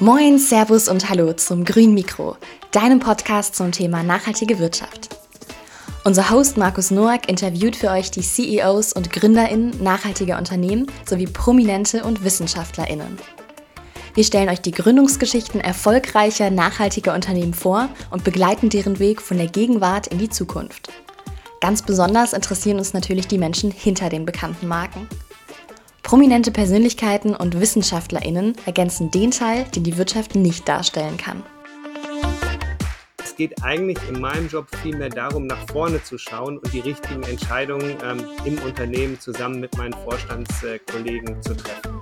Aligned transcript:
Moin, 0.00 0.38
Servus 0.38 0.86
und 0.86 1.10
Hallo 1.10 1.32
zum 1.32 1.64
Grün 1.64 1.92
Mikro, 1.92 2.36
deinem 2.70 3.00
Podcast 3.00 3.56
zum 3.56 3.72
Thema 3.72 4.04
nachhaltige 4.04 4.60
Wirtschaft. 4.60 5.08
Unser 6.04 6.30
Host 6.30 6.56
Markus 6.56 6.92
Noack 6.92 7.28
interviewt 7.28 7.74
für 7.74 7.90
euch 7.90 8.12
die 8.12 8.20
CEOs 8.20 8.92
und 8.92 9.12
GründerInnen 9.12 9.82
nachhaltiger 9.82 10.38
Unternehmen 10.38 10.86
sowie 11.04 11.26
Prominente 11.26 12.04
und 12.04 12.22
WissenschaftlerInnen. 12.22 13.18
Wir 14.14 14.22
stellen 14.22 14.48
euch 14.48 14.60
die 14.60 14.70
Gründungsgeschichten 14.70 15.60
erfolgreicher, 15.60 16.50
nachhaltiger 16.50 17.12
Unternehmen 17.12 17.52
vor 17.52 17.88
und 18.12 18.22
begleiten 18.22 18.68
deren 18.68 19.00
Weg 19.00 19.20
von 19.20 19.36
der 19.36 19.48
Gegenwart 19.48 20.06
in 20.06 20.18
die 20.18 20.30
Zukunft. 20.30 20.92
Ganz 21.60 21.82
besonders 21.82 22.34
interessieren 22.34 22.78
uns 22.78 22.92
natürlich 22.92 23.26
die 23.26 23.38
Menschen 23.38 23.72
hinter 23.72 24.10
den 24.10 24.24
bekannten 24.24 24.68
Marken. 24.68 25.08
Prominente 26.08 26.50
Persönlichkeiten 26.50 27.36
und 27.36 27.60
WissenschaftlerInnen 27.60 28.54
ergänzen 28.64 29.10
den 29.10 29.30
Teil, 29.30 29.66
den 29.76 29.84
die 29.84 29.98
Wirtschaft 29.98 30.36
nicht 30.36 30.66
darstellen 30.66 31.18
kann. 31.18 31.42
Es 33.22 33.36
geht 33.36 33.62
eigentlich 33.62 33.98
in 34.08 34.18
meinem 34.18 34.48
Job 34.48 34.68
vielmehr 34.82 35.10
darum, 35.10 35.46
nach 35.46 35.68
vorne 35.70 36.02
zu 36.02 36.16
schauen 36.16 36.56
und 36.56 36.72
die 36.72 36.80
richtigen 36.80 37.22
Entscheidungen 37.24 37.98
ähm, 38.02 38.24
im 38.46 38.58
Unternehmen 38.60 39.20
zusammen 39.20 39.60
mit 39.60 39.76
meinen 39.76 39.92
Vorstandskollegen 39.92 41.42
zu 41.42 41.54
treffen. 41.54 42.00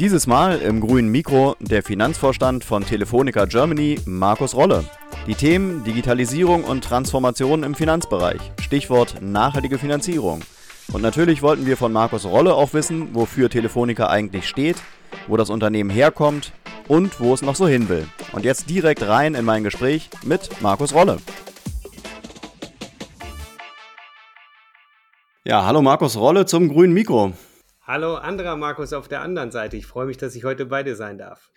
Dieses 0.00 0.26
Mal 0.26 0.58
im 0.58 0.80
grünen 0.80 1.12
Mikro 1.12 1.54
der 1.60 1.84
Finanzvorstand 1.84 2.64
von 2.64 2.84
Telefonica 2.84 3.44
Germany, 3.44 4.00
Markus 4.06 4.56
Rolle. 4.56 4.84
Die 5.28 5.36
Themen 5.36 5.84
Digitalisierung 5.84 6.64
und 6.64 6.82
Transformation 6.82 7.62
im 7.62 7.76
Finanzbereich, 7.76 8.40
Stichwort 8.60 9.22
nachhaltige 9.22 9.78
Finanzierung. 9.78 10.42
Und 10.92 11.02
natürlich 11.02 11.42
wollten 11.42 11.66
wir 11.66 11.76
von 11.76 11.92
Markus 11.92 12.24
Rolle 12.24 12.54
auch 12.54 12.72
wissen, 12.72 13.14
wofür 13.14 13.50
Telefonica 13.50 14.08
eigentlich 14.08 14.48
steht, 14.48 14.76
wo 15.26 15.36
das 15.36 15.50
Unternehmen 15.50 15.90
herkommt 15.90 16.52
und 16.86 17.20
wo 17.20 17.34
es 17.34 17.42
noch 17.42 17.56
so 17.56 17.66
hin 17.66 17.88
will. 17.88 18.06
Und 18.32 18.44
jetzt 18.44 18.70
direkt 18.70 19.02
rein 19.02 19.34
in 19.34 19.44
mein 19.44 19.64
Gespräch 19.64 20.08
mit 20.24 20.62
Markus 20.62 20.94
Rolle. 20.94 21.18
Ja, 25.44 25.64
hallo 25.64 25.82
Markus 25.82 26.16
Rolle 26.16 26.46
zum 26.46 26.68
grünen 26.68 26.92
Mikro. 26.92 27.32
Hallo 27.84 28.16
anderer 28.16 28.56
Markus 28.56 28.92
auf 28.92 29.06
der 29.06 29.20
anderen 29.20 29.52
Seite. 29.52 29.76
Ich 29.76 29.86
freue 29.86 30.06
mich, 30.06 30.16
dass 30.16 30.34
ich 30.34 30.44
heute 30.44 30.66
bei 30.66 30.82
dir 30.82 30.96
sein 30.96 31.18
darf. 31.18 31.50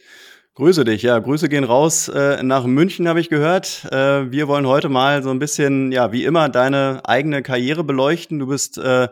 Grüße 0.59 0.83
dich, 0.83 1.03
ja. 1.03 1.17
Grüße 1.17 1.47
gehen 1.47 1.63
raus 1.63 2.09
äh, 2.09 2.43
nach 2.43 2.65
München, 2.65 3.07
habe 3.07 3.21
ich 3.21 3.29
gehört. 3.29 3.87
Äh, 3.93 4.29
wir 4.29 4.49
wollen 4.49 4.67
heute 4.67 4.89
mal 4.89 5.23
so 5.23 5.29
ein 5.29 5.39
bisschen, 5.39 5.93
ja, 5.93 6.11
wie 6.11 6.25
immer, 6.25 6.49
deine 6.49 6.99
eigene 7.05 7.41
Karriere 7.41 7.85
beleuchten. 7.85 8.39
Du 8.39 8.47
bist 8.47 8.77
äh, 8.77 9.07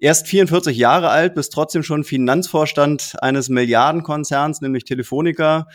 erst 0.00 0.28
44 0.28 0.74
Jahre 0.78 1.10
alt, 1.10 1.34
bist 1.34 1.52
trotzdem 1.52 1.82
schon 1.82 2.04
Finanzvorstand 2.04 3.16
eines 3.20 3.50
Milliardenkonzerns, 3.50 4.62
nämlich 4.62 4.84
Telefonica. 4.84 5.68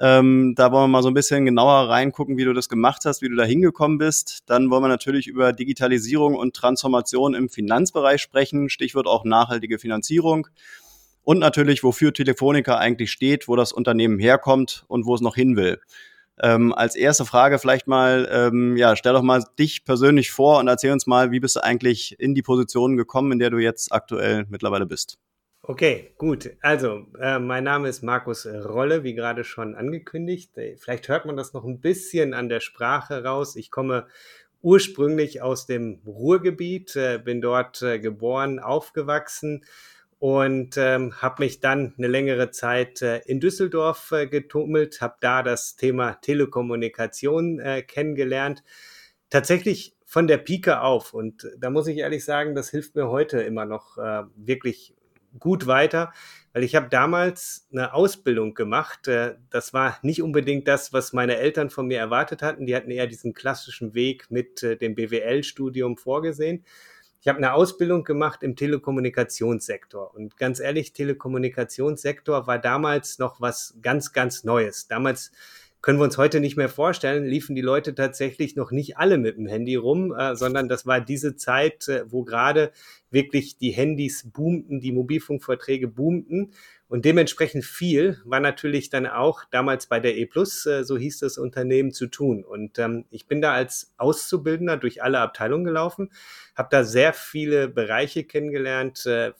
Ähm, 0.00 0.54
da 0.56 0.72
wollen 0.72 0.84
wir 0.84 0.88
mal 0.88 1.02
so 1.02 1.08
ein 1.08 1.14
bisschen 1.14 1.44
genauer 1.44 1.90
reingucken, 1.90 2.38
wie 2.38 2.44
du 2.44 2.54
das 2.54 2.70
gemacht 2.70 3.02
hast, 3.04 3.20
wie 3.20 3.28
du 3.28 3.36
da 3.36 3.44
hingekommen 3.44 3.98
bist. 3.98 4.38
Dann 4.46 4.70
wollen 4.70 4.82
wir 4.82 4.88
natürlich 4.88 5.26
über 5.26 5.52
Digitalisierung 5.52 6.34
und 6.34 6.56
Transformation 6.56 7.34
im 7.34 7.50
Finanzbereich 7.50 8.22
sprechen, 8.22 8.70
Stichwort 8.70 9.06
auch 9.06 9.26
nachhaltige 9.26 9.78
Finanzierung 9.78 10.48
und 11.26 11.40
natürlich, 11.40 11.82
wofür 11.82 12.12
Telefonica 12.12 12.78
eigentlich 12.78 13.10
steht, 13.10 13.48
wo 13.48 13.56
das 13.56 13.72
Unternehmen 13.72 14.20
herkommt 14.20 14.84
und 14.86 15.06
wo 15.06 15.14
es 15.16 15.20
noch 15.20 15.34
hin 15.34 15.56
will. 15.56 15.80
Ähm, 16.40 16.72
als 16.72 16.94
erste 16.94 17.24
Frage 17.24 17.58
vielleicht 17.58 17.88
mal, 17.88 18.28
ähm, 18.30 18.76
ja, 18.76 18.94
stell 18.94 19.12
doch 19.12 19.22
mal 19.22 19.42
dich 19.58 19.84
persönlich 19.84 20.30
vor 20.30 20.60
und 20.60 20.68
erzähl 20.68 20.92
uns 20.92 21.08
mal, 21.08 21.32
wie 21.32 21.40
bist 21.40 21.56
du 21.56 21.64
eigentlich 21.64 22.14
in 22.20 22.36
die 22.36 22.42
Position 22.42 22.96
gekommen, 22.96 23.32
in 23.32 23.38
der 23.40 23.50
du 23.50 23.58
jetzt 23.58 23.90
aktuell 23.90 24.46
mittlerweile 24.48 24.86
bist? 24.86 25.18
Okay, 25.62 26.14
gut. 26.16 26.50
Also, 26.60 27.06
äh, 27.20 27.40
mein 27.40 27.64
Name 27.64 27.88
ist 27.88 28.04
Markus 28.04 28.46
Rolle, 28.46 29.02
wie 29.02 29.14
gerade 29.14 29.42
schon 29.42 29.74
angekündigt. 29.74 30.56
Äh, 30.56 30.76
vielleicht 30.76 31.08
hört 31.08 31.26
man 31.26 31.36
das 31.36 31.52
noch 31.54 31.64
ein 31.64 31.80
bisschen 31.80 32.34
an 32.34 32.48
der 32.48 32.60
Sprache 32.60 33.24
raus. 33.24 33.56
Ich 33.56 33.72
komme 33.72 34.06
ursprünglich 34.62 35.42
aus 35.42 35.66
dem 35.66 36.02
Ruhrgebiet, 36.06 36.94
äh, 36.94 37.18
bin 37.18 37.40
dort 37.40 37.82
äh, 37.82 37.98
geboren, 37.98 38.60
aufgewachsen 38.60 39.64
und 40.18 40.76
ähm, 40.78 41.20
habe 41.20 41.44
mich 41.44 41.60
dann 41.60 41.94
eine 41.98 42.06
längere 42.06 42.50
Zeit 42.50 43.02
äh, 43.02 43.18
in 43.26 43.40
Düsseldorf 43.40 44.12
äh, 44.12 44.26
getummelt, 44.26 45.00
habe 45.00 45.16
da 45.20 45.42
das 45.42 45.76
Thema 45.76 46.14
Telekommunikation 46.14 47.60
äh, 47.60 47.82
kennengelernt. 47.82 48.62
Tatsächlich 49.28 49.94
von 50.06 50.26
der 50.26 50.38
Pike 50.38 50.80
auf. 50.80 51.12
Und 51.12 51.50
da 51.58 51.68
muss 51.68 51.86
ich 51.88 51.98
ehrlich 51.98 52.24
sagen, 52.24 52.54
das 52.54 52.70
hilft 52.70 52.94
mir 52.94 53.08
heute 53.08 53.42
immer 53.42 53.66
noch 53.66 53.98
äh, 53.98 54.22
wirklich 54.36 54.94
gut 55.38 55.66
weiter, 55.66 56.12
weil 56.54 56.64
ich 56.64 56.74
habe 56.74 56.88
damals 56.88 57.68
eine 57.70 57.92
Ausbildung 57.92 58.54
gemacht. 58.54 59.08
Äh, 59.08 59.34
das 59.50 59.74
war 59.74 59.98
nicht 60.02 60.22
unbedingt 60.22 60.66
das, 60.68 60.94
was 60.94 61.12
meine 61.12 61.36
Eltern 61.36 61.68
von 61.68 61.86
mir 61.86 61.98
erwartet 61.98 62.40
hatten. 62.40 62.64
Die 62.64 62.74
hatten 62.74 62.90
eher 62.90 63.06
diesen 63.06 63.34
klassischen 63.34 63.94
Weg 63.94 64.30
mit 64.30 64.62
äh, 64.62 64.76
dem 64.76 64.94
BWL-Studium 64.94 65.98
vorgesehen. 65.98 66.64
Ich 67.20 67.28
habe 67.28 67.38
eine 67.38 67.54
Ausbildung 67.54 68.04
gemacht 68.04 68.42
im 68.42 68.56
Telekommunikationssektor. 68.56 70.14
Und 70.14 70.36
ganz 70.36 70.60
ehrlich, 70.60 70.92
Telekommunikationssektor 70.92 72.46
war 72.46 72.58
damals 72.58 73.18
noch 73.18 73.40
was 73.40 73.76
ganz, 73.82 74.12
ganz 74.12 74.44
Neues. 74.44 74.86
Damals 74.86 75.32
können 75.86 76.00
wir 76.00 76.04
uns 76.04 76.18
heute 76.18 76.40
nicht 76.40 76.56
mehr 76.56 76.68
vorstellen, 76.68 77.26
liefen 77.26 77.54
die 77.54 77.62
Leute 77.62 77.94
tatsächlich 77.94 78.56
noch 78.56 78.72
nicht 78.72 78.98
alle 78.98 79.18
mit 79.18 79.36
dem 79.36 79.46
Handy 79.46 79.76
rum, 79.76 80.12
äh, 80.12 80.34
sondern 80.34 80.68
das 80.68 80.84
war 80.84 81.00
diese 81.00 81.36
Zeit, 81.36 81.86
äh, 81.86 82.02
wo 82.10 82.24
gerade 82.24 82.72
wirklich 83.12 83.56
die 83.58 83.70
Handys 83.70 84.28
boomten, 84.28 84.80
die 84.80 84.90
Mobilfunkverträge 84.90 85.86
boomten. 85.86 86.50
Und 86.88 87.04
dementsprechend 87.04 87.64
viel 87.64 88.20
war 88.24 88.40
natürlich 88.40 88.90
dann 88.90 89.06
auch 89.06 89.44
damals 89.44 89.86
bei 89.86 90.00
der 90.00 90.16
E 90.16 90.26
Plus, 90.26 90.66
äh, 90.66 90.82
so 90.82 90.98
hieß 90.98 91.20
das 91.20 91.38
Unternehmen, 91.38 91.92
zu 91.92 92.08
tun. 92.08 92.42
Und 92.42 92.80
ähm, 92.80 93.04
ich 93.10 93.28
bin 93.28 93.40
da 93.40 93.52
als 93.52 93.94
Auszubildender 93.96 94.78
durch 94.78 95.04
alle 95.04 95.20
Abteilungen 95.20 95.66
gelaufen, 95.66 96.10
habe 96.56 96.68
da 96.72 96.82
sehr 96.82 97.12
viele 97.12 97.68
Bereiche 97.68 98.24
kennengelernt, 98.24 99.06
äh, 99.06 99.34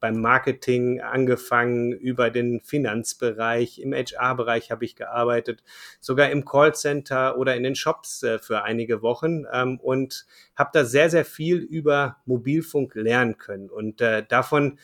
beim 0.00 0.20
Marketing 0.20 1.00
angefangen, 1.00 1.92
über 1.92 2.30
den 2.30 2.60
Finanzbereich, 2.60 3.78
im 3.78 3.92
HR-Bereich 3.92 4.70
habe 4.70 4.84
ich 4.84 4.96
gearbeitet, 4.96 5.62
sogar 6.00 6.30
im 6.30 6.44
Callcenter 6.44 7.38
oder 7.38 7.56
in 7.56 7.62
den 7.62 7.74
Shops 7.74 8.22
äh, 8.22 8.38
für 8.38 8.62
einige 8.62 9.02
Wochen 9.02 9.44
ähm, 9.52 9.78
und 9.80 10.26
habe 10.56 10.70
da 10.72 10.84
sehr, 10.84 11.10
sehr 11.10 11.24
viel 11.24 11.58
über 11.58 12.16
Mobilfunk 12.24 12.94
lernen 12.94 13.38
können. 13.38 13.70
Und 13.70 14.00
äh, 14.00 14.24
davon 14.26 14.78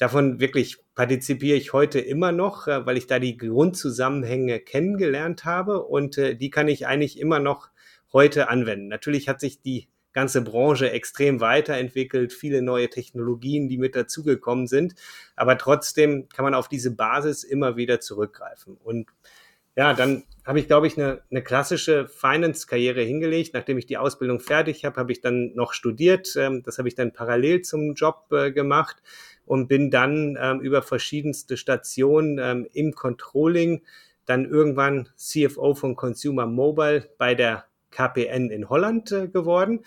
Davon 0.00 0.40
wirklich 0.40 0.78
partizipiere 0.94 1.58
ich 1.58 1.74
heute 1.74 2.00
immer 2.00 2.32
noch, 2.32 2.66
äh, 2.66 2.86
weil 2.86 2.96
ich 2.96 3.06
da 3.06 3.18
die 3.18 3.36
Grundzusammenhänge 3.36 4.58
kennengelernt 4.58 5.44
habe 5.44 5.82
und 5.82 6.16
äh, 6.16 6.36
die 6.36 6.48
kann 6.48 6.68
ich 6.68 6.86
eigentlich 6.86 7.20
immer 7.20 7.38
noch 7.38 7.68
heute 8.10 8.48
anwenden. 8.48 8.88
Natürlich 8.88 9.28
hat 9.28 9.40
sich 9.40 9.60
die 9.60 9.88
ganze 10.12 10.42
Branche 10.42 10.90
extrem 10.90 11.40
weiterentwickelt, 11.40 12.32
viele 12.32 12.62
neue 12.62 12.90
Technologien, 12.90 13.68
die 13.68 13.78
mit 13.78 13.94
dazugekommen 13.94 14.66
sind, 14.66 14.94
aber 15.36 15.56
trotzdem 15.58 16.28
kann 16.28 16.44
man 16.44 16.54
auf 16.54 16.68
diese 16.68 16.90
Basis 16.90 17.44
immer 17.44 17.76
wieder 17.76 18.00
zurückgreifen. 18.00 18.76
Und 18.82 19.06
ja, 19.76 19.94
dann 19.94 20.24
habe 20.44 20.58
ich, 20.58 20.66
glaube 20.66 20.88
ich, 20.88 20.98
eine, 20.98 21.22
eine 21.30 21.42
klassische 21.42 22.08
Finance-Karriere 22.08 23.02
hingelegt. 23.02 23.54
Nachdem 23.54 23.78
ich 23.78 23.86
die 23.86 23.98
Ausbildung 23.98 24.40
fertig 24.40 24.84
habe, 24.84 24.96
habe 24.96 25.12
ich 25.12 25.20
dann 25.20 25.54
noch 25.54 25.72
studiert. 25.72 26.34
Ähm, 26.36 26.62
das 26.64 26.78
habe 26.78 26.88
ich 26.88 26.96
dann 26.96 27.12
parallel 27.12 27.62
zum 27.62 27.94
Job 27.94 28.26
äh, 28.32 28.50
gemacht 28.50 28.96
und 29.46 29.68
bin 29.68 29.90
dann 29.90 30.36
ähm, 30.40 30.60
über 30.60 30.82
verschiedenste 30.82 31.56
Stationen 31.56 32.38
ähm, 32.42 32.68
im 32.72 32.92
Controlling 32.92 33.82
dann 34.26 34.44
irgendwann 34.44 35.08
CFO 35.16 35.74
von 35.74 35.96
Consumer 35.96 36.46
Mobile 36.46 37.08
bei 37.16 37.34
der 37.34 37.64
KPN 37.90 38.50
in 38.50 38.68
Holland 38.68 39.12
äh, 39.12 39.28
geworden 39.28 39.84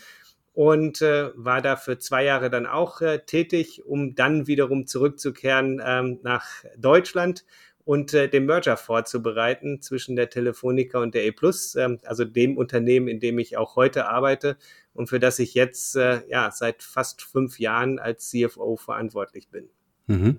und 0.54 1.02
äh, 1.02 1.32
war 1.36 1.62
da 1.62 1.76
für 1.76 1.98
zwei 1.98 2.24
Jahre 2.24 2.50
dann 2.50 2.66
auch 2.66 3.02
äh, 3.02 3.20
tätig, 3.26 3.84
um 3.86 4.16
dann 4.16 4.48
wiederum 4.48 4.86
zurückzukehren 4.86 5.82
ähm, 5.84 6.20
nach 6.22 6.46
Deutschland 6.78 7.44
und 7.86 8.14
äh, 8.14 8.30
den 8.30 8.46
Merger 8.46 8.78
vorzubereiten 8.78 9.82
zwischen 9.82 10.16
der 10.16 10.30
Telefonica 10.30 11.00
und 11.00 11.16
der 11.16 11.26
E 11.26 11.32
Plus, 11.32 11.76
ähm, 11.76 12.00
also 12.06 12.24
dem 12.24 12.58
Unternehmen, 12.58 13.08
in 13.08 13.20
dem 13.20 13.40
ich 13.40 13.58
auch 13.58 13.76
heute 13.76 14.08
arbeite 14.08 14.58
und 14.94 15.08
für 15.08 15.20
das 15.20 15.40
ich 15.40 15.54
jetzt 15.54 15.96
äh, 15.96 16.22
ja 16.30 16.52
seit 16.52 16.84
fast 16.84 17.24
fünf 17.24 17.60
Jahren 17.60 18.00
als 18.00 18.30
CFO 18.30 18.76
verantwortlich 18.76 19.50
bin. 19.50 19.70
Mhm. 20.08 20.38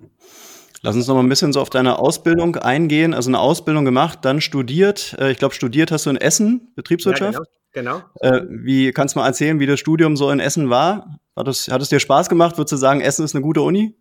Lass 0.85 0.95
uns 0.95 1.07
noch 1.07 1.15
mal 1.15 1.23
ein 1.23 1.29
bisschen 1.29 1.51
so 1.51 1.61
auf 1.61 1.71
deine 1.71 1.97
Ausbildung 1.97 2.57
eingehen. 2.57 3.15
Also 3.15 3.31
eine 3.31 3.39
Ausbildung 3.39 3.85
gemacht, 3.85 4.19
dann 4.21 4.39
studiert. 4.39 5.15
Äh, 5.19 5.31
ich 5.31 5.39
glaube, 5.39 5.55
studiert 5.55 5.91
hast 5.91 6.05
du 6.05 6.11
in 6.11 6.17
Essen, 6.17 6.73
Betriebswirtschaft. 6.75 7.39
Ja, 7.39 7.43
genau. 7.71 8.03
genau. 8.21 8.35
Äh, 8.37 8.43
wie 8.47 8.91
kannst 8.91 9.15
du 9.15 9.19
mal 9.19 9.25
erzählen, 9.25 9.59
wie 9.59 9.65
das 9.65 9.79
Studium 9.79 10.15
so 10.15 10.29
in 10.29 10.39
Essen 10.39 10.69
war? 10.69 11.19
Hat 11.35 11.47
es, 11.47 11.69
hat 11.69 11.81
es 11.81 11.89
dir 11.89 11.99
Spaß 11.99 12.29
gemacht? 12.29 12.59
Würdest 12.59 12.73
du 12.73 12.77
sagen, 12.77 13.01
Essen 13.01 13.25
ist 13.25 13.33
eine 13.33 13.41
gute 13.41 13.61
Uni? 13.61 13.95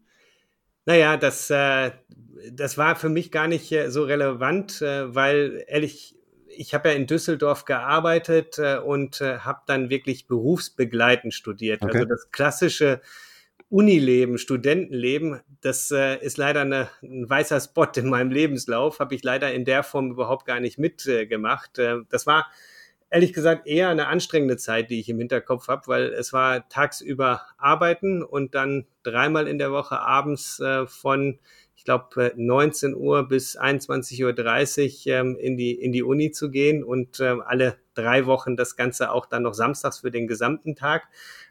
Naja, 0.85 1.17
das, 1.17 1.49
äh, 1.49 1.93
das 2.53 2.77
war 2.77 2.97
für 2.97 3.09
mich 3.09 3.33
gar 3.33 3.49
nicht 3.49 3.75
so 3.89 4.05
relevant, 4.05 4.83
weil 4.83 5.65
ehrlich, 5.67 6.17
ich 6.55 6.75
habe 6.75 6.91
ja 6.91 6.95
in 6.97 7.07
Düsseldorf 7.07 7.65
gearbeitet 7.65 8.59
und 8.59 9.23
habe 9.23 9.61
dann 9.67 9.89
wirklich 9.89 10.27
berufsbegleitend 10.27 11.33
studiert. 11.33 11.81
Okay. 11.83 11.97
Also 11.97 12.09
das 12.09 12.31
klassische 12.31 13.01
Unileben, 13.71 14.39
Studentenleben, 14.39 15.41
das 15.61 15.91
äh, 15.91 16.19
ist 16.19 16.37
leider 16.37 16.61
eine, 16.61 16.91
ein 17.03 17.29
weißer 17.29 17.61
Spot 17.61 17.89
in 17.97 18.09
meinem 18.09 18.31
Lebenslauf, 18.31 19.01
habe 19.01 19.15
ich 19.15 19.25
leider 19.25 19.53
in 19.53 19.65
der 19.65 19.83
Form 19.83 20.11
überhaupt 20.11 20.47
gar 20.47 20.61
nicht 20.61 20.79
mitgemacht. 20.79 21.79
Äh, 21.79 22.01
das 22.09 22.27
war 22.27 22.47
ehrlich 23.11 23.33
gesagt 23.33 23.67
eher 23.67 23.89
eine 23.89 24.09
anstrengende 24.09 24.57
Zeit, 24.57 24.91
die 24.91 25.01
ich 25.01 25.09
im 25.09 25.19
Hinterkopf 25.19 25.69
habe, 25.69 25.87
weil 25.87 26.13
es 26.13 26.33
war 26.33 26.69
tagsüber 26.69 27.43
arbeiten 27.59 28.23
und 28.23 28.55
dann 28.55 28.87
dreimal 29.03 29.47
in 29.47 29.59
der 29.59 29.71
Woche 29.73 30.01
abends 30.01 30.61
äh, 30.61 30.87
von 30.87 31.39
ich 31.85 31.87
glaube, 31.87 32.33
19 32.35 32.97
Uhr 32.97 33.29
bis 33.29 33.59
21.30 33.59 35.07
Uhr 35.07 35.15
ähm, 35.15 35.37
in, 35.37 35.59
die, 35.59 35.73
in 35.73 35.93
die 35.93 36.03
Uni 36.03 36.31
zu 36.31 36.51
gehen 36.51 36.83
und 36.83 37.21
ähm, 37.21 37.43
alle 37.45 37.77
drei 37.93 38.25
Wochen 38.25 38.57
das 38.57 38.77
Ganze 38.77 39.11
auch 39.11 39.27
dann 39.27 39.43
noch 39.43 39.53
samstags 39.53 39.99
für 39.99 40.11
den 40.11 40.27
gesamten 40.27 40.77
Tag. 40.77 41.03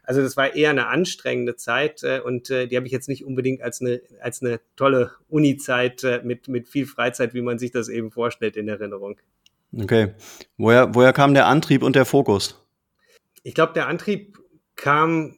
Also 0.02 0.22
das 0.22 0.36
war 0.36 0.56
eher 0.56 0.70
eine 0.70 0.88
anstrengende 0.88 1.54
Zeit 1.54 2.02
äh, 2.02 2.18
und 2.18 2.50
äh, 2.50 2.66
die 2.66 2.74
habe 2.76 2.84
ich 2.84 2.90
jetzt 2.92 3.08
nicht 3.08 3.24
unbedingt 3.24 3.62
als 3.62 3.80
eine, 3.80 4.00
als 4.20 4.42
eine 4.42 4.58
tolle 4.74 5.12
Uni-Zeit 5.28 6.02
äh, 6.02 6.20
mit, 6.24 6.48
mit 6.48 6.66
viel 6.68 6.86
Freizeit, 6.86 7.32
wie 7.32 7.42
man 7.42 7.60
sich 7.60 7.70
das 7.70 7.88
eben 7.88 8.10
vorstellt, 8.10 8.56
in 8.56 8.66
Erinnerung. 8.66 9.20
Okay. 9.72 10.14
Woher, 10.56 10.96
woher 10.96 11.12
kam 11.12 11.34
der 11.34 11.46
Antrieb 11.46 11.84
und 11.84 11.94
der 11.94 12.06
Fokus? 12.06 12.60
Ich 13.44 13.54
glaube, 13.54 13.72
der 13.74 13.86
Antrieb 13.86 14.36
kam 14.74 15.36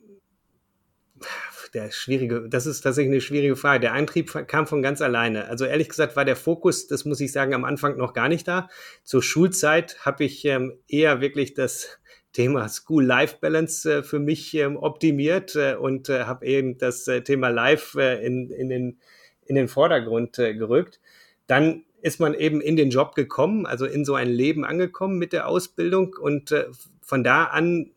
der 1.76 1.90
schwierige, 1.90 2.48
das 2.48 2.66
ist 2.66 2.80
tatsächlich 2.80 3.12
eine 3.12 3.20
schwierige 3.20 3.54
Frage. 3.54 3.80
Der 3.80 3.92
Eintrieb 3.92 4.32
kam 4.48 4.66
von 4.66 4.80
ganz 4.80 5.02
alleine. 5.02 5.46
Also 5.48 5.66
ehrlich 5.66 5.90
gesagt 5.90 6.16
war 6.16 6.24
der 6.24 6.34
Fokus, 6.34 6.86
das 6.86 7.04
muss 7.04 7.20
ich 7.20 7.32
sagen, 7.32 7.52
am 7.52 7.64
Anfang 7.64 7.98
noch 7.98 8.14
gar 8.14 8.28
nicht 8.28 8.48
da. 8.48 8.68
Zur 9.04 9.22
Schulzeit 9.22 9.98
habe 10.04 10.24
ich 10.24 10.44
ähm, 10.46 10.78
eher 10.88 11.20
wirklich 11.20 11.52
das 11.52 11.98
Thema 12.32 12.68
School-Life-Balance 12.68 13.98
äh, 13.98 14.02
für 14.02 14.18
mich 14.18 14.54
ähm, 14.54 14.76
optimiert 14.76 15.54
äh, 15.54 15.74
und 15.74 16.08
äh, 16.08 16.24
habe 16.24 16.46
eben 16.46 16.78
das 16.78 17.06
äh, 17.08 17.20
Thema 17.22 17.48
Life 17.48 18.00
äh, 18.00 18.24
in, 18.26 18.50
in, 18.50 18.68
den, 18.70 18.98
in 19.44 19.54
den 19.54 19.68
Vordergrund 19.68 20.38
äh, 20.38 20.54
gerückt. 20.54 20.98
Dann 21.46 21.84
ist 22.00 22.20
man 22.20 22.32
eben 22.32 22.62
in 22.62 22.76
den 22.76 22.88
Job 22.88 23.14
gekommen, 23.14 23.66
also 23.66 23.84
in 23.84 24.06
so 24.06 24.14
ein 24.14 24.28
Leben 24.28 24.64
angekommen 24.64 25.18
mit 25.18 25.32
der 25.32 25.46
Ausbildung 25.46 26.14
und 26.18 26.54
von 27.00 27.24
da 27.24 27.44
an 27.44 27.90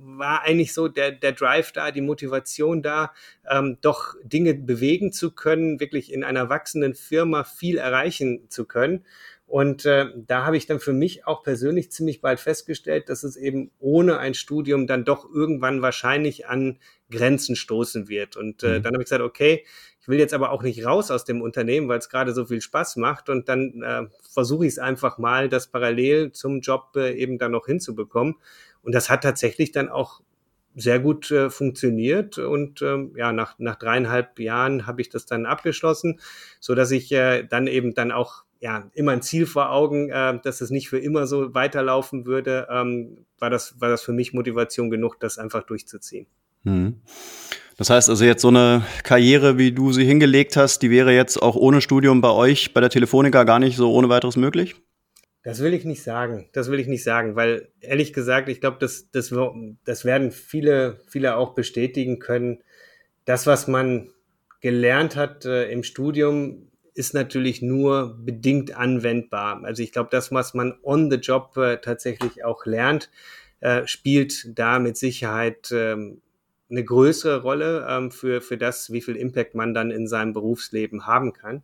war 0.00 0.42
eigentlich 0.42 0.72
so 0.72 0.88
der, 0.88 1.12
der 1.12 1.32
Drive 1.32 1.72
da, 1.72 1.90
die 1.90 2.00
Motivation 2.00 2.82
da, 2.82 3.12
ähm, 3.48 3.78
doch 3.80 4.14
Dinge 4.22 4.54
bewegen 4.54 5.12
zu 5.12 5.32
können, 5.32 5.80
wirklich 5.80 6.12
in 6.12 6.24
einer 6.24 6.48
wachsenden 6.48 6.94
Firma 6.94 7.44
viel 7.44 7.78
erreichen 7.78 8.48
zu 8.48 8.64
können. 8.64 9.04
Und 9.48 9.86
äh, 9.86 10.06
da 10.14 10.44
habe 10.44 10.58
ich 10.58 10.66
dann 10.66 10.78
für 10.78 10.92
mich 10.92 11.26
auch 11.26 11.42
persönlich 11.42 11.90
ziemlich 11.90 12.20
bald 12.20 12.38
festgestellt, 12.38 13.08
dass 13.08 13.22
es 13.22 13.34
eben 13.34 13.70
ohne 13.78 14.18
ein 14.18 14.34
Studium 14.34 14.86
dann 14.86 15.06
doch 15.06 15.26
irgendwann 15.32 15.80
wahrscheinlich 15.80 16.46
an 16.46 16.78
Grenzen 17.10 17.56
stoßen 17.56 18.08
wird. 18.08 18.36
Und 18.36 18.62
äh, 18.62 18.78
mhm. 18.78 18.82
dann 18.82 18.92
habe 18.92 19.02
ich 19.02 19.06
gesagt, 19.06 19.22
okay, 19.22 19.64
ich 20.02 20.06
will 20.06 20.18
jetzt 20.18 20.34
aber 20.34 20.52
auch 20.52 20.62
nicht 20.62 20.84
raus 20.84 21.10
aus 21.10 21.24
dem 21.24 21.40
Unternehmen, 21.40 21.88
weil 21.88 21.98
es 21.98 22.10
gerade 22.10 22.34
so 22.34 22.44
viel 22.44 22.60
Spaß 22.60 22.96
macht. 22.96 23.30
Und 23.30 23.48
dann 23.48 23.82
äh, 23.82 24.02
versuche 24.30 24.66
ich 24.66 24.72
es 24.72 24.78
einfach 24.78 25.16
mal, 25.16 25.48
das 25.48 25.68
parallel 25.68 26.32
zum 26.32 26.60
Job 26.60 26.92
äh, 26.96 27.14
eben 27.14 27.38
dann 27.38 27.52
noch 27.52 27.64
hinzubekommen. 27.64 28.36
Und 28.88 28.94
das 28.94 29.10
hat 29.10 29.22
tatsächlich 29.22 29.70
dann 29.70 29.90
auch 29.90 30.22
sehr 30.74 30.98
gut 30.98 31.30
äh, 31.30 31.50
funktioniert 31.50 32.38
und 32.38 32.80
ähm, 32.80 33.12
ja 33.18 33.32
nach 33.32 33.58
nach 33.58 33.76
dreieinhalb 33.76 34.40
Jahren 34.40 34.86
habe 34.86 35.02
ich 35.02 35.10
das 35.10 35.26
dann 35.26 35.44
abgeschlossen, 35.44 36.20
so 36.58 36.74
dass 36.74 36.90
ich 36.90 37.12
äh, 37.12 37.42
dann 37.42 37.66
eben 37.66 37.92
dann 37.92 38.12
auch 38.12 38.44
ja 38.60 38.88
immer 38.94 39.12
ein 39.12 39.20
Ziel 39.20 39.44
vor 39.44 39.72
Augen, 39.72 40.08
äh, 40.08 40.40
dass 40.42 40.62
es 40.62 40.70
nicht 40.70 40.88
für 40.88 40.98
immer 40.98 41.26
so 41.26 41.54
weiterlaufen 41.54 42.24
würde, 42.24 42.66
ähm, 42.70 43.26
war 43.38 43.50
das 43.50 43.78
war 43.78 43.90
das 43.90 44.00
für 44.00 44.14
mich 44.14 44.32
Motivation 44.32 44.88
genug, 44.88 45.20
das 45.20 45.36
einfach 45.36 45.64
durchzuziehen. 45.64 46.26
Hm. 46.64 47.02
Das 47.76 47.90
heißt 47.90 48.08
also 48.08 48.24
jetzt 48.24 48.40
so 48.40 48.48
eine 48.48 48.86
Karriere, 49.02 49.58
wie 49.58 49.72
du 49.72 49.92
sie 49.92 50.06
hingelegt 50.06 50.56
hast, 50.56 50.78
die 50.78 50.90
wäre 50.90 51.12
jetzt 51.12 51.42
auch 51.42 51.56
ohne 51.56 51.82
Studium 51.82 52.22
bei 52.22 52.30
euch 52.30 52.72
bei 52.72 52.80
der 52.80 52.88
Telefonica 52.88 53.44
gar 53.44 53.58
nicht 53.58 53.76
so 53.76 53.92
ohne 53.92 54.08
weiteres 54.08 54.36
möglich? 54.36 54.76
Das 55.42 55.60
will 55.60 55.72
ich 55.72 55.84
nicht 55.84 56.02
sagen. 56.02 56.48
Das 56.52 56.70
will 56.70 56.80
ich 56.80 56.88
nicht 56.88 57.04
sagen, 57.04 57.36
weil 57.36 57.68
ehrlich 57.80 58.12
gesagt, 58.12 58.48
ich 58.48 58.60
glaube, 58.60 58.78
das, 58.80 59.10
das, 59.10 59.32
das 59.84 60.04
werden 60.04 60.32
viele, 60.32 61.00
viele 61.08 61.36
auch 61.36 61.54
bestätigen 61.54 62.18
können. 62.18 62.62
Das, 63.24 63.46
was 63.46 63.68
man 63.68 64.10
gelernt 64.60 65.16
hat 65.16 65.44
äh, 65.44 65.70
im 65.70 65.84
Studium, 65.84 66.68
ist 66.94 67.14
natürlich 67.14 67.62
nur 67.62 68.18
bedingt 68.18 68.76
anwendbar. 68.76 69.62
Also 69.62 69.84
ich 69.84 69.92
glaube, 69.92 70.08
das, 70.10 70.32
was 70.32 70.52
man 70.52 70.76
on 70.82 71.10
the 71.10 71.18
job 71.18 71.56
äh, 71.56 71.76
tatsächlich 71.76 72.44
auch 72.44 72.66
lernt, 72.66 73.08
äh, 73.60 73.86
spielt 73.86 74.58
da 74.58 74.80
mit 74.80 74.96
Sicherheit 74.96 75.70
ähm, 75.72 76.20
eine 76.68 76.84
größere 76.84 77.42
Rolle 77.42 77.86
ähm, 77.88 78.10
für, 78.10 78.40
für 78.40 78.58
das, 78.58 78.92
wie 78.92 79.00
viel 79.00 79.14
Impact 79.14 79.54
man 79.54 79.74
dann 79.74 79.92
in 79.92 80.08
seinem 80.08 80.32
Berufsleben 80.32 81.06
haben 81.06 81.32
kann. 81.32 81.62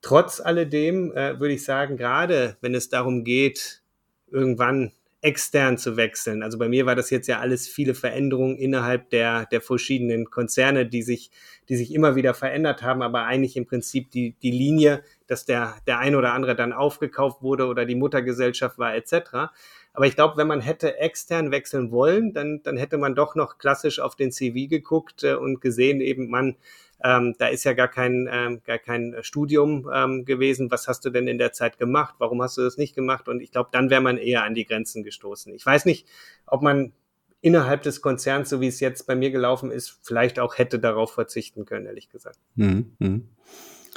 Trotz 0.00 0.40
alledem 0.40 1.12
äh, 1.12 1.38
würde 1.40 1.54
ich 1.54 1.64
sagen, 1.64 1.96
gerade 1.96 2.56
wenn 2.60 2.74
es 2.74 2.88
darum 2.88 3.24
geht, 3.24 3.82
irgendwann 4.30 4.92
extern 5.20 5.78
zu 5.78 5.96
wechseln. 5.96 6.44
Also 6.44 6.58
bei 6.58 6.68
mir 6.68 6.86
war 6.86 6.94
das 6.94 7.10
jetzt 7.10 7.26
ja 7.26 7.40
alles 7.40 7.66
viele 7.66 7.94
Veränderungen 7.94 8.56
innerhalb 8.56 9.10
der, 9.10 9.46
der 9.46 9.60
verschiedenen 9.60 10.30
Konzerne, 10.30 10.86
die 10.86 11.02
sich, 11.02 11.32
die 11.68 11.76
sich 11.76 11.92
immer 11.92 12.14
wieder 12.14 12.34
verändert 12.34 12.82
haben, 12.82 13.02
aber 13.02 13.24
eigentlich 13.24 13.56
im 13.56 13.66
Prinzip 13.66 14.12
die, 14.12 14.36
die 14.40 14.52
Linie, 14.52 15.02
dass 15.26 15.44
der, 15.44 15.74
der 15.88 15.98
ein 15.98 16.14
oder 16.14 16.34
andere 16.34 16.54
dann 16.54 16.72
aufgekauft 16.72 17.42
wurde 17.42 17.66
oder 17.66 17.84
die 17.84 17.96
Muttergesellschaft 17.96 18.78
war 18.78 18.94
etc. 18.94 19.50
Aber 19.98 20.06
ich 20.06 20.14
glaube, 20.14 20.36
wenn 20.36 20.46
man 20.46 20.60
hätte 20.60 20.98
extern 20.98 21.50
wechseln 21.50 21.90
wollen, 21.90 22.32
dann, 22.32 22.60
dann 22.62 22.76
hätte 22.76 22.98
man 22.98 23.16
doch 23.16 23.34
noch 23.34 23.58
klassisch 23.58 23.98
auf 23.98 24.14
den 24.14 24.30
CV 24.30 24.68
geguckt 24.68 25.24
äh, 25.24 25.34
und 25.34 25.60
gesehen 25.60 26.00
eben, 26.00 26.30
man, 26.30 26.54
ähm, 27.02 27.34
da 27.36 27.48
ist 27.48 27.64
ja 27.64 27.72
gar 27.72 27.88
kein, 27.88 28.28
ähm, 28.30 28.60
gar 28.64 28.78
kein 28.78 29.16
Studium 29.22 29.90
ähm, 29.92 30.24
gewesen. 30.24 30.70
Was 30.70 30.86
hast 30.86 31.04
du 31.04 31.10
denn 31.10 31.26
in 31.26 31.36
der 31.36 31.50
Zeit 31.50 31.78
gemacht? 31.78 32.14
Warum 32.18 32.40
hast 32.40 32.56
du 32.56 32.62
das 32.62 32.76
nicht 32.76 32.94
gemacht? 32.94 33.28
Und 33.28 33.40
ich 33.40 33.50
glaube, 33.50 33.70
dann 33.72 33.90
wäre 33.90 34.00
man 34.00 34.18
eher 34.18 34.44
an 34.44 34.54
die 34.54 34.66
Grenzen 34.66 35.02
gestoßen. 35.02 35.52
Ich 35.52 35.66
weiß 35.66 35.84
nicht, 35.84 36.06
ob 36.46 36.62
man 36.62 36.92
innerhalb 37.40 37.82
des 37.82 38.00
Konzerns, 38.00 38.50
so 38.50 38.60
wie 38.60 38.68
es 38.68 38.78
jetzt 38.78 39.04
bei 39.04 39.16
mir 39.16 39.32
gelaufen 39.32 39.72
ist, 39.72 39.98
vielleicht 40.04 40.38
auch 40.38 40.58
hätte 40.58 40.78
darauf 40.78 41.12
verzichten 41.12 41.64
können, 41.64 41.86
ehrlich 41.86 42.08
gesagt. 42.08 42.38
Mhm. 42.54 42.92
mhm. 43.00 43.28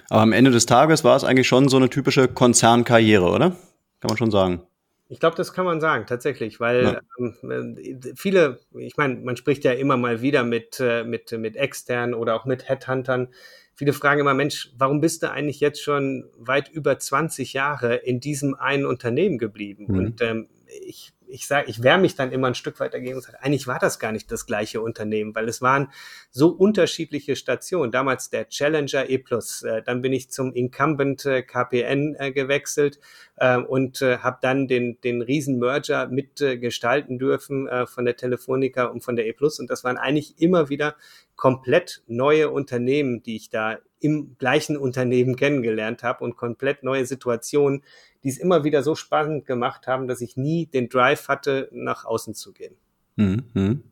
Aber 0.09 0.21
am 0.21 0.33
Ende 0.33 0.49
des 0.49 0.65
Tages 0.65 1.03
war 1.03 1.15
es 1.15 1.23
eigentlich 1.23 1.47
schon 1.47 1.69
so 1.69 1.77
eine 1.77 1.91
typische 1.91 2.27
Konzernkarriere, 2.27 3.29
oder? 3.29 3.51
Kann 3.99 4.09
man 4.09 4.17
schon 4.17 4.31
sagen. 4.31 4.63
Ich 5.11 5.19
glaube, 5.19 5.35
das 5.35 5.51
kann 5.51 5.65
man 5.65 5.81
sagen, 5.81 6.05
tatsächlich, 6.07 6.61
weil 6.61 7.01
ähm, 7.19 7.77
viele, 8.15 8.61
ich 8.73 8.95
meine, 8.95 9.15
man 9.15 9.35
spricht 9.35 9.65
ja 9.65 9.73
immer 9.73 9.97
mal 9.97 10.21
wieder 10.21 10.45
mit, 10.45 10.79
äh, 10.79 11.03
mit, 11.03 11.33
mit 11.33 11.57
externen 11.57 12.13
oder 12.13 12.33
auch 12.33 12.45
mit 12.45 12.69
Headhuntern. 12.69 13.27
Viele 13.75 13.91
fragen 13.91 14.21
immer, 14.21 14.33
Mensch, 14.33 14.71
warum 14.77 15.01
bist 15.01 15.21
du 15.21 15.29
eigentlich 15.29 15.59
jetzt 15.59 15.83
schon 15.83 16.29
weit 16.37 16.69
über 16.69 16.97
20 16.97 17.51
Jahre 17.51 17.95
in 17.95 18.21
diesem 18.21 18.55
einen 18.55 18.85
Unternehmen 18.85 19.37
geblieben? 19.37 19.87
Mhm. 19.89 19.97
Und 19.97 20.21
ähm, 20.21 20.47
ich 20.87 21.11
ich 21.31 21.47
sage, 21.47 21.69
ich 21.69 21.81
wehre 21.83 21.97
mich 21.97 22.15
dann 22.15 22.31
immer 22.31 22.47
ein 22.47 22.55
Stück 22.55 22.79
weit 22.79 22.93
dagegen 22.93 23.15
und 23.15 23.21
sage, 23.21 23.41
eigentlich 23.41 23.67
war 23.67 23.79
das 23.79 23.99
gar 23.99 24.11
nicht 24.11 24.31
das 24.31 24.45
gleiche 24.45 24.81
Unternehmen, 24.81 25.33
weil 25.33 25.47
es 25.47 25.61
waren 25.61 25.91
so 26.29 26.49
unterschiedliche 26.49 27.35
Stationen. 27.35 27.91
Damals 27.91 28.29
der 28.29 28.49
Challenger 28.49 29.09
E+, 29.09 29.15
äh, 29.15 29.81
dann 29.83 30.01
bin 30.01 30.13
ich 30.13 30.29
zum 30.29 30.53
Incumbent 30.53 31.25
äh, 31.25 31.41
KPN 31.41 32.15
äh, 32.19 32.31
gewechselt 32.31 32.99
äh, 33.37 33.57
und 33.57 34.01
äh, 34.01 34.17
habe 34.17 34.39
dann 34.41 34.67
den, 34.67 34.99
den 35.01 35.21
Riesen-Merger 35.21 36.07
mitgestalten 36.07 37.17
dürfen 37.17 37.67
äh, 37.67 37.87
von 37.87 38.05
der 38.05 38.15
Telefonica 38.15 38.85
und 38.85 39.03
von 39.03 39.15
der 39.15 39.27
E+. 39.27 39.35
Und 39.59 39.69
das 39.69 39.83
waren 39.83 39.97
eigentlich 39.97 40.39
immer 40.39 40.69
wieder 40.69 40.95
komplett 41.35 42.03
neue 42.07 42.51
Unternehmen, 42.51 43.23
die 43.23 43.35
ich 43.35 43.49
da 43.49 43.79
im 43.99 44.35
gleichen 44.37 44.77
Unternehmen 44.77 45.35
kennengelernt 45.35 46.03
habe 46.03 46.23
und 46.23 46.35
komplett 46.35 46.83
neue 46.83 47.05
Situationen, 47.05 47.83
die 48.23 48.29
es 48.29 48.37
immer 48.37 48.63
wieder 48.63 48.83
so 48.83 48.95
spannend 48.95 49.45
gemacht 49.45 49.87
haben, 49.87 50.07
dass 50.07 50.21
ich 50.21 50.37
nie 50.37 50.67
den 50.67 50.89
Drive 50.89 51.27
hatte, 51.27 51.69
nach 51.71 52.05
außen 52.05 52.33
zu 52.35 52.53
gehen. 52.53 52.75
Mhm. 53.15 53.83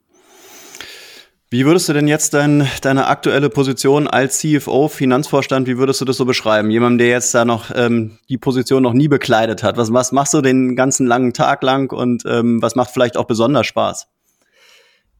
Wie 1.51 1.65
würdest 1.65 1.89
du 1.89 1.93
denn 1.93 2.07
jetzt 2.07 2.35
dein, 2.35 2.67
deine 2.83 3.07
aktuelle 3.07 3.49
Position 3.49 4.07
als 4.07 4.37
CFO, 4.37 4.87
Finanzvorstand, 4.87 5.67
wie 5.67 5.79
würdest 5.79 5.99
du 5.99 6.05
das 6.05 6.17
so 6.17 6.25
beschreiben? 6.25 6.69
Jemandem, 6.69 6.99
der 6.99 7.07
jetzt 7.07 7.33
da 7.33 7.43
noch 7.43 7.71
ähm, 7.73 8.19
die 8.29 8.37
Position 8.37 8.83
noch 8.83 8.93
nie 8.93 9.07
bekleidet 9.07 9.63
hat. 9.63 9.75
Was, 9.75 9.91
was 9.91 10.11
machst 10.11 10.35
du 10.35 10.41
den 10.41 10.75
ganzen 10.75 11.07
langen 11.07 11.33
Tag 11.33 11.63
lang 11.63 11.91
und 11.91 12.23
ähm, 12.27 12.61
was 12.61 12.75
macht 12.75 12.91
vielleicht 12.91 13.17
auch 13.17 13.25
besonders 13.25 13.65
Spaß? 13.65 14.07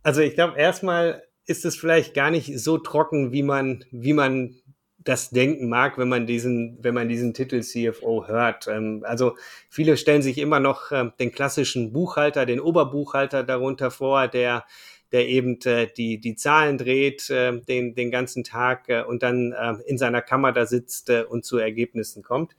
Also 0.04 0.22
ich 0.22 0.36
glaube, 0.36 0.56
erstmal 0.56 1.24
ist 1.48 1.66
es 1.66 1.76
vielleicht 1.76 2.14
gar 2.14 2.30
nicht 2.30 2.60
so 2.60 2.78
trocken, 2.78 3.32
wie 3.32 3.42
man, 3.42 3.84
wie 3.90 4.14
man 4.14 4.54
das 5.04 5.30
denken 5.30 5.70
mag, 5.70 5.98
wenn 5.98 6.10
man 6.10 6.28
diesen, 6.28 6.78
wenn 6.82 6.94
man 6.94 7.08
diesen 7.08 7.34
Titel 7.34 7.62
CFO 7.62 8.28
hört. 8.28 8.68
Ähm, 8.68 9.04
also 9.06 9.36
viele 9.70 9.98
stellen 9.98 10.22
sich 10.22 10.38
immer 10.38 10.60
noch 10.60 10.92
ähm, 10.92 11.14
den 11.20 11.32
klassischen 11.32 11.94
Buchhalter, 11.94 12.46
den 12.46 12.60
Oberbuchhalter 12.60 13.44
darunter 13.44 13.92
vor, 13.92 14.28
der 14.28 14.66
der 15.12 15.28
eben 15.28 15.60
äh, 15.62 15.88
die, 15.88 16.20
die 16.20 16.36
Zahlen 16.36 16.78
dreht 16.78 17.30
äh, 17.30 17.60
den, 17.62 17.96
den 17.96 18.12
ganzen 18.12 18.44
Tag 18.44 18.90
äh, 18.90 19.02
und 19.02 19.24
dann 19.24 19.54
äh, 19.54 19.74
in 19.88 19.98
seiner 19.98 20.22
Kammer 20.22 20.52
da 20.52 20.66
sitzt 20.66 21.10
und 21.10 21.46
zu 21.46 21.58
Ergebnissen 21.58 22.24
kommt. 22.24 22.56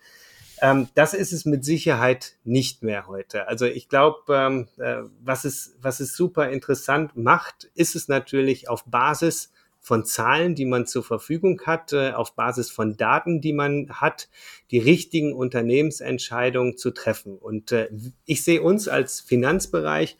Ähm, 0.60 0.88
das 0.94 1.14
ist 1.14 1.32
es 1.32 1.44
mit 1.44 1.64
Sicherheit 1.64 2.36
nicht 2.44 2.82
mehr 2.82 3.06
heute. 3.06 3.48
Also 3.48 3.66
ich 3.66 3.88
glaube, 3.88 4.34
ähm, 4.34 4.68
was, 5.22 5.44
es, 5.44 5.76
was 5.80 6.00
es 6.00 6.16
super 6.16 6.50
interessant 6.50 7.16
macht, 7.16 7.70
ist 7.74 7.94
es 7.94 8.08
natürlich 8.08 8.68
auf 8.68 8.84
Basis 8.84 9.52
von 9.80 10.04
Zahlen, 10.04 10.54
die 10.54 10.66
man 10.66 10.86
zur 10.86 11.02
Verfügung 11.02 11.62
hat, 11.64 11.92
äh, 11.92 12.12
auf 12.12 12.34
Basis 12.34 12.70
von 12.70 12.96
Daten, 12.96 13.40
die 13.40 13.52
man 13.52 13.88
hat, 13.90 14.28
die 14.70 14.78
richtigen 14.78 15.32
Unternehmensentscheidungen 15.32 16.76
zu 16.76 16.90
treffen. 16.90 17.36
Und 17.38 17.72
äh, 17.72 17.88
ich 18.26 18.44
sehe 18.44 18.62
uns 18.62 18.88
als 18.88 19.20
Finanzbereich 19.20 20.18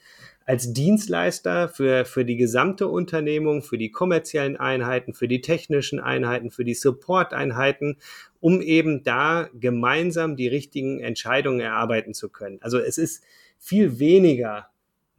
als 0.50 0.72
Dienstleister 0.72 1.68
für, 1.68 2.04
für 2.04 2.24
die 2.24 2.36
gesamte 2.36 2.88
Unternehmung, 2.88 3.62
für 3.62 3.78
die 3.78 3.92
kommerziellen 3.92 4.56
Einheiten, 4.56 5.14
für 5.14 5.28
die 5.28 5.42
technischen 5.42 6.00
Einheiten, 6.00 6.50
für 6.50 6.64
die 6.64 6.74
Support-Einheiten, 6.74 7.98
um 8.40 8.60
eben 8.60 9.04
da 9.04 9.48
gemeinsam 9.54 10.34
die 10.34 10.48
richtigen 10.48 10.98
Entscheidungen 10.98 11.60
erarbeiten 11.60 12.14
zu 12.14 12.30
können. 12.30 12.58
Also 12.62 12.80
es 12.80 12.98
ist 12.98 13.22
viel 13.58 14.00
weniger 14.00 14.69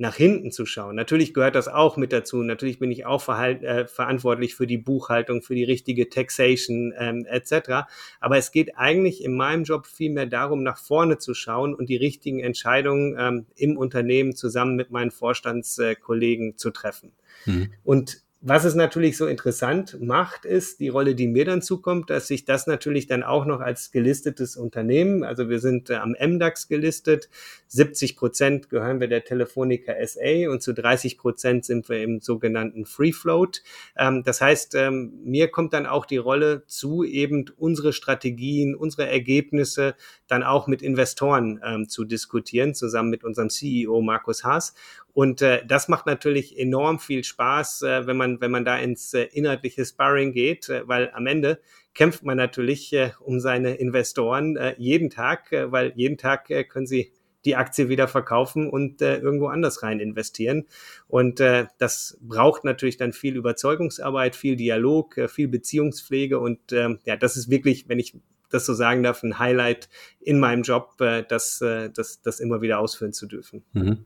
nach 0.01 0.15
hinten 0.15 0.51
zu 0.51 0.65
schauen. 0.65 0.95
Natürlich 0.95 1.31
gehört 1.31 1.53
das 1.53 1.67
auch 1.67 1.95
mit 1.95 2.11
dazu. 2.11 2.41
Natürlich 2.41 2.79
bin 2.79 2.89
ich 2.89 3.05
auch 3.05 3.27
äh, 3.29 3.85
verantwortlich 3.85 4.55
für 4.55 4.65
die 4.65 4.79
Buchhaltung, 4.79 5.43
für 5.43 5.53
die 5.53 5.63
richtige 5.63 6.09
Taxation 6.09 6.91
ähm, 6.97 7.27
etc. 7.29 7.85
Aber 8.19 8.37
es 8.37 8.51
geht 8.51 8.75
eigentlich 8.77 9.23
in 9.23 9.37
meinem 9.37 9.63
Job 9.63 9.85
vielmehr 9.85 10.25
darum, 10.25 10.63
nach 10.63 10.79
vorne 10.79 11.19
zu 11.19 11.35
schauen 11.35 11.75
und 11.75 11.87
die 11.87 11.97
richtigen 11.97 12.39
Entscheidungen 12.39 13.15
ähm, 13.19 13.45
im 13.55 13.77
Unternehmen 13.77 14.35
zusammen 14.35 14.75
mit 14.75 14.89
meinen 14.89 15.11
Vorstandskollegen 15.11 16.57
zu 16.57 16.71
treffen. 16.71 17.11
Mhm. 17.45 17.71
Und 17.83 18.23
was 18.43 18.65
es 18.65 18.73
natürlich 18.73 19.17
so 19.17 19.27
interessant 19.27 20.01
macht, 20.01 20.45
ist 20.45 20.79
die 20.79 20.89
Rolle, 20.89 21.13
die 21.13 21.27
mir 21.27 21.45
dann 21.45 21.61
zukommt, 21.61 22.09
dass 22.09 22.27
sich 22.27 22.43
das 22.43 22.65
natürlich 22.65 23.05
dann 23.05 23.21
auch 23.21 23.45
noch 23.45 23.59
als 23.59 23.91
gelistetes 23.91 24.57
Unternehmen, 24.57 25.23
also 25.23 25.47
wir 25.47 25.59
sind 25.59 25.91
äh, 25.91 25.95
am 25.95 26.15
MDAX 26.19 26.67
gelistet, 26.67 27.29
70 27.67 28.17
Prozent 28.17 28.69
gehören 28.69 28.99
wir 28.99 29.07
der 29.07 29.23
Telefonica 29.23 29.93
SA 30.03 30.49
und 30.49 30.63
zu 30.63 30.73
30 30.73 31.19
Prozent 31.19 31.65
sind 31.65 31.87
wir 31.87 32.01
im 32.01 32.19
sogenannten 32.19 32.85
Free 32.85 33.11
Float. 33.11 33.61
Ähm, 33.95 34.23
das 34.23 34.41
heißt, 34.41 34.73
ähm, 34.73 35.13
mir 35.23 35.49
kommt 35.49 35.73
dann 35.73 35.85
auch 35.85 36.07
die 36.07 36.17
Rolle 36.17 36.63
zu, 36.65 37.03
eben 37.03 37.45
unsere 37.57 37.93
Strategien, 37.93 38.75
unsere 38.75 39.07
Ergebnisse 39.07 39.93
dann 40.27 40.41
auch 40.41 40.65
mit 40.65 40.81
Investoren 40.81 41.61
ähm, 41.63 41.87
zu 41.87 42.05
diskutieren, 42.05 42.73
zusammen 42.73 43.11
mit 43.11 43.23
unserem 43.23 43.51
CEO 43.51 44.01
Markus 44.01 44.43
Haas. 44.43 44.73
Und 45.13 45.41
äh, 45.41 45.65
das 45.65 45.87
macht 45.87 46.05
natürlich 46.05 46.57
enorm 46.57 46.99
viel 46.99 47.23
Spaß, 47.23 47.81
äh, 47.81 48.07
wenn 48.07 48.17
man 48.17 48.30
wenn 48.39 48.51
man 48.51 48.63
da 48.63 48.77
ins 48.77 49.13
äh, 49.13 49.23
inhaltliche 49.23 49.83
Sparring 49.83 50.31
geht, 50.31 50.69
äh, 50.69 50.87
weil 50.87 51.11
am 51.13 51.27
Ende 51.27 51.59
kämpft 51.93 52.23
man 52.23 52.37
natürlich 52.37 52.93
äh, 52.93 53.11
um 53.19 53.39
seine 53.39 53.75
Investoren 53.75 54.57
jeden 54.77 55.09
Tag, 55.09 55.51
weil 55.51 55.91
jeden 55.95 56.17
Tag 56.17 56.47
können 56.69 56.87
sie 56.87 57.11
die 57.45 57.55
Aktie 57.55 57.89
wieder 57.89 58.07
verkaufen 58.07 58.69
und 58.69 59.01
äh, 59.01 59.17
irgendwo 59.17 59.47
anders 59.47 59.83
rein 59.83 59.99
investieren. 59.99 60.65
Und 61.07 61.39
äh, 61.39 61.67
das 61.79 62.17
braucht 62.21 62.63
natürlich 62.63 62.97
dann 62.97 63.13
viel 63.13 63.35
Überzeugungsarbeit, 63.35 64.35
viel 64.35 64.55
Dialog, 64.55 65.17
äh, 65.17 65.27
viel 65.27 65.47
Beziehungspflege 65.47 66.39
und 66.39 66.71
äh, 66.71 66.97
ja, 67.05 67.15
das 67.15 67.37
ist 67.37 67.49
wirklich, 67.49 67.89
wenn 67.89 67.99
ich 67.99 68.15
das 68.49 68.65
so 68.65 68.73
sagen 68.73 69.01
darf, 69.01 69.23
ein 69.23 69.39
Highlight 69.39 69.89
in 70.19 70.39
meinem 70.39 70.63
Job, 70.63 70.97
das, 70.97 71.59
das, 71.59 72.21
das 72.21 72.39
immer 72.41 72.61
wieder 72.61 72.79
ausführen 72.79 73.13
zu 73.13 73.25
dürfen. 73.25 73.63
Mhm. 73.71 74.03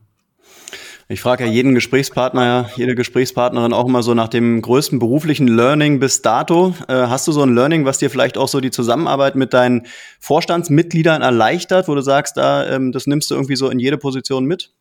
Ich 1.08 1.20
frage 1.20 1.44
ja 1.44 1.50
jeden 1.50 1.74
Gesprächspartner, 1.74 2.68
jede 2.74 2.96
Gesprächspartnerin 2.96 3.72
auch 3.72 3.86
immer 3.86 4.02
so 4.02 4.12
nach 4.14 4.26
dem 4.26 4.60
größten 4.60 4.98
beruflichen 4.98 5.46
Learning 5.46 6.00
bis 6.00 6.20
dato. 6.20 6.74
Äh, 6.88 6.94
hast 6.94 7.28
du 7.28 7.32
so 7.32 7.42
ein 7.42 7.54
Learning, 7.54 7.84
was 7.84 7.98
dir 7.98 8.10
vielleicht 8.10 8.36
auch 8.36 8.48
so 8.48 8.60
die 8.60 8.72
Zusammenarbeit 8.72 9.36
mit 9.36 9.54
deinen 9.54 9.86
Vorstandsmitgliedern 10.18 11.22
erleichtert, 11.22 11.86
wo 11.86 11.94
du 11.94 12.00
sagst, 12.00 12.36
da, 12.36 12.68
ähm, 12.68 12.90
das 12.90 13.06
nimmst 13.06 13.30
du 13.30 13.36
irgendwie 13.36 13.54
so 13.54 13.70
in 13.70 13.78
jede 13.78 13.98
Position 13.98 14.46
mit? 14.46 14.72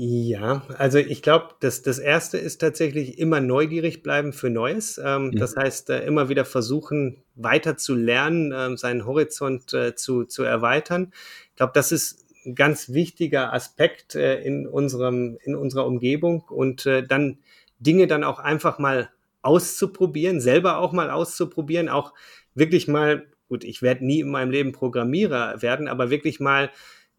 Ja, 0.00 0.62
also 0.76 0.98
ich 0.98 1.22
glaube, 1.22 1.54
das, 1.58 1.82
das 1.82 1.98
erste 1.98 2.38
ist 2.38 2.58
tatsächlich 2.58 3.18
immer 3.18 3.40
neugierig 3.40 4.04
bleiben 4.04 4.32
für 4.32 4.48
Neues. 4.48 5.00
Ähm, 5.02 5.32
ja. 5.32 5.40
Das 5.40 5.56
heißt, 5.56 5.90
äh, 5.90 6.06
immer 6.06 6.28
wieder 6.28 6.44
versuchen, 6.44 7.24
weiter 7.34 7.76
zu 7.76 7.96
lernen, 7.96 8.52
äh, 8.52 8.76
seinen 8.76 9.06
Horizont 9.06 9.72
äh, 9.72 9.96
zu, 9.96 10.24
zu 10.24 10.44
erweitern. 10.44 11.10
Ich 11.50 11.56
glaube, 11.56 11.72
das 11.74 11.90
ist 11.90 12.27
ganz 12.54 12.92
wichtiger 12.92 13.52
Aspekt 13.52 14.14
äh, 14.14 14.40
in 14.40 14.66
unserem, 14.66 15.38
in 15.44 15.54
unserer 15.54 15.86
Umgebung. 15.86 16.42
Und 16.48 16.86
äh, 16.86 17.06
dann 17.06 17.38
Dinge 17.78 18.06
dann 18.06 18.24
auch 18.24 18.38
einfach 18.38 18.78
mal 18.78 19.10
auszuprobieren, 19.42 20.40
selber 20.40 20.78
auch 20.78 20.92
mal 20.92 21.10
auszuprobieren, 21.10 21.88
auch 21.88 22.12
wirklich 22.54 22.88
mal, 22.88 23.26
gut, 23.48 23.64
ich 23.64 23.82
werde 23.82 24.04
nie 24.04 24.20
in 24.20 24.30
meinem 24.30 24.50
Leben 24.50 24.72
Programmierer 24.72 25.62
werden, 25.62 25.88
aber 25.88 26.10
wirklich 26.10 26.40
mal 26.40 26.70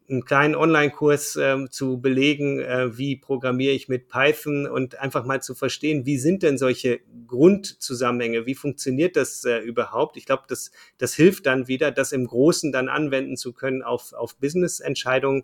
einen 0.10 0.26
kleinen 0.26 0.56
Online-Kurs 0.56 1.36
äh, 1.36 1.70
zu 1.70 2.02
belegen, 2.02 2.60
äh, 2.60 2.98
wie 2.98 3.16
programmiere 3.16 3.74
ich 3.74 3.88
mit 3.88 4.10
Python 4.10 4.68
und 4.68 5.00
einfach 5.00 5.24
mal 5.24 5.42
zu 5.42 5.54
verstehen, 5.54 6.06
wie 6.06 6.18
sind 6.18 6.44
denn 6.44 6.58
solche 6.58 7.00
Grundzusammenhänge, 7.28 8.46
wie 8.46 8.56
funktioniert 8.56 9.16
das 9.16 9.46
äh, 9.46 9.60
überhaupt? 9.60 10.18
Ich 10.18 10.26
glaube, 10.26 10.44
das, 10.48 10.72
das 10.98 11.14
hilft 11.14 11.46
dann 11.46 11.68
wieder, 11.68 11.92
das 11.92 12.12
im 12.12 12.26
Großen 12.26 12.72
dann 12.72 12.90
anwenden 12.90 13.38
zu 13.38 13.54
können 13.54 13.84
auf, 13.84 14.14
auf 14.14 14.36
Business-Entscheidungen, 14.38 15.44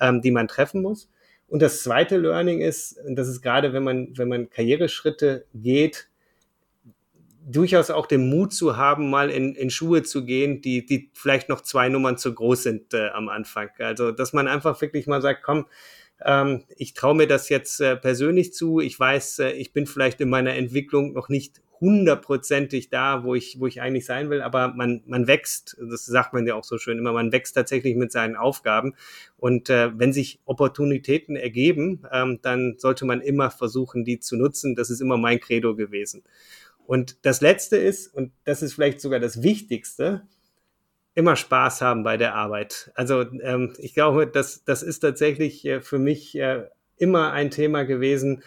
ähm, 0.00 0.20
die 0.20 0.32
man 0.32 0.48
treffen 0.48 0.82
muss. 0.82 1.08
Und 1.46 1.62
das 1.62 1.82
zweite 1.82 2.16
Learning 2.16 2.60
ist, 2.60 2.98
und 2.98 3.16
das 3.16 3.28
ist 3.28 3.42
gerade, 3.42 3.72
wenn 3.72 3.82
man, 3.82 4.16
wenn 4.16 4.28
man 4.28 4.50
Karriereschritte 4.50 5.46
geht, 5.54 6.09
durchaus 7.50 7.90
auch 7.90 8.06
den 8.06 8.28
Mut 8.28 8.52
zu 8.52 8.76
haben, 8.76 9.10
mal 9.10 9.30
in, 9.30 9.54
in 9.54 9.70
Schuhe 9.70 10.02
zu 10.02 10.24
gehen, 10.24 10.60
die, 10.60 10.84
die 10.84 11.10
vielleicht 11.14 11.48
noch 11.48 11.60
zwei 11.60 11.88
Nummern 11.88 12.18
zu 12.18 12.34
groß 12.34 12.62
sind 12.62 12.94
äh, 12.94 13.08
am 13.08 13.28
Anfang. 13.28 13.70
Also, 13.78 14.12
dass 14.12 14.32
man 14.32 14.48
einfach 14.48 14.80
wirklich 14.80 15.06
mal 15.06 15.22
sagt, 15.22 15.42
komm, 15.42 15.66
ähm, 16.24 16.64
ich 16.76 16.94
traue 16.94 17.14
mir 17.14 17.26
das 17.26 17.48
jetzt 17.48 17.80
äh, 17.80 17.96
persönlich 17.96 18.52
zu. 18.52 18.80
Ich 18.80 18.98
weiß, 18.98 19.40
äh, 19.40 19.50
ich 19.52 19.72
bin 19.72 19.86
vielleicht 19.86 20.20
in 20.20 20.28
meiner 20.28 20.54
Entwicklung 20.54 21.12
noch 21.12 21.28
nicht 21.28 21.60
hundertprozentig 21.80 22.90
da, 22.90 23.24
wo 23.24 23.34
ich, 23.34 23.58
wo 23.58 23.66
ich 23.66 23.80
eigentlich 23.80 24.04
sein 24.04 24.28
will, 24.28 24.42
aber 24.42 24.68
man, 24.68 25.02
man 25.06 25.26
wächst, 25.26 25.78
das 25.80 26.04
sagt 26.04 26.34
man 26.34 26.46
ja 26.46 26.54
auch 26.54 26.64
so 26.64 26.76
schön 26.76 26.98
immer, 26.98 27.12
man 27.12 27.32
wächst 27.32 27.54
tatsächlich 27.54 27.96
mit 27.96 28.12
seinen 28.12 28.36
Aufgaben. 28.36 28.94
Und 29.38 29.70
äh, 29.70 29.98
wenn 29.98 30.12
sich 30.12 30.40
Opportunitäten 30.44 31.36
ergeben, 31.36 32.02
ähm, 32.12 32.38
dann 32.42 32.74
sollte 32.76 33.06
man 33.06 33.22
immer 33.22 33.50
versuchen, 33.50 34.04
die 34.04 34.20
zu 34.20 34.36
nutzen. 34.36 34.76
Das 34.76 34.90
ist 34.90 35.00
immer 35.00 35.16
mein 35.16 35.40
Credo 35.40 35.74
gewesen. 35.74 36.22
Und 36.90 37.24
das 37.24 37.40
Letzte 37.40 37.76
ist, 37.76 38.12
und 38.12 38.32
das 38.42 38.62
ist 38.62 38.72
vielleicht 38.72 39.00
sogar 39.00 39.20
das 39.20 39.44
Wichtigste, 39.44 40.26
immer 41.14 41.36
Spaß 41.36 41.82
haben 41.82 42.02
bei 42.02 42.16
der 42.16 42.34
Arbeit. 42.34 42.90
Also 42.96 43.20
ähm, 43.20 43.74
ich 43.78 43.94
glaube, 43.94 44.26
das, 44.26 44.64
das 44.64 44.82
ist 44.82 44.98
tatsächlich 44.98 45.64
äh, 45.64 45.82
für 45.82 46.00
mich 46.00 46.36
äh, 46.36 46.64
immer 46.96 47.30
ein 47.30 47.52
Thema 47.52 47.84
gewesen. 47.84 48.42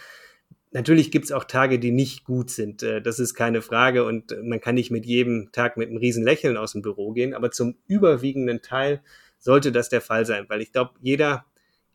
Natürlich 0.72 1.10
gibt 1.10 1.24
es 1.24 1.32
auch 1.32 1.46
Tage, 1.46 1.80
die 1.80 1.92
nicht 1.92 2.26
gut 2.26 2.50
sind. 2.50 2.84
Äh, 2.84 3.02
das 3.02 3.18
ist 3.18 3.34
keine 3.34 3.62
Frage. 3.62 4.04
Und 4.04 4.36
man 4.44 4.60
kann 4.60 4.76
nicht 4.76 4.92
mit 4.92 5.06
jedem 5.06 5.54
Tag 5.54 5.78
mit 5.78 5.88
einem 5.88 6.00
riesen 6.00 6.26
Lächeln 6.26 6.58
aus 6.58 6.74
dem 6.74 6.82
Büro 6.82 7.14
gehen. 7.14 7.34
Aber 7.34 7.50
zum 7.50 7.78
überwiegenden 7.88 8.62
Teil 8.62 9.02
sollte 9.40 9.72
das 9.72 9.88
der 9.88 10.02
Fall 10.02 10.26
sein, 10.26 10.48
weil 10.50 10.60
ich 10.60 10.74
glaube, 10.74 10.92
jeder 11.00 11.46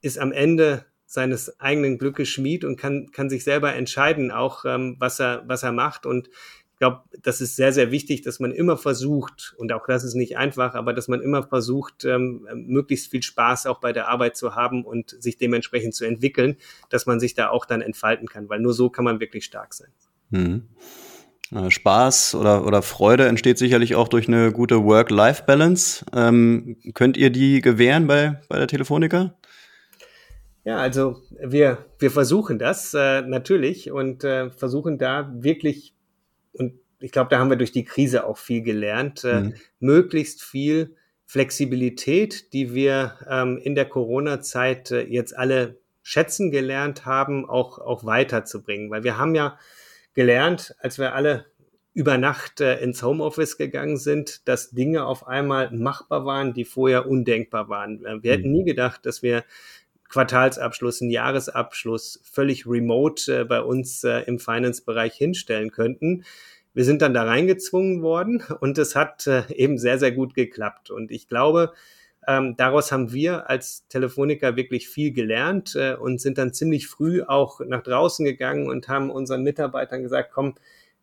ist 0.00 0.19
am 0.19 0.33
Ende 0.33 0.87
seines 1.09 1.59
eigenen 1.59 1.97
Glückes 1.97 2.29
Schmied 2.29 2.65
und 2.65 2.77
kann, 2.77 3.11
kann 3.11 3.31
sich 3.31 3.43
selber 3.43 3.75
entscheiden, 3.75 4.31
auch 4.31 4.67
ähm, 4.67 4.97
was, 4.99 5.19
er, 5.19 5.43
was 5.47 5.62
er 5.62 5.73
macht. 5.73 6.05
Und 6.05 6.29
ich 6.29 6.79
glaube, 6.79 7.00
das 7.23 7.41
ist 7.41 7.57
sehr, 7.57 7.73
sehr 7.73 7.91
wichtig, 7.91 8.21
dass 8.21 8.41
man 8.41 8.53
immer 8.53 8.77
versucht, 8.77 9.55
und 9.57 9.73
auch 9.73 9.87
das 9.87 10.05
ist 10.05 10.15
nicht 10.15 10.37
einfach, 10.37 10.75
aber 10.75 10.93
dass 10.93 11.09
man 11.09 11.23
immer 11.23 11.43
versucht, 11.43 12.05
ähm, 12.05 12.47
möglichst 12.55 13.11
viel 13.11 13.23
Spaß 13.23 13.67
auch 13.67 13.81
bei 13.81 13.95
der 13.95 14.09
Arbeit 14.09 14.37
zu 14.37 14.55
haben 14.55 14.85
und 14.85 15.17
sich 15.19 15.38
dementsprechend 15.38 15.95
zu 15.95 16.05
entwickeln, 16.05 16.57
dass 16.91 17.07
man 17.07 17.21
sich 17.21 17.33
da 17.33 17.49
auch 17.49 17.65
dann 17.65 17.81
entfalten 17.81 18.29
kann, 18.29 18.50
weil 18.50 18.61
nur 18.61 18.75
so 18.75 18.91
kann 18.91 19.07
man 19.07 19.19
wirklich 19.19 19.47
stark 19.47 19.73
sein. 19.73 19.88
Mhm. 20.29 20.69
Spaß 21.71 22.35
oder, 22.35 22.67
oder 22.67 22.83
Freude 22.83 23.27
entsteht 23.27 23.57
sicherlich 23.57 23.95
auch 23.95 24.09
durch 24.09 24.29
eine 24.29 24.53
gute 24.53 24.85
Work-Life-Balance. 24.85 26.05
Ähm, 26.12 26.77
könnt 26.93 27.17
ihr 27.17 27.31
die 27.31 27.62
gewähren 27.62 28.07
bei, 28.07 28.43
bei 28.50 28.59
der 28.59 28.69
Telefonica? 28.69 29.35
Ja, 30.69 30.77
also 30.77 31.23
wir, 31.31 31.87
wir 31.99 32.11
versuchen 32.11 32.59
das 32.59 32.93
äh, 32.93 33.23
natürlich 33.23 33.91
und 33.91 34.23
äh, 34.23 34.51
versuchen 34.51 34.99
da 34.99 35.33
wirklich, 35.35 35.95
und 36.53 36.75
ich 37.01 37.11
glaube, 37.11 37.31
da 37.31 37.39
haben 37.39 37.49
wir 37.49 37.57
durch 37.57 37.73
die 37.73 37.87
Krise 37.87 38.27
auch 38.27 38.37
viel 38.37 38.61
gelernt, 38.61 39.25
äh, 39.25 39.41
mhm. 39.41 39.55
möglichst 39.81 40.43
viel 40.43 40.95
Flexibilität, 41.25 42.53
die 42.53 42.75
wir 42.75 43.15
ähm, 43.31 43.57
in 43.57 43.77
der 43.77 43.87
Corona-Zeit 43.87 44.91
äh, 44.91 45.07
jetzt 45.07 45.35
alle 45.35 45.79
schätzen 46.03 46.51
gelernt 46.51 47.07
haben, 47.07 47.49
auch, 47.49 47.79
auch 47.79 48.05
weiterzubringen. 48.05 48.91
Weil 48.91 49.05
wir 49.05 49.17
haben 49.17 49.35
ja 49.35 49.59
gelernt, 50.13 50.77
als 50.81 50.99
wir 50.99 51.15
alle 51.15 51.47
über 51.95 52.19
Nacht 52.19 52.61
äh, 52.61 52.79
ins 52.81 53.03
Homeoffice 53.03 53.57
gegangen 53.57 53.97
sind, 53.97 54.47
dass 54.47 54.71
Dinge 54.71 55.07
auf 55.07 55.27
einmal 55.27 55.71
machbar 55.71 56.27
waren, 56.27 56.53
die 56.53 56.67
vorher 56.67 57.09
undenkbar 57.09 57.71
waren. 57.71 58.05
Äh, 58.05 58.23
wir 58.23 58.33
mhm. 58.33 58.37
hätten 58.37 58.53
nie 58.53 58.65
gedacht, 58.65 59.07
dass 59.07 59.23
wir 59.23 59.45
Quartalsabschluss, 60.09 61.03
einen 61.03 61.11
Jahresabschluss 61.11 62.21
völlig 62.25 62.67
remote 62.67 63.41
äh, 63.41 63.45
bei 63.45 63.61
uns 63.62 64.05
äh, 64.05 64.21
im 64.21 64.38
Finance-Bereich 64.38 65.15
hinstellen 65.15 65.71
könnten. 65.71 66.25
Wir 66.75 66.85
sind 66.85 67.03
dann 67.03 67.15
da 67.15 67.25
reingezwungen 67.25 68.03
worden 68.03 68.43
und 68.61 68.79
es 68.79 68.97
hat 68.97 69.27
äh, 69.27 69.43
eben 69.55 69.79
sehr, 69.79 69.99
sehr 69.99 70.12
gut 70.12 70.35
geklappt. 70.35 70.91
Und 70.91 71.11
ich 71.11 71.29
glaube, 71.29 71.73
Ähm, 72.27 72.57
daraus 72.59 72.93
haben 72.93 73.12
wir 73.12 73.49
als 73.49 73.87
Telefoniker 73.88 74.55
wirklich 74.55 74.88
viel 74.88 75.12
gelernt 75.12 75.75
äh, 75.77 75.95
und 75.95 76.21
sind 76.21 76.37
dann 76.37 76.53
ziemlich 76.53 76.87
früh 76.87 77.23
auch 77.23 77.61
nach 77.67 77.83
draußen 77.83 78.23
gegangen 78.27 78.69
und 78.69 78.87
haben 78.88 79.11
unseren 79.11 79.43
Mitarbeitern 79.45 80.03
gesagt, 80.03 80.31
komm, 80.35 80.55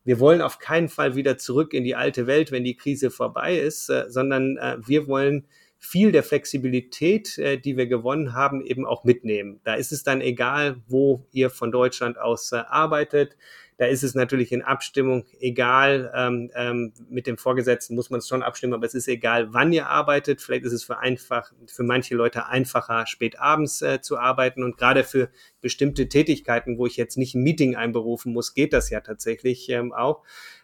wir 0.04 0.20
wollen 0.20 0.42
auf 0.42 0.60
keinen 0.60 0.88
Fall 0.88 1.16
wieder 1.16 1.38
zurück 1.40 1.74
in 1.74 1.84
die 1.84 1.96
alte 1.96 2.28
Welt, 2.28 2.52
wenn 2.52 2.64
die 2.64 2.78
Krise 2.78 3.10
vorbei 3.10 3.58
ist, 3.58 3.90
äh, 3.90 4.06
sondern 4.08 4.58
äh, 4.58 4.78
wir 4.86 5.08
wollen 5.08 5.48
viel 5.86 6.12
der 6.12 6.24
Flexibilität, 6.24 7.38
äh, 7.38 7.58
die 7.58 7.78
wir 7.78 7.88
gewonnen 7.88 8.34
haben, 8.34 8.62
eben 8.62 8.86
auch 8.86 9.04
mitnehmen. 9.04 9.60
Da 9.64 9.76
ist 9.76 9.92
es 9.92 10.04
dann 10.04 10.20
egal, 10.22 10.82
wo 10.88 11.26
ihr 11.32 11.50
von 11.50 11.72
Deutschland 11.72 12.18
aus 12.18 12.52
äh, 12.52 12.58
arbeitet. 12.68 13.38
Da 13.78 13.86
ist 13.86 14.04
es 14.04 14.16
natürlich 14.16 14.52
in 14.52 14.62
Abstimmung 14.62 15.26
egal. 15.40 16.12
Ähm, 16.16 16.50
ähm, 16.56 16.94
mit 17.10 17.28
dem 17.28 17.38
Vorgesetzten 17.38 17.94
muss 17.94 18.10
man 18.10 18.20
es 18.20 18.28
schon 18.28 18.42
abstimmen, 18.42 18.74
aber 18.74 18.86
es 18.86 18.96
ist 18.96 19.08
egal, 19.08 19.54
wann 19.54 19.74
ihr 19.74 19.88
arbeitet. 19.88 20.42
Vielleicht 20.42 20.66
ist 20.66 20.72
es 20.72 20.84
für 20.84 21.00
einfach, 21.00 21.52
für 21.68 21.84
manche 21.84 22.16
Leute 22.16 22.48
einfacher, 22.48 23.06
spät 23.06 23.40
abends 23.40 23.82
äh, 23.82 24.02
zu 24.02 24.18
arbeiten. 24.18 24.64
Und 24.64 24.78
gerade 24.78 25.04
für 25.04 25.30
bestimmte 25.62 26.08
Tätigkeiten, 26.08 26.78
wo 26.78 26.86
ich 26.86 26.96
jetzt 26.96 27.18
nicht 27.18 27.36
ein 27.36 27.44
Meeting 27.44 27.76
einberufen 27.76 28.34
muss, 28.34 28.54
geht 28.54 28.74
das 28.74 28.90
ja 28.90 29.02
tatsächlich 29.02 29.70
ähm, 29.70 29.94
auch. 29.94 30.24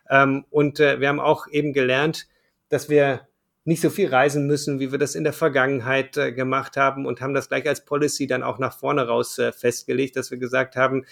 Ähm, 0.10 0.46
und 0.50 0.80
äh, 0.80 1.00
wir 1.00 1.10
haben 1.10 1.20
auch 1.20 1.48
eben 1.48 1.74
gelernt, 1.74 2.28
dass 2.70 2.90
wir 2.90 3.28
nicht 3.64 3.82
so 3.82 3.90
viel 3.90 4.10
reisen 4.10 4.48
müssen, 4.48 4.80
wie 4.80 4.92
wir 4.92 4.98
das 4.98 5.16
in 5.16 5.24
der 5.24 5.34
Vergangenheit 5.34 6.18
äh, 6.18 6.32
gemacht 6.32 6.78
haben 6.78 7.06
und 7.06 7.22
haben 7.22 7.34
das 7.34 7.50
gleich 7.50 7.68
als 7.68 7.86
Policy 7.86 8.28
dann 8.28 8.44
auch 8.44 8.60
nach 8.60 8.78
vorne 8.78 9.08
raus 9.08 9.38
äh, 9.38 9.52
festgelegt, 9.52 10.16
dass 10.16 10.32
wir 10.32 10.38
gesagt 10.38 10.76
haben, 10.76 11.06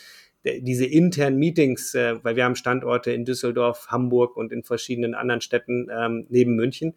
diese 0.46 0.86
internen 0.86 1.38
Meetings, 1.38 1.94
äh, 1.96 2.24
weil 2.24 2.36
wir 2.36 2.46
haben 2.46 2.56
Standorte 2.56 3.12
in 3.12 3.26
Düsseldorf, 3.26 3.88
Hamburg 3.90 4.38
und 4.38 4.54
in 4.54 4.64
verschiedenen 4.64 5.14
anderen 5.14 5.42
Städten 5.42 5.88
ähm, 5.92 6.28
neben 6.30 6.56
München, 6.56 6.94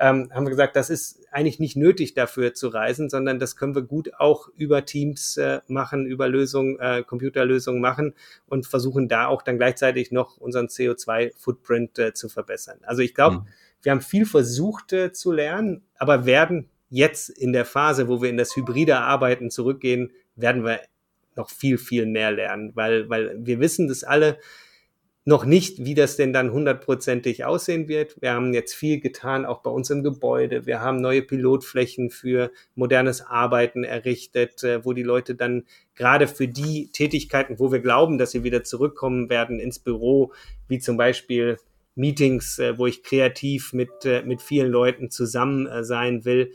ähm, 0.00 0.30
haben 0.32 0.46
wir 0.46 0.50
gesagt, 0.50 0.76
das 0.76 0.88
ist 0.88 1.20
eigentlich 1.30 1.58
nicht 1.58 1.76
nötig 1.76 2.14
dafür 2.14 2.54
zu 2.54 2.68
reisen, 2.68 3.10
sondern 3.10 3.38
das 3.38 3.56
können 3.56 3.74
wir 3.74 3.82
gut 3.82 4.12
auch 4.18 4.48
über 4.56 4.86
Teams 4.86 5.36
äh, 5.36 5.60
machen, 5.68 6.06
über 6.06 6.28
Lösungen, 6.28 6.78
äh, 6.80 7.02
Computerlösungen 7.02 7.82
machen 7.82 8.14
und 8.46 8.66
versuchen 8.66 9.08
da 9.08 9.26
auch 9.26 9.42
dann 9.42 9.58
gleichzeitig 9.58 10.10
noch 10.10 10.38
unseren 10.38 10.66
CO2-Footprint 10.66 11.98
äh, 11.98 12.14
zu 12.14 12.30
verbessern. 12.30 12.78
Also 12.82 13.02
ich 13.02 13.14
glaube, 13.14 13.40
mhm. 13.40 13.46
Wir 13.82 13.92
haben 13.92 14.00
viel 14.00 14.26
versucht 14.26 14.92
äh, 14.92 15.12
zu 15.12 15.32
lernen, 15.32 15.82
aber 15.96 16.26
werden 16.26 16.68
jetzt 16.88 17.28
in 17.28 17.52
der 17.52 17.64
Phase, 17.64 18.08
wo 18.08 18.22
wir 18.22 18.30
in 18.30 18.36
das 18.36 18.54
hybride 18.56 18.98
Arbeiten 18.98 19.50
zurückgehen, 19.50 20.12
werden 20.34 20.64
wir 20.64 20.80
noch 21.34 21.50
viel, 21.50 21.78
viel 21.78 22.06
mehr 22.06 22.32
lernen, 22.32 22.72
weil, 22.74 23.08
weil 23.10 23.36
wir 23.38 23.60
wissen 23.60 23.88
das 23.88 24.04
alle 24.04 24.38
noch 25.28 25.44
nicht, 25.44 25.84
wie 25.84 25.94
das 25.94 26.14
denn 26.14 26.32
dann 26.32 26.52
hundertprozentig 26.52 27.44
aussehen 27.44 27.88
wird. 27.88 28.16
Wir 28.22 28.32
haben 28.32 28.54
jetzt 28.54 28.74
viel 28.74 29.00
getan, 29.00 29.44
auch 29.44 29.60
bei 29.60 29.70
uns 29.70 29.90
im 29.90 30.04
Gebäude. 30.04 30.66
Wir 30.66 30.80
haben 30.80 31.00
neue 31.00 31.20
Pilotflächen 31.20 32.10
für 32.10 32.52
modernes 32.76 33.22
Arbeiten 33.22 33.82
errichtet, 33.82 34.62
äh, 34.62 34.84
wo 34.84 34.92
die 34.92 35.02
Leute 35.02 35.34
dann 35.34 35.64
gerade 35.96 36.28
für 36.28 36.46
die 36.46 36.92
Tätigkeiten, 36.92 37.58
wo 37.58 37.72
wir 37.72 37.80
glauben, 37.80 38.18
dass 38.18 38.30
sie 38.30 38.44
wieder 38.44 38.62
zurückkommen 38.62 39.28
werden 39.28 39.58
ins 39.58 39.80
Büro, 39.80 40.32
wie 40.68 40.78
zum 40.78 40.96
Beispiel 40.96 41.58
Meetings, 41.96 42.58
äh, 42.60 42.78
wo 42.78 42.86
ich 42.86 43.02
kreativ 43.02 43.72
mit, 43.72 43.90
äh, 44.04 44.22
mit 44.22 44.40
vielen 44.40 44.70
Leuten 44.70 45.10
zusammen 45.10 45.84
sein 45.84 46.24
will, 46.24 46.52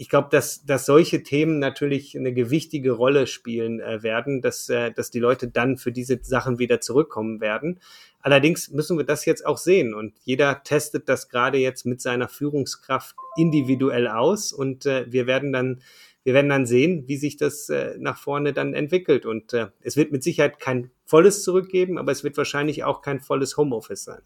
ich 0.00 0.08
glaube, 0.08 0.28
dass, 0.30 0.64
dass 0.64 0.86
solche 0.86 1.24
Themen 1.24 1.58
natürlich 1.58 2.16
eine 2.16 2.32
gewichtige 2.32 2.92
Rolle 2.92 3.26
spielen 3.26 3.80
äh, 3.80 4.00
werden, 4.04 4.40
dass, 4.40 4.68
äh, 4.68 4.92
dass 4.92 5.10
die 5.10 5.18
Leute 5.18 5.48
dann 5.48 5.76
für 5.76 5.90
diese 5.90 6.20
Sachen 6.22 6.60
wieder 6.60 6.80
zurückkommen 6.80 7.40
werden. 7.40 7.80
Allerdings 8.20 8.70
müssen 8.70 8.96
wir 8.96 9.04
das 9.04 9.24
jetzt 9.24 9.44
auch 9.44 9.58
sehen 9.58 9.94
und 9.94 10.14
jeder 10.22 10.62
testet 10.62 11.08
das 11.08 11.28
gerade 11.28 11.58
jetzt 11.58 11.84
mit 11.84 12.00
seiner 12.00 12.28
Führungskraft 12.28 13.16
individuell 13.36 14.06
aus 14.06 14.52
und 14.52 14.86
äh, 14.86 15.04
wir 15.10 15.26
werden 15.26 15.52
dann 15.52 15.82
wir 16.24 16.34
werden 16.34 16.50
dann 16.50 16.66
sehen, 16.66 17.04
wie 17.06 17.16
sich 17.16 17.38
das 17.38 17.70
äh, 17.70 17.96
nach 17.98 18.18
vorne 18.18 18.52
dann 18.52 18.74
entwickelt. 18.74 19.24
Und 19.24 19.54
äh, 19.54 19.68
es 19.80 19.96
wird 19.96 20.12
mit 20.12 20.22
Sicherheit 20.22 20.60
kein 20.60 20.90
volles 21.06 21.42
zurückgeben, 21.42 21.96
aber 21.96 22.12
es 22.12 22.22
wird 22.22 22.36
wahrscheinlich 22.36 22.84
auch 22.84 23.00
kein 23.00 23.20
volles 23.20 23.56
Homeoffice 23.56 24.04
sein. 24.04 24.20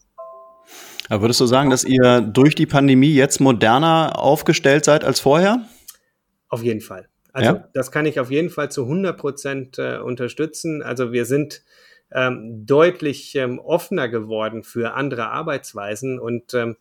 Aber 1.08 1.22
würdest 1.22 1.40
du 1.40 1.46
sagen, 1.46 1.70
dass 1.70 1.84
ihr 1.84 2.20
durch 2.20 2.54
die 2.54 2.66
Pandemie 2.66 3.12
jetzt 3.12 3.40
moderner 3.40 4.18
aufgestellt 4.18 4.84
seid 4.84 5.04
als 5.04 5.20
vorher? 5.20 5.66
Auf 6.48 6.62
jeden 6.62 6.80
Fall. 6.80 7.08
Also 7.32 7.50
ja? 7.50 7.68
das 7.72 7.90
kann 7.90 8.06
ich 8.06 8.20
auf 8.20 8.30
jeden 8.30 8.50
Fall 8.50 8.70
zu 8.70 8.82
100 8.82 9.18
Prozent 9.18 9.78
äh, 9.78 9.98
unterstützen. 9.98 10.82
Also 10.82 11.12
wir 11.12 11.24
sind 11.24 11.62
ähm, 12.12 12.66
deutlich 12.66 13.34
ähm, 13.36 13.58
offener 13.58 14.08
geworden 14.08 14.62
für 14.62 14.94
andere 14.94 15.30
Arbeitsweisen 15.30 16.18
und 16.18 16.54
ähm, 16.54 16.76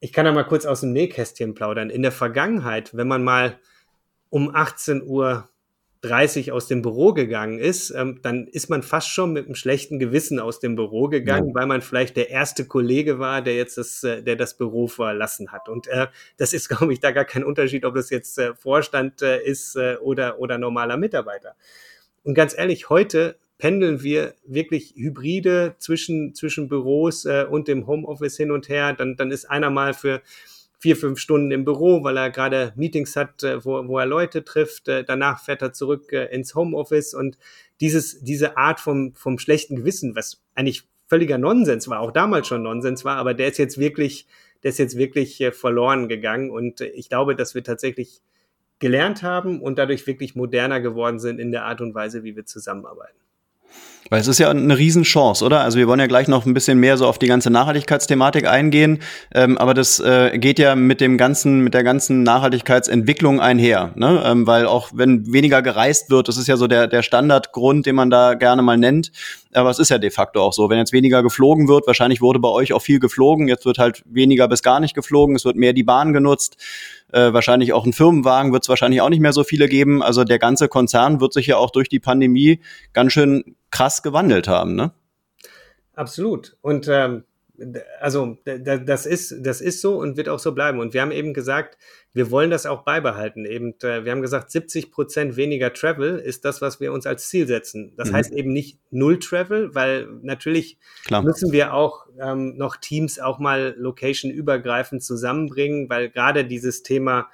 ich 0.00 0.12
kann 0.12 0.26
da 0.26 0.32
mal 0.32 0.44
kurz 0.44 0.66
aus 0.66 0.82
dem 0.82 0.92
Nähkästchen 0.92 1.54
plaudern. 1.54 1.90
In 1.90 2.02
der 2.02 2.12
Vergangenheit, 2.12 2.94
wenn 2.94 3.08
man 3.08 3.24
mal 3.24 3.58
um 4.28 4.54
18 4.54 5.02
Uhr 5.02 5.48
30 6.04 6.52
aus 6.52 6.68
dem 6.68 6.82
Büro 6.82 7.14
gegangen 7.14 7.58
ist, 7.58 7.90
ähm, 7.90 8.20
dann 8.22 8.46
ist 8.46 8.68
man 8.68 8.82
fast 8.82 9.08
schon 9.08 9.32
mit 9.32 9.46
einem 9.46 9.54
schlechten 9.54 9.98
Gewissen 9.98 10.38
aus 10.38 10.60
dem 10.60 10.76
Büro 10.76 11.08
gegangen, 11.08 11.48
ja. 11.48 11.54
weil 11.54 11.66
man 11.66 11.80
vielleicht 11.80 12.16
der 12.16 12.28
erste 12.28 12.66
Kollege 12.66 13.18
war, 13.18 13.40
der 13.40 13.56
jetzt 13.56 13.78
das, 13.78 14.04
äh, 14.04 14.22
der 14.22 14.36
das 14.36 14.56
Büro 14.56 14.86
verlassen 14.86 15.50
hat. 15.50 15.68
Und 15.68 15.86
äh, 15.88 16.08
das 16.36 16.52
ist, 16.52 16.68
glaube 16.70 16.92
ich, 16.92 17.00
da 17.00 17.10
gar 17.10 17.24
kein 17.24 17.42
Unterschied, 17.42 17.84
ob 17.84 17.94
das 17.94 18.10
jetzt 18.10 18.38
äh, 18.38 18.54
Vorstand 18.54 19.22
äh, 19.22 19.42
ist 19.42 19.76
äh, 19.76 19.96
oder, 19.96 20.38
oder 20.38 20.58
normaler 20.58 20.98
Mitarbeiter. 20.98 21.56
Und 22.22 22.34
ganz 22.34 22.56
ehrlich, 22.56 22.90
heute 22.90 23.36
pendeln 23.56 24.02
wir 24.02 24.34
wirklich 24.44 24.94
Hybride 24.96 25.76
zwischen, 25.78 26.34
zwischen 26.34 26.68
Büros 26.68 27.24
äh, 27.24 27.46
und 27.48 27.66
dem 27.66 27.86
Homeoffice 27.86 28.36
hin 28.36 28.50
und 28.50 28.68
her. 28.68 28.92
Dann, 28.92 29.16
dann 29.16 29.30
ist 29.30 29.46
einer 29.46 29.70
mal 29.70 29.94
für 29.94 30.20
vier, 30.84 30.96
fünf 30.96 31.18
Stunden 31.18 31.50
im 31.50 31.64
Büro, 31.64 32.04
weil 32.04 32.18
er 32.18 32.28
gerade 32.28 32.74
Meetings 32.76 33.16
hat, 33.16 33.42
äh, 33.42 33.64
wo, 33.64 33.88
wo 33.88 33.98
er 33.98 34.04
Leute 34.04 34.44
trifft. 34.44 34.86
Äh, 34.86 35.02
danach 35.02 35.42
fährt 35.42 35.62
er 35.62 35.72
zurück 35.72 36.12
äh, 36.12 36.26
ins 36.26 36.54
Homeoffice 36.54 37.14
und 37.14 37.38
dieses, 37.80 38.22
diese 38.22 38.58
Art 38.58 38.80
vom, 38.80 39.14
vom 39.14 39.38
schlechten 39.38 39.76
Gewissen, 39.76 40.14
was 40.14 40.42
eigentlich 40.54 40.82
völliger 41.06 41.38
Nonsens 41.38 41.88
war, 41.88 42.00
auch 42.00 42.10
damals 42.10 42.48
schon 42.48 42.62
Nonsens 42.64 43.02
war, 43.02 43.16
aber 43.16 43.32
der 43.32 43.48
ist 43.48 43.56
jetzt 43.56 43.78
wirklich, 43.78 44.26
der 44.62 44.72
ist 44.72 44.78
jetzt 44.78 44.98
wirklich 44.98 45.42
verloren 45.52 46.06
gegangen 46.06 46.50
und 46.50 46.82
ich 46.82 47.08
glaube, 47.08 47.34
dass 47.34 47.54
wir 47.54 47.64
tatsächlich 47.64 48.20
gelernt 48.78 49.22
haben 49.22 49.62
und 49.62 49.78
dadurch 49.78 50.06
wirklich 50.06 50.34
moderner 50.34 50.82
geworden 50.82 51.18
sind 51.18 51.40
in 51.40 51.50
der 51.50 51.64
Art 51.64 51.80
und 51.80 51.94
Weise, 51.94 52.24
wie 52.24 52.36
wir 52.36 52.44
zusammenarbeiten. 52.44 53.23
Weil 54.10 54.20
es 54.20 54.28
ist 54.28 54.38
ja 54.38 54.50
eine 54.50 54.76
Riesenchance, 54.76 55.44
oder? 55.44 55.60
Also 55.60 55.78
wir 55.78 55.88
wollen 55.88 56.00
ja 56.00 56.06
gleich 56.06 56.28
noch 56.28 56.46
ein 56.46 56.54
bisschen 56.54 56.78
mehr 56.78 56.96
so 56.96 57.06
auf 57.06 57.18
die 57.18 57.26
ganze 57.26 57.50
Nachhaltigkeitsthematik 57.50 58.46
eingehen, 58.46 58.98
ähm, 59.34 59.56
aber 59.58 59.74
das 59.74 60.00
äh, 60.00 60.38
geht 60.38 60.58
ja 60.58 60.74
mit 60.76 61.00
dem 61.00 61.16
ganzen, 61.16 61.60
mit 61.60 61.74
der 61.74 61.84
ganzen 61.84 62.22
Nachhaltigkeitsentwicklung 62.22 63.40
einher, 63.40 63.92
ne? 63.94 64.22
Ähm, 64.24 64.46
weil 64.46 64.66
auch 64.66 64.90
wenn 64.94 65.32
weniger 65.32 65.62
gereist 65.62 66.10
wird, 66.10 66.28
das 66.28 66.36
ist 66.36 66.48
ja 66.48 66.56
so 66.56 66.66
der 66.66 66.86
der 66.86 67.02
Standardgrund, 67.02 67.86
den 67.86 67.94
man 67.94 68.10
da 68.10 68.34
gerne 68.34 68.62
mal 68.62 68.76
nennt, 68.76 69.10
aber 69.54 69.70
es 69.70 69.78
ist 69.78 69.90
ja 69.90 69.98
de 69.98 70.10
facto 70.10 70.40
auch 70.40 70.52
so, 70.52 70.68
wenn 70.68 70.78
jetzt 70.78 70.92
weniger 70.92 71.22
geflogen 71.22 71.68
wird, 71.68 71.86
wahrscheinlich 71.86 72.20
wurde 72.20 72.38
bei 72.38 72.48
euch 72.48 72.72
auch 72.72 72.82
viel 72.82 72.98
geflogen, 72.98 73.48
jetzt 73.48 73.64
wird 73.64 73.78
halt 73.78 74.02
weniger 74.06 74.48
bis 74.48 74.62
gar 74.62 74.80
nicht 74.80 74.94
geflogen, 74.94 75.36
es 75.36 75.44
wird 75.44 75.56
mehr 75.56 75.72
die 75.72 75.82
Bahn 75.82 76.12
genutzt. 76.12 76.56
Äh, 77.12 77.32
wahrscheinlich 77.32 77.72
auch 77.72 77.86
ein 77.86 77.92
Firmenwagen 77.92 78.52
wird 78.52 78.64
es 78.64 78.68
wahrscheinlich 78.68 79.00
auch 79.00 79.08
nicht 79.08 79.20
mehr 79.20 79.32
so 79.32 79.44
viele 79.44 79.68
geben. 79.68 80.02
Also 80.02 80.24
der 80.24 80.38
ganze 80.38 80.68
Konzern 80.68 81.20
wird 81.20 81.32
sich 81.32 81.46
ja 81.46 81.56
auch 81.56 81.70
durch 81.70 81.88
die 81.88 82.00
Pandemie 82.00 82.60
ganz 82.92 83.12
schön 83.12 83.56
krass 83.70 84.02
gewandelt 84.02 84.48
haben, 84.48 84.74
ne? 84.74 84.92
Absolut. 85.94 86.56
Und 86.60 86.88
ähm, 86.88 87.22
also 88.00 88.36
das 88.44 89.06
ist, 89.06 89.36
das 89.40 89.60
ist 89.60 89.80
so 89.80 89.96
und 89.96 90.16
wird 90.16 90.28
auch 90.28 90.38
so 90.38 90.52
bleiben. 90.52 90.80
Und 90.80 90.92
wir 90.92 91.02
haben 91.02 91.12
eben 91.12 91.34
gesagt, 91.34 91.78
wir 92.12 92.30
wollen 92.30 92.50
das 92.50 92.66
auch 92.66 92.82
beibehalten. 92.82 93.44
Eben, 93.44 93.74
äh, 93.82 94.04
wir 94.04 94.12
haben 94.12 94.22
gesagt, 94.22 94.50
70 94.50 94.90
Prozent 94.90 95.36
weniger 95.36 95.72
Travel 95.72 96.18
ist 96.18 96.44
das, 96.44 96.60
was 96.60 96.80
wir 96.80 96.92
uns 96.92 97.06
als 97.06 97.28
Ziel 97.28 97.46
setzen. 97.46 97.92
Das 97.96 98.10
mhm. 98.10 98.14
heißt 98.16 98.32
eben 98.32 98.52
nicht 98.52 98.78
Null 98.90 99.18
Travel, 99.18 99.74
weil 99.74 100.08
natürlich 100.22 100.78
Klar. 101.04 101.22
müssen 101.22 101.52
wir 101.52 101.74
auch 101.74 102.06
ähm, 102.20 102.56
noch 102.56 102.76
Teams 102.76 103.20
auch 103.20 103.38
mal 103.38 103.74
location-übergreifend 103.78 105.02
zusammenbringen, 105.02 105.88
weil 105.88 106.10
gerade 106.10 106.44
dieses 106.44 106.82
Thema 106.82 107.28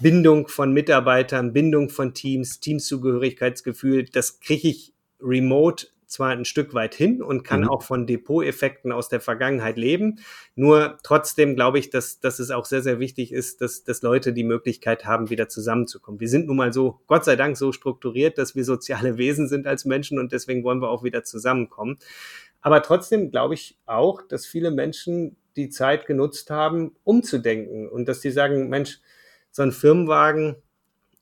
Bindung 0.00 0.48
von 0.48 0.72
Mitarbeitern, 0.72 1.52
Bindung 1.52 1.88
von 1.88 2.12
Teams, 2.12 2.60
Teamzugehörigkeitsgefühl, 2.60 4.04
das 4.04 4.40
kriege 4.40 4.68
ich 4.68 4.92
remote 5.20 5.86
zwar 6.06 6.30
ein 6.30 6.44
Stück 6.44 6.74
weit 6.74 6.94
hin 6.94 7.22
und 7.22 7.44
kann 7.44 7.62
mhm. 7.62 7.68
auch 7.68 7.82
von 7.82 8.06
Depot-Effekten 8.06 8.92
aus 8.92 9.08
der 9.08 9.20
Vergangenheit 9.20 9.76
leben. 9.76 10.20
Nur 10.54 10.98
trotzdem 11.02 11.54
glaube 11.54 11.78
ich, 11.78 11.90
dass, 11.90 12.20
dass 12.20 12.38
es 12.38 12.50
auch 12.50 12.64
sehr, 12.64 12.82
sehr 12.82 12.98
wichtig 12.98 13.32
ist, 13.32 13.60
dass, 13.60 13.84
dass 13.84 14.02
Leute 14.02 14.32
die 14.32 14.44
Möglichkeit 14.44 15.04
haben, 15.04 15.30
wieder 15.30 15.48
zusammenzukommen. 15.48 16.20
Wir 16.20 16.28
sind 16.28 16.46
nun 16.46 16.56
mal 16.56 16.72
so, 16.72 17.00
Gott 17.06 17.24
sei 17.24 17.36
Dank, 17.36 17.56
so 17.56 17.72
strukturiert, 17.72 18.38
dass 18.38 18.54
wir 18.54 18.64
soziale 18.64 19.18
Wesen 19.18 19.48
sind 19.48 19.66
als 19.66 19.84
Menschen 19.84 20.18
und 20.18 20.32
deswegen 20.32 20.64
wollen 20.64 20.80
wir 20.80 20.90
auch 20.90 21.04
wieder 21.04 21.24
zusammenkommen. 21.24 21.98
Aber 22.60 22.82
trotzdem 22.82 23.30
glaube 23.30 23.54
ich 23.54 23.78
auch, 23.86 24.22
dass 24.22 24.46
viele 24.46 24.70
Menschen 24.70 25.36
die 25.56 25.68
Zeit 25.68 26.06
genutzt 26.06 26.50
haben, 26.50 26.96
umzudenken 27.04 27.88
und 27.88 28.08
dass 28.08 28.20
sie 28.20 28.30
sagen, 28.30 28.68
Mensch, 28.68 29.00
so 29.50 29.62
ein 29.62 29.70
Firmenwagen, 29.70 30.56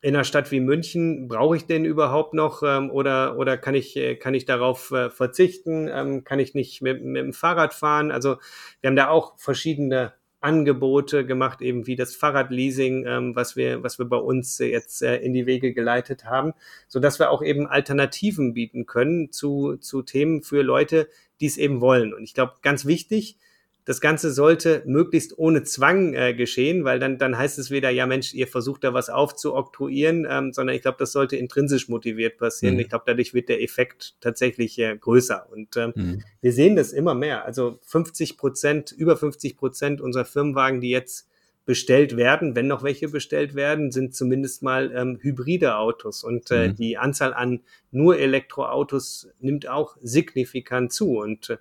in 0.03 0.17
einer 0.17 0.25
Stadt 0.25 0.51
wie 0.51 0.59
München, 0.59 1.29
brauche 1.29 1.57
ich 1.57 1.67
den 1.67 1.85
überhaupt 1.85 2.35
noch 2.35 2.65
ähm, 2.65 2.91
oder, 2.91 3.39
oder 3.39 3.57
kann, 3.57 3.77
ich, 3.77 3.97
äh, 3.97 4.17
kann 4.17 4.35
ich 4.35 4.45
darauf 4.45 4.91
äh, 4.91 5.11
verzichten? 5.11 5.89
Ähm, 5.89 6.25
kann 6.25 6.41
ich 6.41 6.55
nicht 6.55 6.83
mit, 6.83 7.05
mit 7.05 7.23
dem 7.23 7.33
Fahrrad 7.33 7.73
fahren? 7.73 8.11
Also 8.11 8.37
wir 8.81 8.89
haben 8.89 8.97
da 8.97 9.09
auch 9.09 9.39
verschiedene 9.39 10.13
Angebote 10.41 11.25
gemacht, 11.25 11.63
eben 11.63 11.87
wie 11.87 11.95
das 11.95 12.17
Fahrradleasing, 12.17 13.07
ähm, 13.07 13.37
was 13.37 13.55
wir, 13.55 13.85
was 13.85 14.01
wir 14.01 14.07
bei 14.07 14.17
uns 14.17 14.59
jetzt 14.59 15.03
äh, 15.03 15.19
in 15.19 15.35
die 15.35 15.47
Wege 15.47 15.73
geleitet 15.73 16.25
haben, 16.25 16.53
so 16.89 16.99
dass 16.99 17.21
wir 17.21 17.31
auch 17.31 17.43
eben 17.43 17.69
Alternativen 17.69 18.55
bieten 18.55 18.87
können 18.87 19.31
zu, 19.31 19.77
zu 19.77 20.03
Themen 20.03 20.43
für 20.43 20.63
Leute, 20.63 21.09
die 21.41 21.47
es 21.47 21.59
eben 21.59 21.81
wollen. 21.81 22.13
Und 22.13 22.25
ich 22.25 22.35
glaube, 22.35 22.55
ganz 22.61 22.87
wichtig, 22.87 23.39
das 23.85 24.01
Ganze 24.01 24.33
sollte 24.33 24.83
möglichst 24.87 25.37
ohne 25.37 25.65
Zwang 25.65 26.15
äh, 26.15 26.35
geschehen, 26.35 26.85
weil 26.85 27.01
dann, 27.01 27.19
dann 27.19 27.37
heißt 27.37 27.59
es 27.59 27.71
wieder, 27.71 27.91
ja 27.91 28.07
Mensch, 28.07 28.33
ihr 28.33 28.47
versucht 28.47 28.85
da 28.85 28.95
was 28.95 29.11
aufzuoktroyieren, 29.11 30.27
ähm, 30.29 30.53
sondern 30.53 30.77
ich 30.77 30.83
glaube, 30.83 30.99
das 31.01 31.13
sollte 31.13 31.37
intrinsisch 31.37 31.89
motiviert 31.89 32.39
passieren. 32.39 32.75
Mhm. 32.75 32.81
Ich 32.81 32.89
glaube, 32.89 33.05
dadurch 33.07 33.35
wird 33.35 33.49
der 33.49 33.61
Effekt 33.61 34.15
tatsächlich 34.21 34.79
äh, 34.79 34.97
größer. 34.97 35.49
Und 35.51 35.77
ähm, 35.77 35.93
mhm. 35.97 36.23
wir 36.41 36.53
sehen 36.53 36.77
das 36.77 36.93
immer 36.93 37.15
mehr. 37.15 37.45
Also 37.45 37.79
50 37.83 38.37
Prozent, 38.37 38.93
über 38.93 39.17
50 39.17 39.57
Prozent 39.57 40.01
unserer 40.01 40.25
Firmenwagen, 40.25 40.81
die 40.81 40.91
jetzt 40.91 41.29
bestellt 41.65 42.17
werden, 42.17 42.57
wenn 42.57 42.67
noch 42.67 42.83
welche 42.83 43.09
bestellt 43.09 43.55
werden, 43.55 43.93
sind 43.93 44.15
zumindest 44.15 44.63
mal 44.63 44.93
ähm, 44.95 45.19
hybride 45.21 45.77
Autos. 45.77 46.25
Und 46.25 46.51
äh, 46.51 46.69
mhm. 46.69 46.77
die 46.77 46.99
Anzahl 46.99 47.35
an 47.35 47.61
nur 47.91 48.19
Elektroautos 48.19 49.29
nimmt 49.41 49.69
auch 49.69 49.97
signifikant 50.01 50.93
zu. 50.93 51.19
Und 51.19 51.51
äh, 51.51 51.57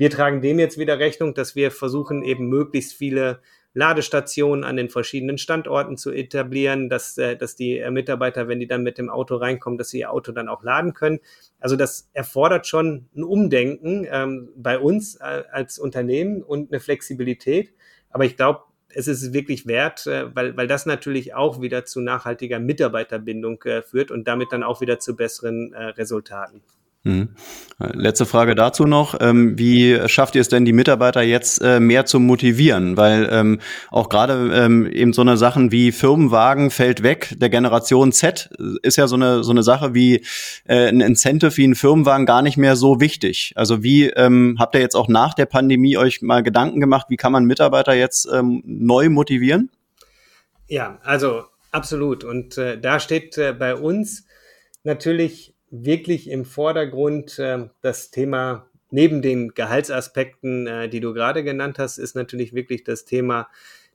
wir 0.00 0.08
tragen 0.08 0.40
dem 0.40 0.58
jetzt 0.58 0.78
wieder 0.78 0.98
Rechnung, 0.98 1.34
dass 1.34 1.54
wir 1.54 1.70
versuchen, 1.70 2.22
eben 2.22 2.48
möglichst 2.48 2.94
viele 2.94 3.40
Ladestationen 3.74 4.64
an 4.64 4.76
den 4.76 4.88
verschiedenen 4.88 5.36
Standorten 5.36 5.98
zu 5.98 6.10
etablieren, 6.10 6.88
dass, 6.88 7.18
äh, 7.18 7.36
dass 7.36 7.54
die 7.54 7.84
Mitarbeiter, 7.90 8.48
wenn 8.48 8.60
die 8.60 8.66
dann 8.66 8.82
mit 8.82 8.96
dem 8.96 9.10
Auto 9.10 9.36
reinkommen, 9.36 9.76
dass 9.76 9.90
sie 9.90 9.98
ihr 9.98 10.10
Auto 10.10 10.32
dann 10.32 10.48
auch 10.48 10.62
laden 10.62 10.94
können. 10.94 11.20
Also 11.58 11.76
das 11.76 12.08
erfordert 12.14 12.66
schon 12.66 13.10
ein 13.14 13.22
Umdenken 13.22 14.06
ähm, 14.10 14.48
bei 14.56 14.78
uns 14.78 15.16
äh, 15.16 15.42
als 15.52 15.78
Unternehmen 15.78 16.42
und 16.42 16.72
eine 16.72 16.80
Flexibilität. 16.80 17.74
Aber 18.08 18.24
ich 18.24 18.38
glaube, 18.38 18.60
es 18.88 19.06
ist 19.06 19.34
wirklich 19.34 19.66
wert, 19.66 20.06
äh, 20.06 20.34
weil, 20.34 20.56
weil 20.56 20.66
das 20.66 20.86
natürlich 20.86 21.34
auch 21.34 21.60
wieder 21.60 21.84
zu 21.84 22.00
nachhaltiger 22.00 22.58
Mitarbeiterbindung 22.58 23.62
äh, 23.64 23.82
führt 23.82 24.10
und 24.10 24.26
damit 24.26 24.50
dann 24.50 24.62
auch 24.62 24.80
wieder 24.80 24.98
zu 24.98 25.14
besseren 25.14 25.74
Resultaten. 25.74 26.62
Mhm. 27.02 27.30
Letzte 27.78 28.26
Frage 28.26 28.54
dazu 28.54 28.84
noch. 28.84 29.18
Ähm, 29.20 29.58
wie 29.58 29.98
schafft 30.06 30.34
ihr 30.34 30.42
es 30.42 30.50
denn, 30.50 30.66
die 30.66 30.74
Mitarbeiter 30.74 31.22
jetzt 31.22 31.62
äh, 31.62 31.80
mehr 31.80 32.04
zu 32.04 32.20
motivieren? 32.20 32.98
Weil 32.98 33.26
ähm, 33.32 33.60
auch 33.90 34.10
gerade 34.10 34.50
ähm, 34.54 34.86
eben 34.86 35.14
so 35.14 35.22
eine 35.22 35.38
Sachen 35.38 35.72
wie 35.72 35.92
Firmenwagen 35.92 36.70
fällt 36.70 37.02
weg. 37.02 37.34
Der 37.38 37.48
Generation 37.48 38.12
Z 38.12 38.50
ist 38.82 38.96
ja 38.96 39.06
so 39.08 39.16
eine, 39.16 39.42
so 39.44 39.50
eine 39.50 39.62
Sache 39.62 39.94
wie 39.94 40.26
äh, 40.66 40.88
ein 40.88 41.00
Incentive 41.00 41.56
wie 41.56 41.66
ein 41.66 41.74
Firmenwagen 41.74 42.26
gar 42.26 42.42
nicht 42.42 42.58
mehr 42.58 42.76
so 42.76 43.00
wichtig. 43.00 43.54
Also 43.56 43.82
wie 43.82 44.08
habt 44.10 44.74
ihr 44.74 44.80
jetzt 44.80 44.94
auch 44.94 45.08
nach 45.08 45.34
der 45.34 45.46
Pandemie 45.46 45.96
euch 45.96 46.20
mal 46.22 46.42
Gedanken 46.42 46.80
gemacht, 46.80 47.06
wie 47.08 47.16
kann 47.16 47.32
man 47.32 47.44
Mitarbeiter 47.44 47.94
jetzt 47.94 48.28
neu 48.64 49.08
motivieren? 49.08 49.70
Ja, 50.70 50.98
also 51.02 51.44
absolut. 51.72 52.24
Und 52.24 52.56
äh, 52.56 52.80
da 52.80 53.00
steht 53.00 53.36
äh, 53.38 53.52
bei 53.52 53.74
uns 53.74 54.24
natürlich 54.84 55.49
wirklich 55.70 56.28
im 56.28 56.44
Vordergrund 56.44 57.38
äh, 57.38 57.68
das 57.80 58.10
Thema, 58.10 58.66
neben 58.90 59.22
den 59.22 59.54
Gehaltsaspekten, 59.54 60.66
äh, 60.66 60.88
die 60.88 61.00
du 61.00 61.14
gerade 61.14 61.44
genannt 61.44 61.78
hast, 61.78 61.98
ist 61.98 62.16
natürlich 62.16 62.52
wirklich 62.52 62.84
das 62.84 63.04
Thema 63.04 63.48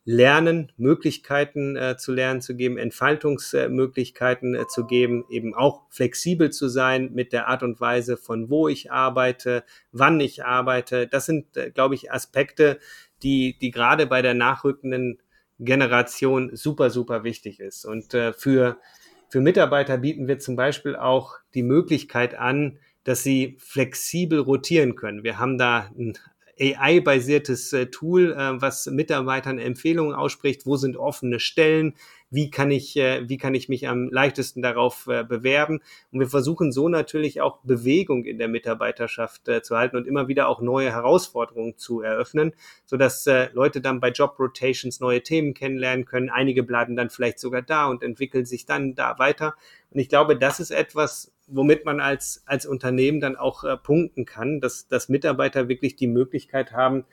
Lernen, 0.08 0.72
Möglichkeiten 0.78 1.76
äh, 1.76 1.98
zu 1.98 2.14
lernen 2.14 2.40
zu 2.40 2.56
geben, 2.56 2.78
Entfaltungsmöglichkeiten 2.78 4.56
zu 4.70 4.86
geben, 4.86 5.26
eben 5.32 5.56
auch 5.56 5.82
flexibel 5.90 6.52
zu 6.52 6.70
sein 6.70 7.12
mit 7.14 7.34
der 7.34 7.48
Art 7.48 7.64
und 7.64 7.82
Weise, 7.82 8.16
von 8.16 8.52
wo 8.52 8.68
ich 8.68 8.92
arbeite, 8.92 9.64
wann 9.92 10.20
ich 10.20 10.46
arbeite. 10.46 11.08
Das 11.08 11.26
sind, 11.26 11.48
glaube 11.74 11.96
ich, 11.96 12.12
Aspekte, 12.12 12.80
die, 13.24 13.58
die 13.60 13.72
gerade 13.72 14.06
bei 14.06 14.22
der 14.22 14.36
nachrückenden 14.36 15.18
Generation 15.58 16.56
super, 16.56 16.92
super 16.92 17.24
wichtig 17.24 17.60
ist. 17.60 17.84
Und 17.84 18.12
für 18.12 18.78
für 19.36 19.42
Mitarbeiter 19.42 19.98
bieten 19.98 20.30
wir 20.30 20.40
zum 20.40 20.56
Beispiel 20.56 20.96
auch 20.96 21.34
die 21.56 21.62
Möglichkeit 21.62 22.36
an, 22.36 22.80
dass 23.04 23.22
sie 23.22 23.58
flexibel 23.60 24.40
rotieren 24.40 24.96
können. 24.96 25.26
Wir 25.26 25.40
haben 25.40 25.58
da 25.58 25.92
ein 26.00 26.18
AI-basiertes 26.58 27.74
äh, 27.74 27.88
Tool, 27.88 28.32
äh, 28.32 28.62
was 28.62 28.86
Mitarbeitern 28.86 29.60
Empfehlungen 29.60 30.16
ausspricht, 30.16 30.66
wo 30.66 30.78
sind 30.78 30.96
offene 30.96 31.42
Stellen, 31.42 31.96
wie 32.36 32.52
kann 32.52 32.70
ich, 32.70 32.98
äh, 32.98 33.28
wie 33.28 33.38
kann 33.38 33.56
ich 33.56 33.70
mich 33.70 33.88
am 33.88 34.10
leichtesten 34.10 34.62
darauf 34.62 35.08
äh, 35.08 35.24
bewerben. 35.24 35.82
Und 36.12 36.20
wir 36.20 36.28
versuchen 36.28 36.72
so 36.72 36.90
natürlich 36.90 37.42
auch 37.42 37.60
Bewegung 37.64 38.26
in 38.26 38.38
der 38.38 38.50
Mitarbeiterschaft 38.50 39.48
äh, 39.48 39.62
zu 39.62 39.78
halten 39.78 39.96
und 39.96 40.06
immer 40.06 40.28
wieder 40.28 40.50
auch 40.50 40.62
neue 40.62 40.92
Herausforderungen 40.92 41.78
zu 41.78 42.02
eröffnen, 42.02 42.54
sodass 42.86 43.26
äh, 43.26 43.50
Leute 43.54 43.82
dann 43.82 44.02
bei 44.02 44.10
Job 44.12 44.38
Rotations 44.38 45.00
neue 45.00 45.24
Themen 45.24 45.54
kennenlernen 45.54 46.06
können. 46.06 46.30
Einige 46.30 46.62
bleiben 46.62 46.96
dann 46.96 47.10
vielleicht 47.10 47.40
sogar 47.40 47.62
da 47.62 47.88
und 47.88 48.04
entwickeln 48.04 48.46
sich 48.46 48.66
dann 48.66 48.96
da 48.96 49.18
weiter. 49.18 49.56
Und 49.92 50.00
ich 50.00 50.10
glaube, 50.10 50.38
das 50.38 50.60
ist 50.60 50.72
etwas, 50.72 51.32
womit 51.48 51.86
man 51.86 52.00
als, 52.00 52.44
als 52.46 52.66
Unternehmen 52.66 53.22
dann 53.22 53.36
auch 53.36 53.64
äh, 53.64 53.78
punkten 53.78 54.26
kann, 54.26 54.60
dass, 54.60 54.88
dass 54.88 55.10
Mitarbeiter 55.10 55.70
wirklich 55.70 55.96
die 55.96 56.08
Möglichkeit 56.08 56.72
haben, 56.74 57.06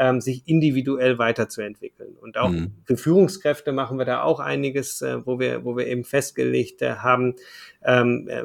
ähm, 0.00 0.22
sich 0.22 0.48
individuell 0.48 1.18
weiterzuentwickeln. 1.18 2.16
Und 2.18 2.38
auch 2.38 2.48
mhm. 2.48 2.72
für 2.84 2.96
Führungskräfte 2.96 3.70
machen 3.70 3.98
wir 3.98 4.06
da 4.06 4.22
auch 4.22 4.40
einiges, 4.40 5.02
äh, 5.02 5.24
wo 5.26 5.38
wir, 5.38 5.62
wo 5.64 5.76
wir 5.76 5.86
eben 5.86 6.04
festgelegt 6.04 6.80
äh, 6.80 6.94
haben, 6.96 7.34
ähm, 7.84 8.26
äh, 8.28 8.44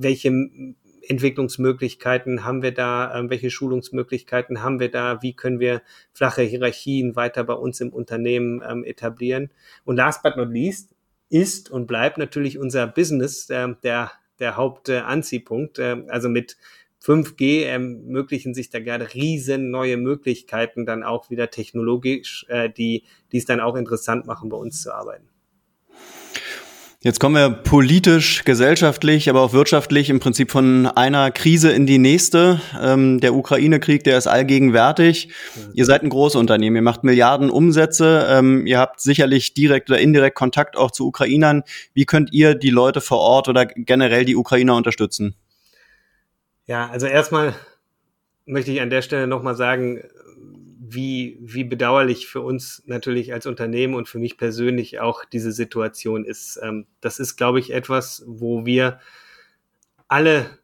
welche 0.00 0.32
Entwicklungsmöglichkeiten 1.06 2.42
haben 2.42 2.62
wir 2.62 2.72
da, 2.72 3.20
äh, 3.20 3.28
welche 3.28 3.50
Schulungsmöglichkeiten 3.50 4.62
haben 4.62 4.80
wir 4.80 4.90
da, 4.90 5.22
wie 5.22 5.34
können 5.34 5.60
wir 5.60 5.82
flache 6.14 6.40
Hierarchien 6.40 7.16
weiter 7.16 7.44
bei 7.44 7.54
uns 7.54 7.82
im 7.82 7.90
Unternehmen 7.90 8.62
ähm, 8.66 8.82
etablieren. 8.82 9.50
Und 9.84 9.96
last 9.96 10.22
but 10.22 10.38
not 10.38 10.50
least 10.50 10.94
ist 11.28 11.70
und 11.70 11.86
bleibt 11.86 12.16
natürlich 12.16 12.58
unser 12.58 12.86
Business 12.86 13.50
äh, 13.50 13.68
der, 13.82 14.10
der 14.38 14.56
Hauptanziehpunkt. 14.56 15.78
Äh, 15.78 16.02
also 16.08 16.30
mit 16.30 16.56
5G 17.04 17.64
ermöglichen 17.64 18.54
sich 18.54 18.70
da 18.70 18.80
gerade 18.80 19.12
riesen 19.12 19.70
neue 19.70 19.96
Möglichkeiten 19.96 20.86
dann 20.86 21.02
auch 21.02 21.28
wieder 21.30 21.50
technologisch, 21.50 22.46
äh, 22.48 22.70
die, 22.70 23.04
die 23.32 23.38
es 23.38 23.44
dann 23.44 23.60
auch 23.60 23.76
interessant 23.76 24.26
machen, 24.26 24.48
bei 24.48 24.56
uns 24.56 24.82
zu 24.82 24.94
arbeiten. 24.94 25.28
Jetzt 27.04 27.20
kommen 27.20 27.34
wir 27.34 27.50
politisch, 27.50 28.44
gesellschaftlich, 28.44 29.28
aber 29.28 29.42
auch 29.42 29.52
wirtschaftlich 29.52 30.08
im 30.08 30.20
Prinzip 30.20 30.50
von 30.50 30.86
einer 30.86 31.30
Krise 31.30 31.70
in 31.70 31.84
die 31.84 31.98
nächste. 31.98 32.62
Ähm, 32.82 33.20
der 33.20 33.34
Ukraine-Krieg, 33.34 34.04
der 34.04 34.16
ist 34.16 34.26
allgegenwärtig. 34.26 35.28
Mhm. 35.54 35.72
Ihr 35.74 35.84
seid 35.84 36.02
ein 36.02 36.08
Großunternehmen, 36.08 36.76
ihr 36.76 36.82
macht 36.82 37.04
Milliarden 37.04 37.50
Umsätze, 37.50 38.26
ähm, 38.30 38.66
ihr 38.66 38.78
habt 38.78 39.02
sicherlich 39.02 39.52
direkt 39.52 39.90
oder 39.90 40.00
indirekt 40.00 40.34
Kontakt 40.34 40.78
auch 40.78 40.92
zu 40.92 41.06
Ukrainern. 41.06 41.64
Wie 41.92 42.06
könnt 42.06 42.32
ihr 42.32 42.54
die 42.54 42.70
Leute 42.70 43.02
vor 43.02 43.18
Ort 43.18 43.48
oder 43.48 43.66
generell 43.66 44.24
die 44.24 44.36
Ukrainer 44.36 44.74
unterstützen? 44.74 45.34
Ja, 46.66 46.88
also 46.88 47.06
erstmal 47.06 47.54
möchte 48.46 48.72
ich 48.72 48.80
an 48.80 48.90
der 48.90 49.02
Stelle 49.02 49.26
nochmal 49.26 49.54
sagen, 49.54 50.02
wie, 50.86 51.38
wie 51.40 51.64
bedauerlich 51.64 52.26
für 52.26 52.40
uns 52.40 52.82
natürlich 52.86 53.32
als 53.32 53.46
Unternehmen 53.46 53.94
und 53.94 54.08
für 54.08 54.18
mich 54.18 54.36
persönlich 54.36 55.00
auch 55.00 55.24
diese 55.24 55.52
Situation 55.52 56.24
ist. 56.24 56.58
Ähm, 56.62 56.86
das 57.00 57.18
ist, 57.18 57.36
glaube 57.36 57.58
ich, 57.58 57.72
etwas, 57.72 58.22
wo 58.26 58.66
wir 58.66 59.00
alle 60.08 60.58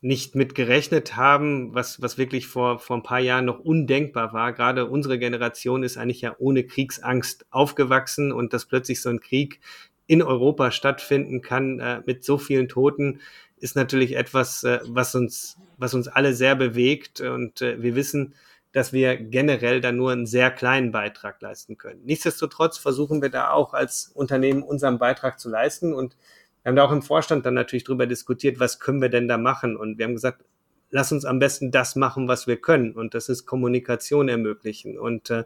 nicht 0.00 0.36
mit 0.36 0.54
gerechnet 0.54 1.16
haben, 1.16 1.74
was, 1.74 2.00
was 2.00 2.18
wirklich 2.18 2.46
vor, 2.46 2.78
vor 2.78 2.96
ein 2.96 3.02
paar 3.02 3.18
Jahren 3.18 3.46
noch 3.46 3.58
undenkbar 3.58 4.32
war. 4.32 4.52
Gerade 4.52 4.86
unsere 4.86 5.18
Generation 5.18 5.82
ist 5.82 5.96
eigentlich 5.96 6.20
ja 6.20 6.36
ohne 6.38 6.64
Kriegsangst 6.64 7.46
aufgewachsen 7.50 8.30
und 8.30 8.52
dass 8.52 8.66
plötzlich 8.66 9.02
so 9.02 9.08
ein 9.08 9.20
Krieg 9.20 9.60
in 10.06 10.22
Europa 10.22 10.70
stattfinden 10.70 11.42
kann 11.42 11.80
äh, 11.80 12.02
mit 12.06 12.24
so 12.24 12.38
vielen 12.38 12.68
Toten, 12.68 13.20
ist 13.60 13.76
natürlich 13.76 14.16
etwas, 14.16 14.64
äh, 14.64 14.80
was 14.84 15.14
uns, 15.14 15.56
was 15.76 15.94
uns 15.94 16.08
alle 16.08 16.34
sehr 16.34 16.56
bewegt. 16.56 17.20
Und 17.20 17.62
äh, 17.62 17.82
wir 17.82 17.94
wissen, 17.94 18.34
dass 18.72 18.92
wir 18.92 19.16
generell 19.16 19.80
da 19.80 19.92
nur 19.92 20.12
einen 20.12 20.26
sehr 20.26 20.50
kleinen 20.50 20.92
Beitrag 20.92 21.40
leisten 21.40 21.78
können. 21.78 22.04
Nichtsdestotrotz 22.04 22.78
versuchen 22.78 23.22
wir 23.22 23.30
da 23.30 23.50
auch 23.50 23.74
als 23.74 24.10
Unternehmen 24.14 24.62
unseren 24.62 24.98
Beitrag 24.98 25.40
zu 25.40 25.48
leisten. 25.48 25.94
Und 25.94 26.16
wir 26.62 26.70
haben 26.70 26.76
da 26.76 26.84
auch 26.84 26.92
im 26.92 27.02
Vorstand 27.02 27.46
dann 27.46 27.54
natürlich 27.54 27.84
drüber 27.84 28.06
diskutiert, 28.06 28.60
was 28.60 28.78
können 28.78 29.00
wir 29.00 29.08
denn 29.08 29.28
da 29.28 29.38
machen? 29.38 29.76
Und 29.76 29.98
wir 29.98 30.04
haben 30.04 30.14
gesagt, 30.14 30.44
lass 30.90 31.12
uns 31.12 31.24
am 31.24 31.38
besten 31.38 31.70
das 31.70 31.96
machen, 31.96 32.28
was 32.28 32.46
wir 32.46 32.56
können 32.56 32.92
und 32.92 33.14
das 33.14 33.28
ist 33.28 33.46
Kommunikation 33.46 34.28
ermöglichen. 34.28 34.98
Und 34.98 35.30
äh, 35.30 35.44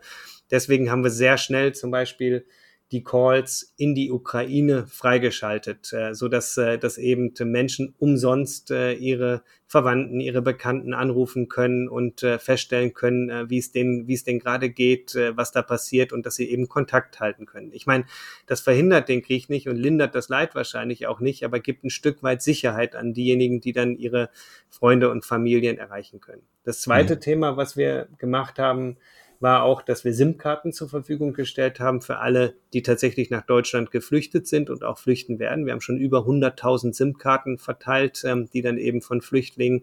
deswegen 0.51 0.91
haben 0.91 1.03
wir 1.03 1.11
sehr 1.11 1.39
schnell 1.39 1.75
zum 1.75 1.91
Beispiel 1.91 2.47
die 2.93 3.03
Calls 3.03 3.73
in 3.79 3.95
die 3.95 4.11
Ukraine 4.11 4.87
freigeschaltet, 4.87 5.93
äh, 5.93 6.15
so 6.15 6.29
dass, 6.29 6.57
äh, 6.59 6.79
dass 6.79 6.99
eben 6.99 7.33
Menschen 7.41 7.95
umsonst 7.99 8.71
äh, 8.71 8.93
ihre 8.93 9.43
Verwandten, 9.67 10.21
ihre 10.21 10.43
Bekannten 10.43 10.93
anrufen 10.93 11.49
können 11.49 11.89
und 11.89 12.23
äh, 12.23 12.39
feststellen 12.39 12.93
können, 12.93 13.31
äh, 13.31 13.49
wie 13.49 13.57
es 13.57 13.73
denen, 13.73 14.07
wie 14.07 14.13
es 14.13 14.25
denen 14.25 14.39
gerade 14.39 14.69
geht, 14.69 15.15
äh, 15.15 15.35
was 15.35 15.51
da 15.51 15.63
passiert 15.63 16.13
und 16.13 16.27
dass 16.27 16.35
sie 16.35 16.51
eben 16.51 16.69
Kontakt 16.69 17.21
halten 17.21 17.47
können. 17.47 17.73
Ich 17.73 17.87
meine, 17.87 18.05
das 18.47 18.61
verhindert 18.61 19.09
den 19.09 19.23
Krieg 19.23 19.49
nicht 19.49 19.69
und 19.69 19.77
lindert 19.77 20.15
das 20.15 20.29
Leid 20.29 20.55
wahrscheinlich 20.55 21.07
auch 21.07 21.21
nicht, 21.21 21.45
aber 21.45 21.59
gibt 21.59 21.85
ein 21.85 21.91
Stück 21.91 22.23
weit 22.23 22.43
Sicherheit 22.43 22.95
an 22.95 23.15
diejenigen, 23.15 23.63
die 23.63 23.73
dann 23.73 23.97
ihre 23.97 24.29
Freunde 24.69 25.11
und 25.11 25.25
Familien 25.25 25.79
erreichen 25.79 26.21
können. 26.21 26.43
Das 26.65 26.83
zweite 26.83 27.17
mhm. 27.17 27.21
Thema, 27.21 27.57
was 27.57 27.75
wir 27.75 28.09
gemacht 28.19 28.59
haben, 28.59 28.99
war 29.43 29.65
auch, 29.65 29.83
dass 29.83 30.05
wir 30.05 30.15
SIM-Karten 30.15 30.73
zur 30.73 30.89
Verfügung 30.89 31.33
gestellt 31.33 31.81
haben 31.81 32.01
für 32.01 32.19
alle, 32.19 32.55
die 32.73 32.83
tatsächlich 32.83 33.29
nach 33.29 33.45
Deutschland 33.45 33.91
geflüchtet 33.91 34.47
sind 34.47 34.71
und 34.71 34.85
auch 34.85 34.99
flüchten 34.99 35.39
werden. 35.39 35.67
Wir 35.67 35.73
haben 35.73 35.81
schon 35.81 35.99
über 35.99 36.21
100.000 36.21 36.95
SIM-Karten 36.95 37.59
verteilt, 37.59 38.23
ähm, 38.25 38.49
die 38.53 38.63
dann 38.63 38.79
eben 38.79 39.03
von 39.03 39.21
Flüchtlingen 39.21 39.83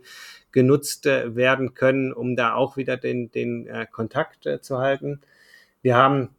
genutzt 0.52 1.06
äh, 1.06 1.36
werden 1.36 1.74
können, 1.74 2.14
um 2.14 2.36
da 2.36 2.54
auch 2.54 2.78
wieder 2.78 2.98
den, 2.98 3.32
den 3.32 3.68
äh, 3.68 3.86
Kontakt 3.92 4.46
äh, 4.46 4.62
zu 4.62 4.80
halten. 4.80 5.22
Wir 5.82 5.96
haben 5.96 6.30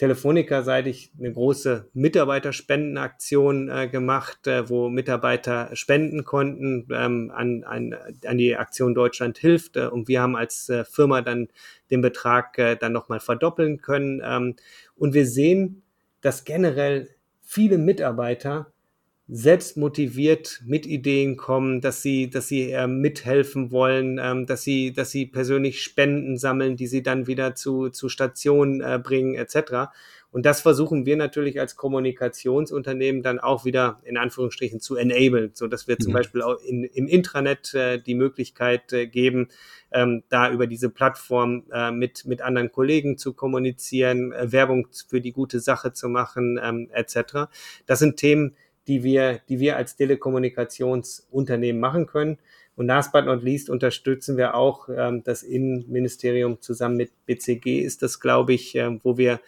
Telefonica-seitig 0.00 1.12
eine 1.18 1.30
große 1.30 1.90
Mitarbeiterspendenaktion 1.92 3.68
äh, 3.68 3.86
gemacht, 3.86 4.46
äh, 4.46 4.66
wo 4.70 4.88
Mitarbeiter 4.88 5.68
spenden 5.76 6.24
konnten 6.24 6.88
ähm, 6.90 7.30
an, 7.34 7.64
an, 7.64 7.94
an 8.24 8.38
die 8.38 8.56
Aktion 8.56 8.94
Deutschland 8.94 9.36
hilft. 9.36 9.76
Äh, 9.76 9.88
und 9.88 10.08
wir 10.08 10.22
haben 10.22 10.36
als 10.36 10.70
äh, 10.70 10.86
Firma 10.86 11.20
dann 11.20 11.48
den 11.90 12.00
Betrag 12.00 12.56
äh, 12.56 12.76
dann 12.76 12.92
nochmal 12.94 13.20
verdoppeln 13.20 13.82
können. 13.82 14.22
Ähm, 14.24 14.56
und 14.96 15.12
wir 15.12 15.26
sehen, 15.26 15.82
dass 16.22 16.44
generell 16.44 17.10
viele 17.42 17.76
Mitarbeiter 17.76 18.72
selbst 19.32 19.76
motiviert 19.76 20.60
mit 20.64 20.86
Ideen 20.86 21.36
kommen, 21.36 21.80
dass 21.80 22.02
sie, 22.02 22.30
dass 22.30 22.48
sie 22.48 22.72
äh, 22.72 22.88
mithelfen 22.88 23.70
wollen, 23.70 24.18
ähm, 24.20 24.46
dass 24.46 24.62
sie, 24.62 24.92
dass 24.92 25.10
sie 25.12 25.26
persönlich 25.26 25.82
Spenden 25.82 26.36
sammeln, 26.36 26.76
die 26.76 26.88
sie 26.88 27.02
dann 27.02 27.28
wieder 27.28 27.54
zu, 27.54 27.90
zu 27.90 28.08
Stationen 28.08 28.80
äh, 28.80 29.00
bringen, 29.02 29.34
etc. 29.36 29.90
Und 30.32 30.46
das 30.46 30.60
versuchen 30.60 31.06
wir 31.06 31.16
natürlich 31.16 31.60
als 31.60 31.76
Kommunikationsunternehmen 31.76 33.22
dann 33.22 33.38
auch 33.38 33.64
wieder 33.64 34.00
in 34.04 34.16
Anführungsstrichen 34.16 34.80
zu 34.80 34.96
enablen, 34.96 35.50
so 35.54 35.68
dass 35.68 35.86
wir 35.86 35.96
mhm. 35.96 36.04
zum 36.04 36.12
Beispiel 36.12 36.42
auch 36.42 36.60
in, 36.62 36.82
im 36.84 37.06
Intranet 37.06 37.72
äh, 37.74 38.00
die 38.00 38.14
Möglichkeit 38.16 38.92
äh, 38.92 39.06
geben, 39.06 39.48
ähm, 39.92 40.24
da 40.28 40.50
über 40.50 40.66
diese 40.66 40.90
Plattform 40.90 41.64
äh, 41.72 41.92
mit, 41.92 42.26
mit 42.26 42.42
anderen 42.42 42.72
Kollegen 42.72 43.16
zu 43.16 43.32
kommunizieren, 43.32 44.32
äh, 44.32 44.50
Werbung 44.50 44.88
für 45.08 45.20
die 45.20 45.32
gute 45.32 45.60
Sache 45.60 45.92
zu 45.92 46.08
machen, 46.08 46.60
ähm, 46.62 46.88
etc. 46.92 47.50
Das 47.86 48.00
sind 48.00 48.16
Themen, 48.16 48.56
die 48.86 49.02
wir, 49.02 49.40
die 49.48 49.60
wir 49.60 49.76
als 49.76 49.96
Telekommunikationsunternehmen 49.96 51.80
machen 51.80 52.06
können. 52.06 52.38
Und 52.76 52.86
last 52.86 53.12
but 53.12 53.26
not 53.26 53.42
least 53.42 53.68
unterstützen 53.68 54.36
wir 54.36 54.54
auch 54.54 54.88
ähm, 54.88 55.22
das 55.22 55.42
Innenministerium 55.42 56.60
zusammen 56.62 56.96
mit 56.96 57.10
BCG 57.26 57.80
ist 57.80 58.02
das, 58.02 58.20
glaube 58.20 58.54
ich, 58.54 58.74
äh, 58.74 58.98
wo 59.02 59.18
wir 59.18 59.40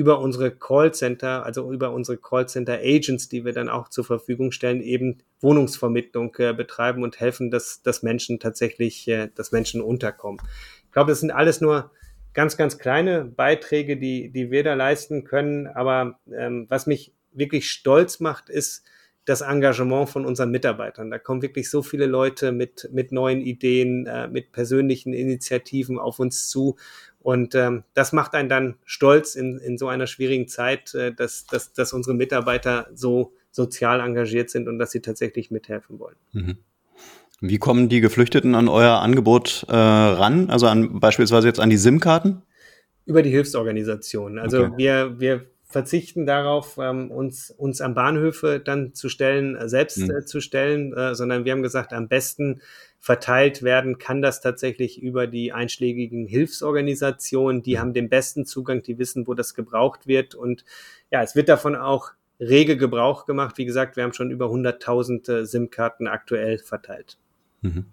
über 0.00 0.20
unsere 0.20 0.50
Callcenter, 0.50 1.44
also 1.44 1.70
über 1.72 1.92
unsere 1.92 2.16
Callcenter 2.16 2.78
Agents, 2.82 3.28
die 3.28 3.44
wir 3.44 3.52
dann 3.52 3.68
auch 3.68 3.88
zur 3.90 4.04
Verfügung 4.04 4.50
stellen, 4.50 4.80
eben 4.80 5.18
Wohnungsvermittlung 5.40 6.34
äh, 6.38 6.54
betreiben 6.54 7.02
und 7.02 7.20
helfen, 7.20 7.50
dass, 7.50 7.82
dass 7.82 8.02
Menschen 8.02 8.40
tatsächlich, 8.40 9.06
äh, 9.08 9.28
dass 9.34 9.52
Menschen 9.52 9.82
unterkommen. 9.82 10.40
Ich 10.86 10.92
glaube, 10.92 11.10
das 11.10 11.20
sind 11.20 11.30
alles 11.30 11.60
nur 11.60 11.90
ganz, 12.32 12.56
ganz 12.56 12.78
kleine 12.78 13.24
Beiträge, 13.24 13.96
die, 13.96 14.30
die 14.30 14.50
wir 14.50 14.64
da 14.64 14.74
leisten 14.74 15.24
können. 15.24 15.66
Aber 15.66 16.18
ähm, 16.32 16.66
was 16.68 16.86
mich 16.86 17.12
wirklich 17.32 17.70
stolz 17.70 18.20
macht, 18.20 18.48
ist 18.48 18.84
das 19.24 19.42
Engagement 19.42 20.08
von 20.08 20.24
unseren 20.24 20.50
Mitarbeitern. 20.50 21.10
Da 21.10 21.18
kommen 21.18 21.42
wirklich 21.42 21.70
so 21.70 21.82
viele 21.82 22.06
Leute 22.06 22.52
mit, 22.52 22.88
mit 22.92 23.12
neuen 23.12 23.40
Ideen, 23.40 24.06
äh, 24.06 24.28
mit 24.28 24.52
persönlichen 24.52 25.12
Initiativen 25.12 25.98
auf 25.98 26.18
uns 26.18 26.48
zu. 26.48 26.76
Und 27.20 27.54
ähm, 27.54 27.84
das 27.94 28.12
macht 28.12 28.34
einen 28.34 28.48
dann 28.48 28.76
stolz 28.84 29.34
in, 29.34 29.58
in 29.58 29.76
so 29.76 29.88
einer 29.88 30.06
schwierigen 30.06 30.48
Zeit, 30.48 30.94
äh, 30.94 31.12
dass, 31.14 31.46
dass, 31.46 31.72
dass 31.72 31.92
unsere 31.92 32.16
Mitarbeiter 32.16 32.88
so 32.94 33.34
sozial 33.50 34.00
engagiert 34.00 34.48
sind 34.50 34.68
und 34.68 34.78
dass 34.78 34.90
sie 34.90 35.00
tatsächlich 35.00 35.50
mithelfen 35.50 35.98
wollen. 35.98 36.16
Mhm. 36.32 36.56
Wie 37.40 37.58
kommen 37.58 37.88
die 37.88 38.00
Geflüchteten 38.00 38.54
an 38.54 38.68
euer 38.68 39.00
Angebot 39.00 39.64
äh, 39.68 39.74
ran? 39.74 40.50
Also 40.50 40.66
an 40.66 41.00
beispielsweise 41.00 41.46
jetzt 41.46 41.60
an 41.60 41.70
die 41.70 41.78
SIM-Karten? 41.78 42.42
Über 43.06 43.22
die 43.22 43.30
Hilfsorganisationen. 43.30 44.38
Also 44.38 44.64
okay. 44.64 44.72
wir, 44.76 45.20
wir 45.20 45.46
verzichten 45.70 46.26
darauf, 46.26 46.78
ähm, 46.78 47.10
uns, 47.10 47.50
uns 47.50 47.80
an 47.80 47.94
Bahnhöfe 47.94 48.60
dann 48.60 48.92
zu 48.92 49.08
stellen, 49.08 49.56
äh, 49.56 49.68
selbst 49.68 49.98
mhm. 49.98 50.10
äh, 50.10 50.24
zu 50.24 50.40
stellen, 50.40 50.92
äh, 50.92 51.14
sondern 51.14 51.44
wir 51.44 51.52
haben 51.52 51.62
gesagt, 51.62 51.92
am 51.92 52.08
besten 52.08 52.60
verteilt 52.98 53.62
werden 53.62 53.98
kann 53.98 54.20
das 54.20 54.40
tatsächlich 54.40 55.00
über 55.00 55.26
die 55.26 55.52
einschlägigen 55.52 56.26
Hilfsorganisationen. 56.26 57.62
Die 57.62 57.76
mhm. 57.76 57.78
haben 57.78 57.94
den 57.94 58.08
besten 58.08 58.44
Zugang, 58.44 58.82
die 58.82 58.98
wissen, 58.98 59.26
wo 59.26 59.34
das 59.34 59.54
gebraucht 59.54 60.06
wird. 60.06 60.34
Und 60.34 60.64
ja, 61.10 61.22
es 61.22 61.36
wird 61.36 61.48
davon 61.48 61.76
auch 61.76 62.12
rege 62.40 62.76
Gebrauch 62.76 63.24
gemacht. 63.24 63.56
Wie 63.56 63.64
gesagt, 63.64 63.96
wir 63.96 64.02
haben 64.02 64.12
schon 64.12 64.30
über 64.30 64.46
100.000 64.46 65.32
äh, 65.32 65.46
SIM-Karten 65.46 66.08
aktuell 66.08 66.58
verteilt. 66.58 67.16
Mhm. 67.62 67.86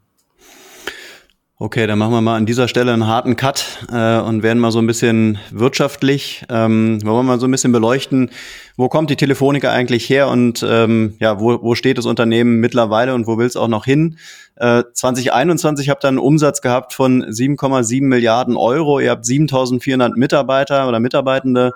Okay, 1.59 1.87
dann 1.87 1.97
machen 1.97 2.11
wir 2.11 2.21
mal 2.21 2.37
an 2.37 2.45
dieser 2.45 2.67
Stelle 2.67 2.93
einen 2.93 3.07
harten 3.07 3.35
Cut 3.35 3.87
äh, 3.91 4.19
und 4.19 4.43
werden 4.43 4.59
mal 4.59 4.71
so 4.71 4.77
ein 4.77 4.85
bisschen 4.85 5.39
wirtschaftlich, 5.49 6.45
ähm, 6.49 6.99
wollen 7.03 7.15
wir 7.15 7.23
mal 7.23 7.39
so 7.39 7.47
ein 7.47 7.51
bisschen 7.51 7.71
beleuchten, 7.71 8.29
wo 8.75 8.89
kommt 8.89 9.09
die 9.09 9.15
Telefonica 9.15 9.71
eigentlich 9.71 10.07
her 10.07 10.27
und 10.27 10.63
ähm, 10.69 11.15
ja, 11.19 11.39
wo, 11.39 11.63
wo 11.63 11.73
steht 11.73 11.97
das 11.97 12.05
Unternehmen 12.05 12.59
mittlerweile 12.59 13.15
und 13.15 13.25
wo 13.25 13.39
will 13.39 13.47
es 13.47 13.55
auch 13.55 13.69
noch 13.69 13.85
hin? 13.85 14.19
Äh, 14.55 14.83
2021 14.93 15.89
habt 15.89 16.05
ihr 16.05 16.09
einen 16.09 16.19
Umsatz 16.19 16.61
gehabt 16.61 16.93
von 16.93 17.23
7,7 17.23 18.03
Milliarden 18.03 18.55
Euro, 18.55 18.99
ihr 18.99 19.09
habt 19.09 19.25
7400 19.25 20.15
Mitarbeiter 20.15 20.87
oder 20.87 20.99
Mitarbeitende, 20.99 21.71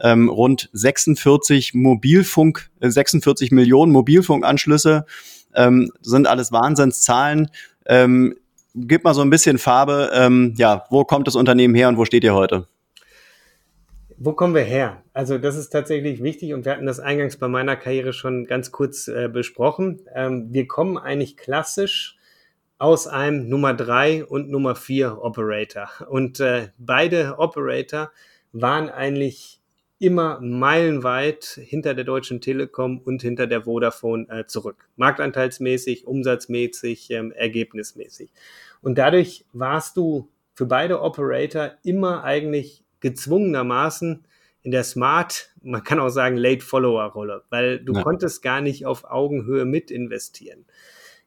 ähm, 0.00 0.28
rund 0.28 0.70
46 0.72 1.74
Mobilfunk, 1.74 2.70
äh, 2.78 2.90
46 2.90 3.50
Millionen 3.50 3.90
Mobilfunkanschlüsse, 3.90 5.04
ähm, 5.56 5.90
sind 6.00 6.28
alles 6.28 6.52
Wahnsinnszahlen. 6.52 7.50
Ähm, 7.88 8.36
gib 8.76 9.04
mal 9.04 9.14
so 9.14 9.22
ein 9.22 9.30
bisschen 9.30 9.58
Farbe. 9.58 10.10
Ähm, 10.12 10.54
ja, 10.56 10.84
wo 10.90 11.04
kommt 11.04 11.26
das 11.26 11.34
Unternehmen 11.34 11.74
her 11.74 11.88
und 11.88 11.96
wo 11.96 12.04
steht 12.04 12.24
ihr 12.24 12.34
heute? 12.34 12.68
Wo 14.18 14.32
kommen 14.32 14.54
wir 14.54 14.62
her? 14.62 15.02
Also 15.12 15.38
das 15.38 15.56
ist 15.56 15.70
tatsächlich 15.70 16.22
wichtig 16.22 16.54
und 16.54 16.64
wir 16.64 16.72
hatten 16.72 16.86
das 16.86 17.00
eingangs 17.00 17.36
bei 17.36 17.48
meiner 17.48 17.76
Karriere 17.76 18.12
schon 18.12 18.46
ganz 18.46 18.72
kurz 18.72 19.08
äh, 19.08 19.28
besprochen. 19.28 20.00
Ähm, 20.14 20.48
wir 20.50 20.66
kommen 20.66 20.96
eigentlich 20.96 21.36
klassisch 21.36 22.16
aus 22.78 23.06
einem 23.06 23.48
Nummer 23.48 23.74
drei 23.74 24.24
und 24.24 24.50
Nummer 24.50 24.74
vier 24.74 25.18
Operator. 25.22 25.88
Und 26.08 26.40
äh, 26.40 26.68
beide 26.78 27.38
Operator 27.38 28.10
waren 28.52 28.88
eigentlich 28.88 29.60
immer 29.98 30.40
meilenweit 30.40 31.58
hinter 31.62 31.94
der 31.94 32.04
Deutschen 32.04 32.40
Telekom 32.40 32.98
und 32.98 33.22
hinter 33.22 33.46
der 33.46 33.62
Vodafone 33.62 34.26
äh, 34.28 34.46
zurück. 34.46 34.88
Marktanteilsmäßig, 34.96 36.06
umsatzmäßig, 36.06 37.10
ähm, 37.10 37.32
ergebnismäßig. 37.32 38.30
Und 38.82 38.98
dadurch 38.98 39.44
warst 39.52 39.96
du 39.96 40.30
für 40.54 40.66
beide 40.66 41.02
Operator 41.02 41.72
immer 41.82 42.24
eigentlich 42.24 42.84
gezwungenermaßen 43.00 44.26
in 44.62 44.70
der 44.72 44.84
Smart, 44.84 45.52
man 45.62 45.84
kann 45.84 46.00
auch 46.00 46.08
sagen 46.08 46.36
Late 46.36 46.64
Follower 46.64 47.04
Rolle, 47.04 47.44
weil 47.50 47.78
du 47.78 47.94
ja. 47.94 48.02
konntest 48.02 48.42
gar 48.42 48.60
nicht 48.60 48.84
auf 48.84 49.04
Augenhöhe 49.04 49.64
mit 49.64 49.90
investieren. 49.92 50.64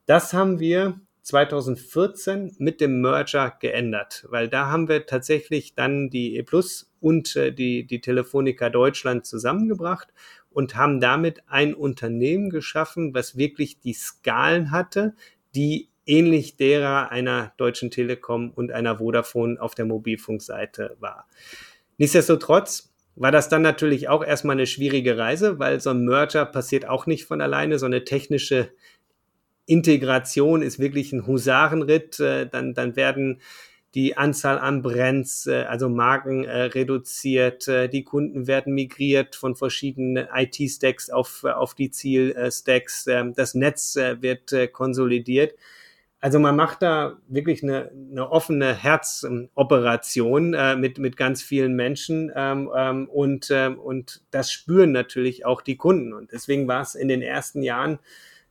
Das 0.05 0.33
haben 0.33 0.59
wir 0.59 0.99
2014 1.21 2.55
mit 2.57 2.81
dem 2.81 3.01
Merger 3.01 3.55
geändert, 3.59 4.25
weil 4.29 4.49
da 4.49 4.67
haben 4.67 4.89
wir 4.89 5.05
tatsächlich 5.05 5.75
dann 5.75 6.09
die 6.09 6.35
E 6.35 6.43
Plus 6.43 6.91
und 6.99 7.35
äh, 7.35 7.53
die, 7.53 7.85
die 7.85 8.01
Telefonica 8.01 8.69
Deutschland 8.69 9.25
zusammengebracht 9.25 10.09
und 10.49 10.75
haben 10.75 10.99
damit 10.99 11.43
ein 11.47 11.75
Unternehmen 11.75 12.49
geschaffen, 12.49 13.13
was 13.13 13.37
wirklich 13.37 13.79
die 13.79 13.93
Skalen 13.93 14.71
hatte, 14.71 15.13
die 15.55 15.89
ähnlich 16.09 16.57
derer 16.57 17.11
einer 17.11 17.53
Deutschen 17.57 17.91
Telekom 17.91 18.51
und 18.51 18.71
einer 18.71 18.97
Vodafone 18.97 19.61
auf 19.61 19.75
der 19.75 19.85
Mobilfunkseite 19.85 20.97
war. 20.99 21.27
Nichtsdestotrotz 21.97 22.89
war 23.15 23.31
das 23.31 23.49
dann 23.49 23.61
natürlich 23.61 24.07
auch 24.07 24.23
erstmal 24.23 24.55
eine 24.55 24.65
schwierige 24.65 25.17
Reise, 25.17 25.59
weil 25.59 25.81
so 25.81 25.89
ein 25.89 26.05
Merger 26.05 26.45
passiert 26.45 26.87
auch 26.87 27.05
nicht 27.05 27.25
von 27.25 27.41
alleine. 27.41 27.77
So 27.77 27.85
eine 27.85 28.05
technische 28.05 28.71
Integration 29.65 30.61
ist 30.61 30.79
wirklich 30.79 31.11
ein 31.11 31.27
Husarenritt. 31.27 32.19
Äh, 32.19 32.47
dann, 32.47 32.73
dann 32.73 32.95
werden 32.95 33.41
die 33.93 34.15
Anzahl 34.17 34.57
an 34.57 34.81
Brands, 34.81 35.47
äh, 35.47 35.65
also 35.67 35.89
Marken 35.89 36.45
äh, 36.45 36.63
reduziert, 36.63 37.67
die 37.67 38.03
Kunden 38.03 38.47
werden 38.47 38.73
migriert 38.73 39.35
von 39.35 39.55
verschiedenen 39.55 40.27
IT-Stacks 40.33 41.09
auf, 41.09 41.43
auf 41.43 41.75
die 41.75 41.91
Ziel-Stacks, 41.91 43.07
ähm, 43.07 43.33
das 43.35 43.53
Netz 43.53 43.95
wird 43.95 44.53
konsolidiert. 44.71 45.55
Also 46.21 46.37
man 46.39 46.55
macht 46.55 46.81
da 46.81 47.17
wirklich 47.29 47.63
eine, 47.63 47.91
eine 48.11 48.29
offene 48.29 48.73
Herzoperation 48.75 50.53
äh, 50.53 50.75
mit, 50.75 50.97
mit 50.97 51.15
ganz 51.15 51.41
vielen 51.41 51.75
Menschen 51.75 52.29
ähm, 52.35 52.69
ähm, 52.75 53.07
und, 53.07 53.49
äh, 53.51 53.69
und 53.69 54.21
das 54.31 54.51
spüren 54.51 54.91
natürlich 54.91 55.45
auch 55.45 55.61
die 55.61 55.77
Kunden. 55.77 56.13
Und 56.13 56.33
deswegen 56.33 56.67
war 56.67 56.81
es 56.81 56.95
in 56.95 57.07
den 57.07 57.21
ersten 57.21 57.63
Jahren 57.63 57.99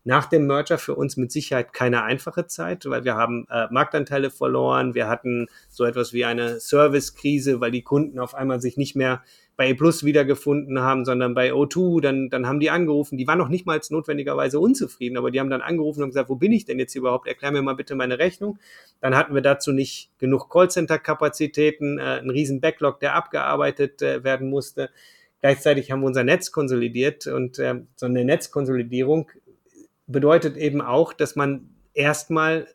nach 0.04 0.26
dem 0.26 0.46
Merger 0.46 0.78
für 0.78 0.94
uns 0.94 1.18
mit 1.18 1.31
Sicherheit 1.31 1.74
keine 1.74 2.02
einfache 2.02 2.46
Zeit, 2.46 2.87
weil 2.87 3.04
wir 3.04 3.16
haben 3.16 3.46
äh, 3.50 3.66
Marktanteile 3.70 4.31
verloren, 4.31 4.94
wir 4.94 5.07
hatten 5.07 5.48
so 5.68 5.85
etwas 5.85 6.14
wie 6.14 6.24
eine 6.24 6.61
Servicekrise, 6.61 7.61
weil 7.61 7.72
die 7.72 7.83
Kunden 7.83 8.18
auf 8.18 8.35
einmal 8.35 8.62
sich 8.62 8.78
nicht 8.78 8.96
mehr 8.96 9.22
bei 9.59 9.75
Plus 9.75 10.05
wiedergefunden 10.05 10.81
haben, 10.81 11.05
sondern 11.05 11.35
bei 11.35 11.53
O2, 11.53 12.01
dann, 12.01 12.31
dann 12.31 12.47
haben 12.47 12.61
die 12.61 12.71
angerufen, 12.71 13.18
die 13.18 13.27
waren 13.27 13.38
noch 13.38 13.49
nicht 13.49 13.66
mal 13.66 13.81
notwendigerweise 13.90 14.61
unzufrieden, 14.61 15.18
aber 15.18 15.33
die 15.33 15.40
haben 15.40 15.51
dann 15.51 15.62
angerufen 15.62 16.05
und 16.05 16.11
gesagt, 16.11 16.29
wo 16.29 16.37
bin 16.37 16.53
ich 16.53 16.64
denn 16.64 16.79
jetzt 16.79 16.94
überhaupt? 16.94 17.27
Erklär 17.27 17.51
mir 17.51 17.61
mal 17.61 17.75
bitte 17.75 17.97
meine 17.97 18.21
Rechnung. 18.21 18.61
Dann 19.01 19.16
hatten 19.16 19.35
wir 19.35 19.42
dazu 19.42 19.73
nicht 19.73 20.16
genug 20.21 20.49
Callcenter-Kapazitäten, 20.49 21.99
äh, 21.99 22.03
einen 22.03 22.31
riesen 22.31 22.61
Backlog, 22.61 23.01
der 23.01 23.16
abgearbeitet 23.16 24.01
äh, 24.01 24.23
werden 24.23 24.49
musste. 24.49 24.90
Gleichzeitig 25.40 25.90
haben 25.90 26.03
wir 26.03 26.07
unser 26.07 26.23
Netz 26.23 26.53
konsolidiert 26.53 27.27
und 27.27 27.59
äh, 27.59 27.83
so 27.97 28.07
eine 28.07 28.25
Netzkonsolidierung 28.25 29.29
bedeutet 30.07 30.57
eben 30.57 30.81
auch, 30.81 31.12
dass 31.12 31.35
man 31.35 31.68
erstmal 31.94 32.68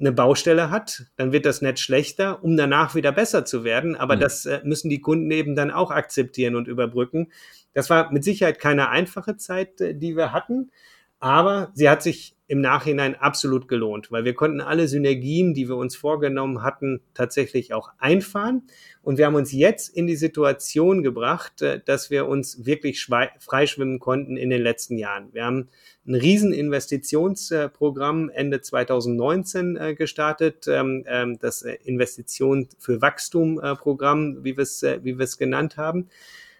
eine 0.00 0.12
Baustelle 0.12 0.70
hat, 0.70 1.06
dann 1.16 1.32
wird 1.32 1.44
das 1.46 1.62
Netz 1.62 1.80
schlechter, 1.80 2.42
um 2.42 2.56
danach 2.56 2.94
wieder 2.94 3.12
besser 3.12 3.44
zu 3.44 3.64
werden. 3.64 3.96
Aber 3.96 4.16
mhm. 4.16 4.20
das 4.20 4.46
äh, 4.46 4.60
müssen 4.64 4.88
die 4.88 5.00
Kunden 5.00 5.30
eben 5.30 5.56
dann 5.56 5.70
auch 5.70 5.90
akzeptieren 5.90 6.56
und 6.56 6.68
überbrücken. 6.68 7.32
Das 7.74 7.90
war 7.90 8.12
mit 8.12 8.24
Sicherheit 8.24 8.58
keine 8.58 8.90
einfache 8.90 9.36
Zeit, 9.36 9.80
äh, 9.80 9.94
die 9.94 10.16
wir 10.16 10.32
hatten. 10.32 10.70
Aber 11.20 11.72
sie 11.74 11.88
hat 11.88 12.02
sich 12.02 12.36
im 12.50 12.62
Nachhinein 12.62 13.14
absolut 13.14 13.68
gelohnt, 13.68 14.10
weil 14.10 14.24
wir 14.24 14.34
konnten 14.34 14.62
alle 14.62 14.88
Synergien, 14.88 15.52
die 15.52 15.68
wir 15.68 15.76
uns 15.76 15.96
vorgenommen 15.96 16.62
hatten, 16.62 17.02
tatsächlich 17.12 17.74
auch 17.74 17.90
einfahren. 17.98 18.62
Und 19.02 19.18
wir 19.18 19.26
haben 19.26 19.34
uns 19.34 19.52
jetzt 19.52 19.94
in 19.94 20.06
die 20.06 20.16
Situation 20.16 21.02
gebracht, 21.02 21.60
äh, 21.60 21.80
dass 21.84 22.10
wir 22.10 22.26
uns 22.26 22.64
wirklich 22.64 23.06
freischwimmen 23.38 23.98
konnten 23.98 24.38
in 24.38 24.48
den 24.48 24.62
letzten 24.62 24.96
Jahren. 24.96 25.28
Wir 25.32 25.44
haben 25.44 25.68
ein 26.06 26.14
riesen 26.14 26.54
Investitionsprogramm 26.54 28.30
Ende 28.30 28.62
2019 28.62 29.76
äh, 29.76 29.94
gestartet, 29.94 30.66
ähm, 30.68 31.04
ähm, 31.06 31.38
das 31.38 31.62
Investition 31.62 32.68
für 32.78 33.02
Wachstum 33.02 33.60
Programm, 33.78 34.42
wie 34.42 34.56
wir 34.56 34.62
es 34.62 34.82
wie 34.82 35.18
wir 35.18 35.24
es 35.24 35.36
genannt 35.36 35.76
haben, 35.76 36.08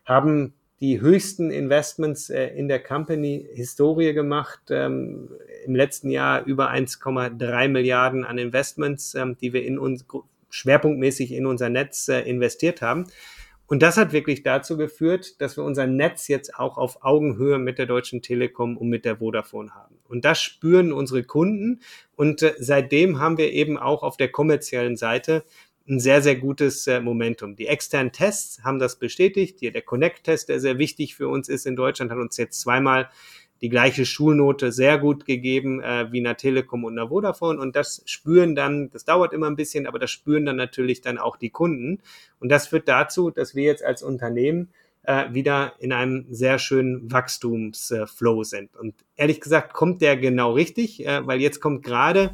haben 0.05 0.55
die 0.81 1.01
höchsten 1.01 1.51
Investments 1.51 2.31
äh, 2.31 2.49
in 2.49 2.69
der 2.69 2.83
Company-Historie 2.83 4.13
gemacht. 4.13 4.61
Ähm, 4.71 5.31
Im 5.65 5.75
letzten 5.75 6.11
Jahr 6.11 6.45
über 6.45 6.71
1,3 6.71 7.69
Milliarden 7.69 8.25
an 8.25 8.39
Investments, 8.39 9.15
ähm, 9.15 9.37
die 9.41 9.53
wir 9.53 9.65
in 9.65 9.79
uns 9.79 10.07
schwerpunktmäßig 10.51 11.33
in 11.33 11.47
unser 11.47 11.69
Netz 11.69 12.09
äh, 12.09 12.21
investiert 12.21 12.81
haben. 12.81 13.07
Und 13.67 13.83
das 13.83 13.99
hat 13.99 14.13
wirklich 14.13 14.43
dazu 14.43 14.79
geführt, 14.79 15.43
dass 15.43 15.59
wir 15.59 15.65
unser 15.65 15.87
Netz 15.87 16.27
jetzt 16.29 16.55
auch 16.55 16.79
auf 16.79 17.05
Augenhöhe 17.05 17.59
mit 17.59 17.79
der 17.79 17.85
Deutschen 17.85 18.23
Telekom 18.23 18.79
und 18.79 18.89
mit 18.89 19.05
der 19.05 19.19
Vodafone 19.19 19.75
haben. 19.75 19.97
Und 20.09 20.25
das 20.25 20.41
spüren 20.41 20.91
unsere 20.91 21.23
Kunden. 21.23 21.81
Und 22.17 22.43
äh, 22.43 22.55
seitdem 22.59 23.19
haben 23.19 23.37
wir 23.37 23.53
eben 23.53 23.77
auch 23.77 24.03
auf 24.03 24.17
der 24.17 24.31
kommerziellen 24.31 24.97
Seite 24.97 25.45
ein 25.89 26.01
sehr, 26.01 26.23
sehr 26.23 26.37
gutes 26.37 26.87
äh, 26.87 27.01
Momentum. 27.01 27.57
Die 27.57 27.67
externen 27.67 28.13
Tests 28.13 28.63
haben 28.65 28.79
das 28.79 28.99
bestätigt. 28.99 29.61
Der 29.63 29.83
Connect-Test, 29.83 30.49
der 30.49 30.61
sehr 30.61 30.79
wichtig 30.79 31.15
für 31.15 31.29
uns 31.29 31.49
ist 31.49 31.67
in 31.67 31.77
Deutschland, 31.77 32.11
hat 32.11 32.19
uns 32.19 32.37
jetzt 32.37 32.61
zweimal 32.61 33.09
die 33.61 33.69
gleiche 33.69 34.07
Schulnote 34.07 34.71
sehr 34.71 34.99
gut 34.99 35.25
gegeben 35.25 35.81
äh, 35.81 36.11
wie 36.13 36.21
einer 36.21 36.37
Telekom 36.37 36.85
und 36.85 36.99
einer 36.99 37.09
Vodafone. 37.09 37.59
Und 37.59 37.75
das 37.75 38.03
spüren 38.07 38.55
dann, 38.55 38.91
das 38.91 39.05
dauert 39.05 39.33
immer 39.33 39.49
ein 39.49 39.57
bisschen, 39.57 39.87
aber 39.87 39.99
das 39.99 40.11
spüren 40.11 40.47
dann 40.47 40.57
natürlich 40.57 41.01
dann 41.01 41.19
auch 41.19 41.37
die 41.37 41.51
Kunden. 41.51 42.01
Und 42.39 42.51
das 42.51 42.69
führt 42.69 42.89
dazu, 42.89 43.31
dass 43.31 43.55
wir 43.55 43.65
jetzt 43.65 43.85
als 43.85 44.03
Unternehmen 44.03 44.69
äh, 45.03 45.33
wieder 45.33 45.73
in 45.79 45.93
einem 45.93 46.27
sehr 46.31 46.59
schönen 46.59 47.11
Wachstumsflow 47.11 48.45
sind. 48.45 48.77
Und 48.77 48.95
ehrlich 49.17 49.41
gesagt 49.41 49.73
kommt 49.73 50.03
der 50.03 50.17
genau 50.17 50.53
richtig, 50.53 51.05
äh, 51.07 51.27
weil 51.27 51.41
jetzt 51.41 51.61
kommt 51.61 51.83
gerade 51.83 52.31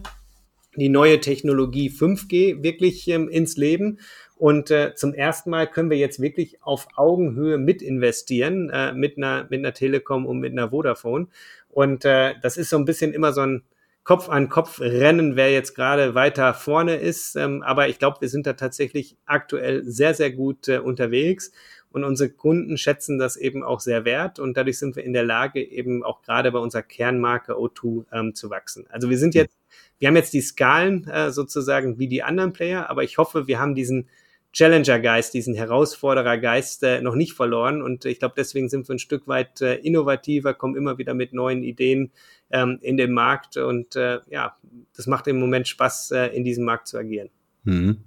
die 0.81 0.89
neue 0.89 1.21
Technologie 1.21 1.91
5G 1.91 2.63
wirklich 2.63 3.07
ähm, 3.09 3.29
ins 3.29 3.57
Leben. 3.57 3.99
Und 4.37 4.71
äh, 4.71 4.95
zum 4.95 5.15
ersten 5.15 5.51
Mal 5.51 5.69
können 5.69 5.91
wir 5.91 5.97
jetzt 5.97 6.21
wirklich 6.21 6.63
auf 6.63 6.89
Augenhöhe 6.97 7.57
mit 7.57 7.83
investieren 7.83 8.69
äh, 8.71 8.93
mit, 8.93 9.17
einer, 9.17 9.47
mit 9.49 9.61
einer 9.61 9.73
Telekom 9.73 10.27
und 10.27 10.41
mit 10.41 10.53
einer 10.53 10.71
Vodafone. 10.71 11.29
Und 11.69 12.05
äh, 12.05 12.35
das 12.43 12.57
ist 12.57 12.71
so 12.71 12.77
ein 12.77 12.85
bisschen 12.85 13.13
immer 13.13 13.33
so 13.33 13.43
ein 13.43 13.63
Kopf 14.03 14.29
an 14.29 14.51
Kopf 14.51 14.81
Rennen, 14.81 15.35
wer 15.35 15.51
jetzt 15.51 15.75
gerade 15.75 16.15
weiter 16.15 16.53
vorne 16.53 16.97
ist. 16.97 17.37
Ähm, 17.37 17.63
aber 17.63 17.89
ich 17.89 17.99
glaube, 17.99 18.21
wir 18.21 18.29
sind 18.29 18.47
da 18.47 18.53
tatsächlich 18.53 19.17
aktuell 19.25 19.83
sehr, 19.85 20.13
sehr 20.13 20.31
gut 20.31 20.69
äh, 20.69 20.79
unterwegs. 20.79 21.53
Und 21.91 22.05
unsere 22.05 22.29
Kunden 22.29 22.77
schätzen 22.77 23.19
das 23.19 23.37
eben 23.37 23.63
auch 23.63 23.81
sehr 23.81 24.05
wert. 24.05 24.41
Und 24.41 24.57
dadurch 24.57 24.79
sind 24.79 24.97
wir 24.97 25.05
in 25.05 25.13
der 25.13 25.25
Lage, 25.25 25.63
eben 25.63 26.03
auch 26.03 26.23
gerade 26.23 26.51
bei 26.51 26.59
unserer 26.59 26.83
Kernmarke 26.83 27.53
O2 27.53 28.05
ähm, 28.13 28.35
zu 28.35 28.51
wachsen. 28.51 28.85
Also 28.91 29.09
wir 29.09 29.17
sind 29.17 29.35
jetzt 29.35 29.57
wir 29.99 30.09
haben 30.09 30.17
jetzt 30.17 30.35
die 30.35 30.41
Skalen 30.41 31.09
äh, 31.09 31.31
sozusagen 31.31 31.99
wie 31.99 32.09
die 32.09 32.23
anderen 32.23 32.53
Player, 32.53 32.91
aber 32.91 33.05
ich 33.05 33.19
hoffe, 33.19 33.47
wir 33.47 33.59
haben 33.59 33.75
diesen 33.75 34.09
Challenger-Geist, 34.55 35.35
diesen 35.35 35.55
Herausforderer-Geist 35.55 36.85
äh, 36.85 37.01
noch 37.01 37.17
nicht 37.17 37.33
verloren. 37.33 37.83
Und 37.83 38.05
ich 38.05 38.21
glaube, 38.21 38.35
deswegen 38.37 38.69
sind 38.69 38.89
wir 38.89 38.95
ein 38.95 39.01
Stück 39.01 39.27
weit 39.27 39.61
äh, 39.61 39.75
innovativer, 39.77 40.55
kommen 40.55 40.77
immer 40.77 40.97
wieder 40.97 41.13
mit 41.13 41.33
neuen 41.33 41.65
Ideen 41.65 42.13
ähm, 42.51 42.79
in 42.81 42.97
den 42.97 43.13
Markt. 43.13 43.57
Und 43.57 43.97
äh, 43.97 44.21
ja, 44.31 44.57
das 44.97 45.09
macht 45.09 45.27
im 45.27 45.41
Moment 45.41 45.67
Spaß, 45.67 46.13
äh, 46.13 46.27
in 46.29 46.45
diesem 46.45 46.65
Markt 46.65 46.87
zu 46.87 46.97
agieren. 46.97 47.31
Mhm. 47.65 48.05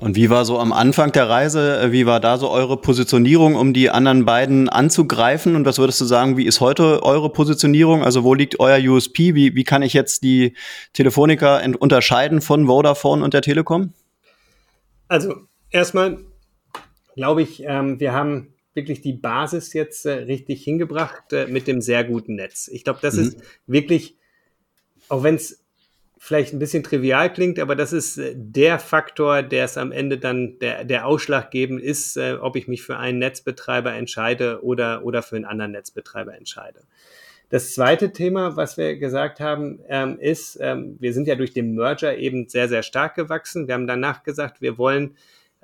Und 0.00 0.14
wie 0.14 0.30
war 0.30 0.44
so 0.44 0.58
am 0.58 0.72
Anfang 0.72 1.10
der 1.10 1.28
Reise, 1.28 1.80
äh, 1.80 1.92
wie 1.92 2.06
war 2.06 2.20
da 2.20 2.38
so 2.38 2.50
eure 2.50 2.76
Positionierung, 2.76 3.56
um 3.56 3.72
die 3.72 3.90
anderen 3.90 4.24
beiden 4.24 4.68
anzugreifen? 4.68 5.56
Und 5.56 5.64
was 5.64 5.78
würdest 5.78 6.00
du 6.00 6.04
sagen, 6.04 6.36
wie 6.36 6.46
ist 6.46 6.60
heute 6.60 7.02
eure 7.02 7.30
Positionierung? 7.30 8.04
Also 8.04 8.22
wo 8.22 8.34
liegt 8.34 8.60
euer 8.60 8.78
USP? 8.78 9.34
Wie, 9.34 9.56
wie 9.56 9.64
kann 9.64 9.82
ich 9.82 9.94
jetzt 9.94 10.22
die 10.22 10.54
Telefonica 10.92 11.60
unterscheiden 11.80 12.40
von 12.40 12.66
Vodafone 12.66 13.24
und 13.24 13.34
der 13.34 13.42
Telekom? 13.42 13.92
Also 15.08 15.34
erstmal 15.70 16.18
glaube 17.16 17.42
ich, 17.42 17.64
ähm, 17.64 17.98
wir 17.98 18.12
haben 18.12 18.54
wirklich 18.74 19.00
die 19.00 19.14
Basis 19.14 19.72
jetzt 19.72 20.06
äh, 20.06 20.12
richtig 20.12 20.62
hingebracht 20.62 21.32
äh, 21.32 21.48
mit 21.48 21.66
dem 21.66 21.80
sehr 21.80 22.04
guten 22.04 22.36
Netz. 22.36 22.68
Ich 22.68 22.84
glaube, 22.84 23.00
das 23.02 23.14
mhm. 23.14 23.22
ist 23.22 23.38
wirklich, 23.66 24.16
auch 25.08 25.24
wenn 25.24 25.34
es 25.34 25.64
vielleicht 26.18 26.52
ein 26.52 26.58
bisschen 26.58 26.82
trivial 26.82 27.32
klingt, 27.32 27.58
aber 27.58 27.76
das 27.76 27.92
ist 27.92 28.18
äh, 28.18 28.34
der 28.36 28.78
Faktor, 28.78 29.42
der 29.42 29.64
es 29.64 29.78
am 29.78 29.92
Ende 29.92 30.18
dann 30.18 30.58
der, 30.58 30.84
der 30.84 31.06
ausschlaggebend 31.06 31.80
ist, 31.80 32.16
äh, 32.16 32.36
ob 32.40 32.56
ich 32.56 32.68
mich 32.68 32.82
für 32.82 32.96
einen 32.96 33.18
Netzbetreiber 33.18 33.94
entscheide 33.94 34.62
oder, 34.64 35.04
oder 35.04 35.22
für 35.22 35.36
einen 35.36 35.44
anderen 35.44 35.72
Netzbetreiber 35.72 36.36
entscheide. 36.36 36.80
Das 37.50 37.72
zweite 37.72 38.12
Thema, 38.12 38.56
was 38.56 38.76
wir 38.76 38.98
gesagt 38.98 39.40
haben, 39.40 39.80
ähm, 39.88 40.18
ist, 40.20 40.58
ähm, 40.60 40.96
wir 41.00 41.14
sind 41.14 41.26
ja 41.28 41.34
durch 41.34 41.54
den 41.54 41.74
Merger 41.74 42.18
eben 42.18 42.46
sehr, 42.48 42.68
sehr 42.68 42.82
stark 42.82 43.14
gewachsen. 43.14 43.68
Wir 43.68 43.74
haben 43.74 43.86
danach 43.86 44.22
gesagt, 44.22 44.60
wir 44.60 44.76
wollen 44.76 45.16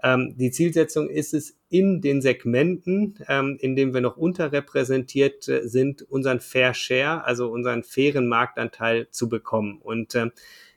ähm, 0.05 0.37
die 0.37 0.51
Zielsetzung 0.51 1.09
ist 1.09 1.33
es, 1.33 1.57
in 1.71 2.03
den 2.03 2.21
Segmenten, 2.21 3.19
ähm, 3.27 3.57
in 3.59 3.75
denen 3.75 3.95
wir 3.95 4.03
noch 4.03 4.19
unterrepräsentiert 4.19 5.49
äh, 5.49 5.67
sind, 5.67 6.03
unseren 6.03 6.41
Fair 6.41 6.75
Share, 6.75 7.25
also 7.25 7.51
unseren 7.51 7.83
fairen 7.83 8.29
Marktanteil 8.29 9.09
zu 9.11 9.31
bekommen. 9.31 9.81
Und 9.83 10.15
äh, 10.15 10.31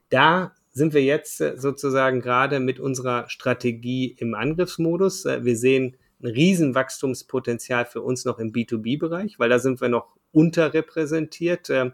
da 0.10 0.56
sind 0.72 0.94
wir 0.94 1.04
jetzt 1.04 1.42
äh, 1.42 1.58
sozusagen 1.58 2.22
gerade 2.22 2.62
mit 2.62 2.80
unserer 2.80 3.30
Strategie 3.30 4.16
im 4.18 4.34
Angriffsmodus. 4.34 5.26
Äh, 5.26 5.44
wir 5.44 5.58
sehen 5.58 5.98
ein 6.24 6.28
Riesenwachstumspotenzial 6.28 7.86
für 7.86 8.02
uns 8.02 8.24
noch 8.24 8.40
im 8.40 8.54
B2B-Bereich, 8.54 9.40
weil 9.40 9.50
da 9.50 9.60
sind 9.60 9.82
wir 9.82 9.90
noch 9.90 10.16
unterrepräsentiert. 10.32 11.70
Äh, 11.70 11.92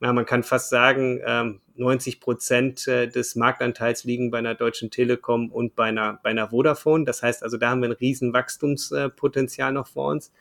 ja, 0.00 0.12
man 0.12 0.24
kann 0.26 0.42
fast 0.42 0.70
sagen, 0.70 1.20
ähm, 1.24 1.60
90 1.76 2.20
Prozent 2.20 2.86
des 2.86 3.34
Marktanteils 3.36 4.04
liegen 4.04 4.30
bei 4.30 4.38
einer 4.38 4.54
Deutschen 4.54 4.90
Telekom 4.90 5.50
und 5.50 5.74
bei 5.74 5.84
einer, 5.84 6.20
bei 6.22 6.30
einer 6.30 6.50
Vodafone. 6.50 7.04
Das 7.04 7.22
heißt 7.22 7.42
also, 7.42 7.56
da 7.56 7.70
haben 7.70 7.80
wir 7.82 7.88
ein 7.88 7.92
riesen 7.92 8.32
Wachstumspotenzial 8.32 9.72
noch 9.72 9.86
vor 9.86 10.10
uns. 10.10 10.32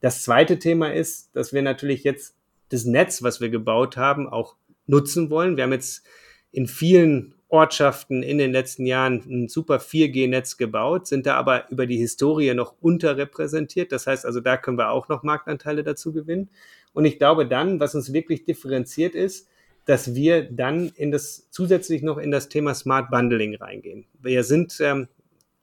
Das 0.00 0.22
zweite 0.22 0.58
Thema 0.58 0.92
ist, 0.92 1.34
dass 1.34 1.52
wir 1.52 1.62
natürlich 1.62 2.04
jetzt 2.04 2.36
das 2.68 2.84
Netz, 2.84 3.22
was 3.22 3.40
wir 3.40 3.48
gebaut 3.48 3.96
haben, 3.96 4.28
auch 4.28 4.56
nutzen 4.86 5.30
wollen. 5.30 5.56
Wir 5.56 5.64
haben 5.64 5.72
jetzt 5.72 6.04
in 6.52 6.66
vielen 6.66 7.34
Ortschaften 7.48 8.22
in 8.22 8.38
den 8.38 8.52
letzten 8.52 8.84
Jahren 8.84 9.22
ein 9.26 9.48
super 9.48 9.78
4G-Netz 9.78 10.58
gebaut, 10.58 11.06
sind 11.06 11.26
da 11.26 11.36
aber 11.36 11.70
über 11.70 11.86
die 11.86 11.96
Historie 11.96 12.52
noch 12.54 12.74
unterrepräsentiert. 12.80 13.90
Das 13.90 14.06
heißt 14.06 14.26
also, 14.26 14.40
da 14.40 14.56
können 14.56 14.76
wir 14.76 14.90
auch 14.90 15.08
noch 15.08 15.22
Marktanteile 15.22 15.82
dazu 15.82 16.12
gewinnen. 16.12 16.50
Und 16.92 17.06
ich 17.06 17.18
glaube 17.18 17.46
dann, 17.46 17.80
was 17.80 17.94
uns 17.94 18.12
wirklich 18.12 18.44
differenziert 18.44 19.14
ist, 19.14 19.48
dass 19.88 20.14
wir 20.14 20.42
dann 20.42 20.92
in 20.96 21.10
das 21.10 21.48
zusätzlich 21.50 22.02
noch 22.02 22.18
in 22.18 22.30
das 22.30 22.50
Thema 22.50 22.74
Smart 22.74 23.10
Bundling 23.10 23.54
reingehen. 23.54 24.04
Wir 24.20 24.44
sind 24.44 24.78
ähm, 24.80 25.08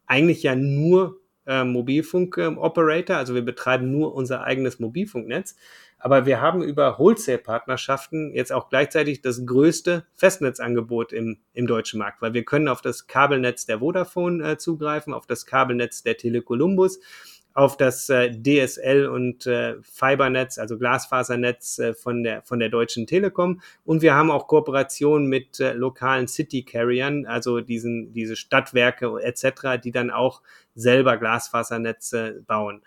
eigentlich 0.07 0.41
ja 0.41 0.55
nur 0.55 1.21
äh, 1.45 1.63
Mobilfunk-Operator, 1.63 3.17
also 3.17 3.35
wir 3.35 3.43
betreiben 3.43 3.91
nur 3.91 4.15
unser 4.15 4.43
eigenes 4.43 4.79
Mobilfunknetz. 4.79 5.55
Aber 5.99 6.25
wir 6.25 6.41
haben 6.41 6.63
über 6.63 6.97
Wholesale-Partnerschaften 6.97 8.33
jetzt 8.33 8.51
auch 8.51 8.69
gleichzeitig 8.69 9.21
das 9.21 9.45
größte 9.45 10.07
Festnetzangebot 10.15 11.13
im, 11.13 11.37
im 11.53 11.67
deutschen 11.67 11.99
Markt, 11.99 12.23
weil 12.23 12.33
wir 12.33 12.45
können 12.45 12.67
auf 12.67 12.81
das 12.81 13.05
Kabelnetz 13.05 13.67
der 13.67 13.77
Vodafone 13.77 14.43
äh, 14.53 14.57
zugreifen, 14.57 15.13
auf 15.13 15.27
das 15.27 15.45
Kabelnetz 15.45 16.01
der 16.01 16.17
Tele 16.17 16.41
Columbus 16.41 16.99
auf 17.55 17.77
das 17.77 18.09
äh, 18.09 18.31
DSL 18.31 19.07
und 19.07 19.47
äh, 19.47 19.75
Fibernetz, 19.81 20.59
also 20.59 20.77
Glasfasernetz 20.77 21.79
äh, 21.79 21.93
von 21.93 22.21
der 22.21 22.43
von 22.43 22.59
der 22.59 22.67
Deutschen 22.67 23.07
Telekom 23.07 23.61
und 23.85 24.01
wir 24.01 24.13
haben 24.13 24.29
auch 24.29 24.47
Kooperationen 24.47 25.27
mit 25.27 25.61
äh, 25.61 25.71
lokalen 25.71 26.27
City 26.27 26.63
Carriern, 26.63 27.25
also 27.25 27.61
diesen 27.61 28.11
diese 28.11 28.35
Stadtwerke 28.35 29.21
etc., 29.23 29.81
die 29.81 29.91
dann 29.91 30.11
auch 30.11 30.41
selber 30.75 31.15
Glasfasernetze 31.15 32.43
bauen. 32.45 32.81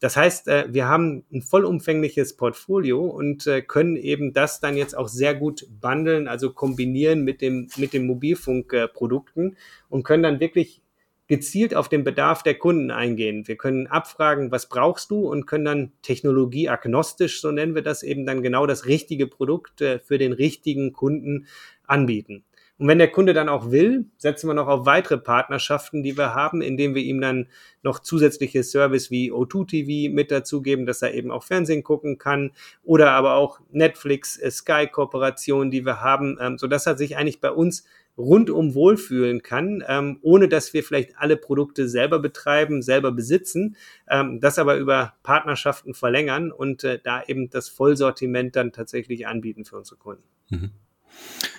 Das 0.00 0.16
heißt, 0.16 0.48
äh, 0.48 0.66
wir 0.68 0.88
haben 0.88 1.24
ein 1.32 1.42
vollumfängliches 1.42 2.36
Portfolio 2.36 3.04
und 3.04 3.46
äh, 3.46 3.60
können 3.60 3.96
eben 3.96 4.32
das 4.32 4.60
dann 4.60 4.76
jetzt 4.76 4.96
auch 4.96 5.08
sehr 5.08 5.34
gut 5.34 5.66
bundeln, 5.80 6.28
also 6.28 6.52
kombinieren 6.52 7.24
mit 7.24 7.42
dem, 7.42 7.68
mit 7.76 7.92
den 7.92 8.06
Mobilfunkprodukten 8.06 9.56
und 9.90 10.02
können 10.02 10.22
dann 10.22 10.40
wirklich 10.40 10.82
gezielt 11.26 11.74
auf 11.74 11.88
den 11.88 12.04
Bedarf 12.04 12.42
der 12.42 12.54
Kunden 12.54 12.90
eingehen. 12.90 13.48
Wir 13.48 13.56
können 13.56 13.86
abfragen, 13.86 14.50
was 14.50 14.68
brauchst 14.68 15.10
du 15.10 15.28
und 15.28 15.46
können 15.46 15.64
dann 15.64 15.92
technologieagnostisch, 16.02 17.40
so 17.40 17.50
nennen 17.50 17.74
wir 17.74 17.82
das, 17.82 18.02
eben 18.02 18.26
dann 18.26 18.42
genau 18.42 18.66
das 18.66 18.86
richtige 18.86 19.26
Produkt 19.26 19.80
äh, 19.80 19.98
für 19.98 20.18
den 20.18 20.32
richtigen 20.32 20.92
Kunden 20.92 21.46
anbieten. 21.86 22.44
Und 22.76 22.88
wenn 22.88 22.98
der 22.98 23.10
Kunde 23.12 23.34
dann 23.34 23.48
auch 23.48 23.70
will, 23.70 24.06
setzen 24.18 24.48
wir 24.48 24.54
noch 24.54 24.66
auf 24.66 24.84
weitere 24.84 25.16
Partnerschaften, 25.16 26.02
die 26.02 26.18
wir 26.18 26.34
haben, 26.34 26.60
indem 26.60 26.96
wir 26.96 27.02
ihm 27.02 27.20
dann 27.20 27.46
noch 27.82 28.00
zusätzliche 28.00 28.64
Service 28.64 29.12
wie 29.12 29.30
O2 29.30 29.68
TV 29.68 30.12
mit 30.12 30.32
dazugeben, 30.32 30.84
dass 30.84 31.00
er 31.00 31.14
eben 31.14 31.30
auch 31.30 31.44
Fernsehen 31.44 31.84
gucken 31.84 32.18
kann 32.18 32.50
oder 32.82 33.12
aber 33.12 33.34
auch 33.34 33.60
Netflix, 33.70 34.36
äh, 34.38 34.50
Sky 34.50 34.88
Kooperation, 34.90 35.70
die 35.70 35.86
wir 35.86 36.00
haben, 36.00 36.36
ähm, 36.40 36.58
so 36.58 36.66
dass 36.66 36.86
er 36.86 36.96
sich 36.96 37.16
eigentlich 37.16 37.40
bei 37.40 37.52
uns 37.52 37.84
rundum 38.16 38.74
wohlfühlen 38.74 39.42
kann, 39.42 39.82
ähm, 39.86 40.18
ohne 40.22 40.48
dass 40.48 40.72
wir 40.72 40.84
vielleicht 40.84 41.18
alle 41.18 41.36
Produkte 41.36 41.88
selber 41.88 42.18
betreiben, 42.18 42.82
selber 42.82 43.12
besitzen, 43.12 43.76
ähm, 44.08 44.40
das 44.40 44.58
aber 44.58 44.76
über 44.76 45.14
Partnerschaften 45.22 45.94
verlängern 45.94 46.52
und 46.52 46.84
äh, 46.84 46.98
da 47.02 47.22
eben 47.24 47.50
das 47.50 47.68
Vollsortiment 47.68 48.56
dann 48.56 48.72
tatsächlich 48.72 49.26
anbieten 49.26 49.64
für 49.64 49.76
unsere 49.76 49.96
Kunden. 49.96 50.22
Mhm. 50.50 50.70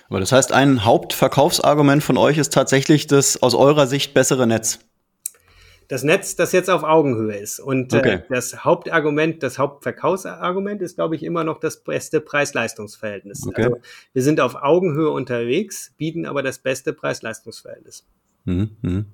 Aber 0.08 0.20
das 0.20 0.32
heißt, 0.32 0.52
ein 0.52 0.84
Hauptverkaufsargument 0.84 2.02
von 2.02 2.16
euch 2.16 2.38
ist 2.38 2.52
tatsächlich 2.52 3.06
das 3.06 3.42
aus 3.42 3.54
eurer 3.54 3.86
Sicht 3.86 4.14
bessere 4.14 4.46
Netz 4.46 4.78
das 5.88 6.02
Netz, 6.02 6.36
das 6.36 6.52
jetzt 6.52 6.68
auf 6.68 6.82
Augenhöhe 6.82 7.36
ist. 7.36 7.60
Und 7.60 7.92
äh, 7.92 7.98
okay. 7.98 8.14
äh, 8.14 8.22
das 8.28 8.64
Hauptargument, 8.64 9.42
das 9.42 9.58
Hauptverkaufsargument 9.58 10.82
ist, 10.82 10.96
glaube 10.96 11.16
ich, 11.16 11.22
immer 11.22 11.44
noch 11.44 11.58
das 11.58 11.78
beste 11.78 12.20
Preis-Leistungs-Verhältnis. 12.20 13.46
Okay. 13.46 13.64
Also 13.64 13.76
wir 14.12 14.22
sind 14.22 14.40
auf 14.40 14.56
Augenhöhe 14.56 15.10
unterwegs, 15.10 15.92
bieten 15.96 16.26
aber 16.26 16.42
das 16.42 16.58
beste 16.58 16.92
Preis-Leistungs-Verhältnis. 16.92 18.04
Mhm, 18.44 18.76
mh. 18.82 19.04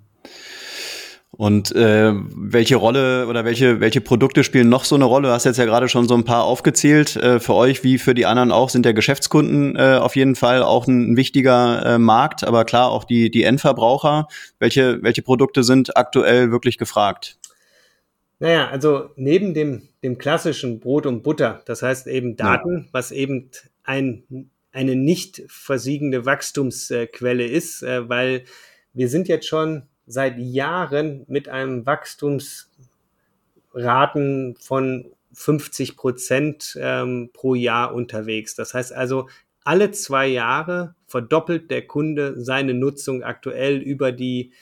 Und 1.35 1.75
äh, 1.75 2.13
welche 2.15 2.77
Rolle 2.77 3.27
oder 3.27 3.47
welche, 3.47 3.81
welche 3.81 4.03
Produkte 4.03 4.45
spielen 4.45 4.69
noch 4.69 4.85
so 4.85 4.97
eine 4.97 5.07
Rolle? 5.07 5.29
Du 5.29 5.33
hast 5.33 5.45
jetzt 5.45 5.57
ja 5.57 5.65
gerade 5.65 5.89
schon 5.89 6.07
so 6.07 6.15
ein 6.15 6.25
paar 6.25 6.45
aufgezählt. 6.45 7.17
Äh, 7.17 7.41
für 7.41 7.55
euch 7.55 7.83
wie 7.83 7.97
für 7.97 8.13
die 8.13 8.27
anderen 8.27 8.53
auch 8.53 8.69
sind 8.69 8.85
der 8.85 8.93
Geschäftskunden 8.93 9.75
äh, 9.77 9.97
auf 9.99 10.15
jeden 10.15 10.37
Fall 10.37 10.63
auch 10.63 10.87
ein, 10.87 11.17
wichtiger 11.17 11.87
äh, 11.87 11.99
Markt, 11.99 12.45
aber 12.45 12.67
klar 12.67 12.91
auch 12.91 13.05
die, 13.05 13.31
die 13.31 13.45
Endverbraucher. 13.45 14.29
Welche, 14.59 15.03
welche 15.03 15.23
Produkte 15.23 15.65
sind 15.65 15.97
aktuell 15.97 16.51
wirklich 16.51 16.77
gefragt? 16.77 17.39
Naja, 18.39 18.69
also 18.69 19.09
neben 19.17 19.55
dem, 19.55 19.89
dem 20.03 20.19
klassischen 20.19 20.81
Brot 20.81 21.07
und 21.07 21.23
Butter, 21.23 21.63
das 21.65 21.81
heißt 21.81 22.09
eben 22.09 22.37
Daten, 22.37 22.79
ja. 22.79 22.85
was 22.93 23.11
eben 23.11 23.51
ein, 23.85 24.51
eine 24.71 24.97
nicht 24.97 25.43
versiegende 25.47 26.27
Wachstumsquelle 26.27 27.47
ist, 27.47 27.83
äh, 27.83 28.07
weil 28.07 28.45
wir 28.93 29.09
sind 29.09 29.29
jetzt 29.29 29.47
schon 29.47 29.85
seit 30.07 30.39
Jahren 30.39 31.25
mit 31.29 31.49
einem 31.49 31.87
Wachstumsraten 31.87 34.57
von 34.57 35.07
50 35.33 35.97
Prozent 35.97 36.79
ähm, 36.81 37.31
pro 37.33 37.55
Jahr 37.55 37.95
unterwegs. 37.95 38.55
Das 38.55 38.75
heißt 38.75 38.93
also, 38.93 39.29
alle 39.65 39.93
zwei 39.93 40.27
Jahre 40.27 40.95
verdoppelt 41.07 41.71
der 41.71 41.87
Kunde 41.87 42.35
seine 42.37 42.75
Nutzung 42.75 43.23
aktuell 43.23 43.79
über 43.79 44.13
die 44.13 44.53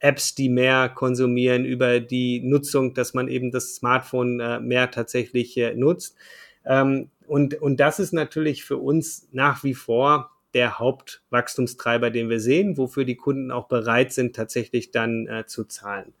Apps, 0.00 0.34
die 0.34 0.48
mehr 0.48 0.88
konsumieren, 0.88 1.64
über 1.64 2.00
die 2.00 2.40
Nutzung, 2.40 2.94
dass 2.94 3.14
man 3.14 3.28
eben 3.28 3.50
das 3.50 3.76
Smartphone 3.76 4.40
äh, 4.40 4.60
mehr 4.60 4.90
tatsächlich 4.90 5.56
äh, 5.56 5.74
nutzt. 5.74 6.16
Ähm, 6.64 7.10
und, 7.26 7.60
und 7.60 7.78
das 7.78 7.98
ist 7.98 8.12
natürlich 8.12 8.64
für 8.64 8.78
uns 8.78 9.28
nach 9.32 9.64
wie 9.64 9.74
vor 9.74 10.30
der 10.54 10.78
Hauptwachstumstreiber, 10.78 12.10
den 12.10 12.30
wir 12.30 12.40
sehen, 12.40 12.76
wofür 12.76 13.04
die 13.04 13.16
Kunden 13.16 13.50
auch 13.50 13.68
bereit 13.68 14.12
sind, 14.12 14.34
tatsächlich 14.34 14.90
dann 14.90 15.26
äh, 15.26 15.46
zu 15.46 15.64
zahlen. 15.64 16.14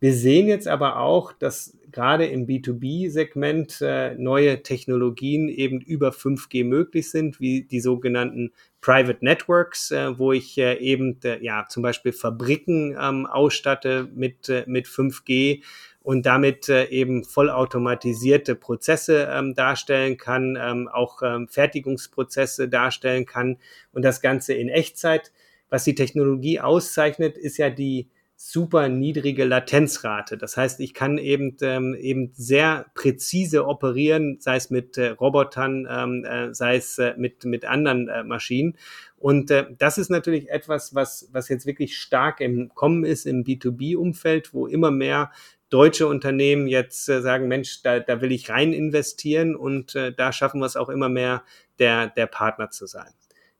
Wir 0.00 0.14
sehen 0.14 0.48
jetzt 0.48 0.66
aber 0.66 0.98
auch, 0.98 1.34
dass 1.34 1.76
gerade 1.92 2.24
im 2.24 2.46
B2B-Segment 2.46 3.82
äh, 3.82 4.14
neue 4.14 4.62
Technologien 4.62 5.50
eben 5.50 5.78
über 5.82 6.08
5G 6.08 6.64
möglich 6.64 7.10
sind, 7.10 7.38
wie 7.38 7.64
die 7.64 7.80
sogenannten 7.80 8.52
Private 8.80 9.22
Networks, 9.22 9.90
äh, 9.90 10.18
wo 10.18 10.32
ich 10.32 10.56
äh, 10.56 10.78
eben 10.78 11.18
äh, 11.22 11.44
ja 11.44 11.66
zum 11.68 11.82
Beispiel 11.82 12.12
Fabriken 12.12 12.96
ähm, 12.98 13.26
ausstatte 13.26 14.08
mit, 14.14 14.48
äh, 14.48 14.64
mit 14.66 14.86
5G 14.86 15.62
und 16.10 16.26
damit 16.26 16.68
äh, 16.68 16.86
eben 16.86 17.22
vollautomatisierte 17.22 18.56
Prozesse 18.56 19.28
ähm, 19.30 19.54
darstellen 19.54 20.16
kann, 20.16 20.58
ähm, 20.60 20.88
auch 20.88 21.22
ähm, 21.22 21.46
Fertigungsprozesse 21.46 22.68
darstellen 22.68 23.26
kann 23.26 23.58
und 23.92 24.02
das 24.02 24.20
Ganze 24.20 24.54
in 24.54 24.68
Echtzeit. 24.68 25.30
Was 25.68 25.84
die 25.84 25.94
Technologie 25.94 26.58
auszeichnet, 26.58 27.38
ist 27.38 27.58
ja 27.58 27.70
die 27.70 28.08
super 28.34 28.88
niedrige 28.88 29.44
Latenzrate. 29.44 30.36
Das 30.36 30.56
heißt, 30.56 30.80
ich 30.80 30.94
kann 30.94 31.16
eben 31.16 31.56
ähm, 31.62 31.94
eben 31.94 32.32
sehr 32.32 32.86
präzise 32.94 33.64
operieren, 33.68 34.38
sei 34.40 34.56
es 34.56 34.68
mit 34.68 34.98
äh, 34.98 35.10
Robotern, 35.10 35.86
ähm, 35.88 36.24
äh, 36.24 36.52
sei 36.52 36.74
es 36.74 36.98
äh, 36.98 37.14
mit 37.18 37.44
mit 37.44 37.64
anderen 37.64 38.08
äh, 38.08 38.24
Maschinen. 38.24 38.76
Und 39.16 39.52
äh, 39.52 39.66
das 39.78 39.96
ist 39.96 40.10
natürlich 40.10 40.50
etwas, 40.50 40.92
was 40.92 41.28
was 41.30 41.48
jetzt 41.48 41.66
wirklich 41.66 41.98
stark 41.98 42.40
im 42.40 42.74
Kommen 42.74 43.04
ist 43.04 43.26
im 43.26 43.44
B2B-Umfeld, 43.44 44.52
wo 44.54 44.66
immer 44.66 44.90
mehr 44.90 45.30
deutsche 45.70 46.06
Unternehmen 46.06 46.66
jetzt 46.66 47.08
äh, 47.08 47.22
sagen, 47.22 47.48
Mensch, 47.48 47.82
da, 47.82 48.00
da 48.00 48.20
will 48.20 48.32
ich 48.32 48.50
rein 48.50 48.72
investieren 48.72 49.56
und 49.56 49.94
äh, 49.94 50.12
da 50.12 50.32
schaffen 50.32 50.60
wir 50.60 50.66
es 50.66 50.76
auch 50.76 50.88
immer 50.88 51.08
mehr, 51.08 51.44
der, 51.78 52.08
der 52.08 52.26
Partner 52.26 52.70
zu 52.70 52.86
sein. 52.86 53.12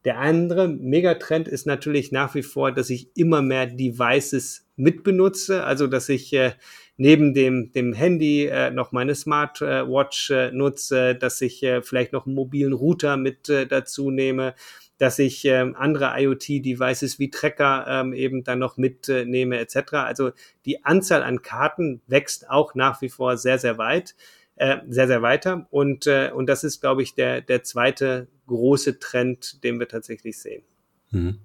Der 0.05 0.19
andere 0.19 0.67
Megatrend 0.69 1.47
ist 1.47 1.67
natürlich 1.67 2.11
nach 2.11 2.35
wie 2.35 2.43
vor, 2.43 2.73
dass 2.73 2.89
ich 2.89 3.17
immer 3.17 3.43
mehr 3.43 3.67
Devices 3.67 4.67
mitbenutze, 4.77 5.65
also 5.65 5.87
dass 5.87 6.09
ich 6.09 6.33
äh, 6.33 6.53
neben 6.97 7.35
dem, 7.35 7.73
dem 7.73 7.93
Handy 7.93 8.47
äh, 8.47 8.71
noch 8.71 8.93
meine 8.93 9.15
Smartwatch 9.15 10.31
äh, 10.31 10.53
nutze, 10.53 11.15
dass 11.15 11.41
ich 11.43 11.63
äh, 11.63 11.83
vielleicht 11.83 12.13
noch 12.13 12.27
einen 12.27 12.35
mobilen 12.35 12.73
Router 12.73 13.19
mit 13.19 13.49
äh, 13.51 13.67
dazu 13.67 14.11
nehme, 14.11 14.55
dass 15.01 15.19
ich 15.19 15.47
ähm, 15.47 15.75
andere 15.79 16.13
IoT-Devices 16.19 17.19
wie 17.19 17.31
Tracker 17.31 17.87
ähm, 17.89 18.13
eben 18.13 18.45
dann 18.45 18.59
noch 18.59 18.77
mitnehme 18.77 19.57
äh, 19.57 19.63
etc. 19.63 19.95
Also 19.95 20.33
die 20.67 20.85
Anzahl 20.85 21.23
an 21.23 21.41
Karten 21.41 22.03
wächst 22.07 22.51
auch 22.51 22.75
nach 22.75 23.01
wie 23.01 23.09
vor 23.09 23.39
sehr, 23.39 23.59
sehr 23.59 23.79
weit, 23.79 24.15
äh, 24.57 24.77
sehr, 24.91 25.07
sehr 25.07 25.23
weiter. 25.23 25.67
Und, 25.71 26.07
äh, 26.07 26.31
und 26.35 26.51
das 26.51 26.65
ist, 26.65 26.83
glaube 26.83 27.03
ich, 27.03 27.15
der, 27.15 27.41
der 27.41 27.63
zweite 27.63 28.29
große 28.47 28.99
Trend, 28.99 29.65
den 29.65 29.81
wir 29.81 29.89
tatsächlich 29.89 30.39
sehen. 30.39 30.65
Mhm. 31.11 31.39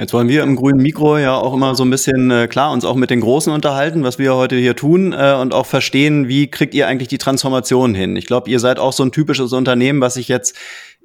Jetzt 0.00 0.12
wollen 0.12 0.28
wir 0.28 0.44
im 0.44 0.54
grünen 0.54 0.80
Mikro 0.80 1.18
ja 1.18 1.34
auch 1.34 1.52
immer 1.52 1.74
so 1.74 1.84
ein 1.84 1.90
bisschen 1.90 2.30
äh, 2.30 2.46
klar 2.46 2.70
uns 2.70 2.84
auch 2.84 2.94
mit 2.94 3.10
den 3.10 3.20
Großen 3.20 3.52
unterhalten, 3.52 4.04
was 4.04 4.20
wir 4.20 4.36
heute 4.36 4.54
hier 4.54 4.76
tun 4.76 5.12
äh, 5.12 5.34
und 5.34 5.52
auch 5.52 5.66
verstehen, 5.66 6.28
wie 6.28 6.48
kriegt 6.48 6.72
ihr 6.74 6.86
eigentlich 6.86 7.08
die 7.08 7.18
Transformation 7.18 7.94
hin? 7.94 8.14
Ich 8.14 8.26
glaube, 8.26 8.48
ihr 8.48 8.60
seid 8.60 8.78
auch 8.78 8.92
so 8.92 9.02
ein 9.02 9.10
typisches 9.10 9.52
Unternehmen, 9.52 10.00
was 10.00 10.14
sich 10.14 10.28
jetzt 10.28 10.56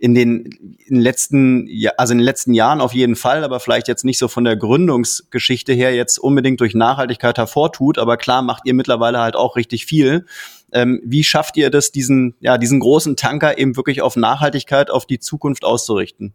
in 0.04 0.14
den, 0.14 0.44
in 0.86 0.96
den 0.96 1.02
letzten, 1.02 1.70
also 1.96 2.12
in 2.12 2.18
den 2.18 2.26
letzten 2.26 2.54
Jahren 2.54 2.82
auf 2.82 2.94
jeden 2.94 3.16
Fall, 3.16 3.46
aber 3.46 3.62
vielleicht 3.62 3.88
jetzt 3.88 4.04
nicht 4.04 4.18
so 4.18 4.28
von 4.28 4.44
der 4.44 4.58
Gründungsgeschichte 4.58 5.72
her 5.72 5.96
jetzt 5.96 6.18
unbedingt 6.20 6.60
durch 6.60 6.76
Nachhaltigkeit 6.76 7.38
hervortut, 7.38 7.98
aber 7.98 8.18
klar 8.18 8.42
macht 8.42 8.64
ihr 8.66 8.74
mittlerweile 8.74 9.20
halt 9.20 9.38
auch 9.38 9.56
richtig 9.56 9.86
viel. 9.86 10.26
Ähm, 10.74 11.00
wie 11.06 11.24
schafft 11.24 11.56
ihr 11.56 11.70
das, 11.70 11.94
diesen, 11.94 12.36
ja, 12.42 12.58
diesen 12.58 12.82
großen 12.82 13.16
Tanker 13.16 13.58
eben 13.58 13.78
wirklich 13.78 14.02
auf 14.02 14.18
Nachhaltigkeit, 14.18 14.92
auf 14.92 15.06
die 15.06 15.20
Zukunft 15.20 15.64
auszurichten? 15.64 16.34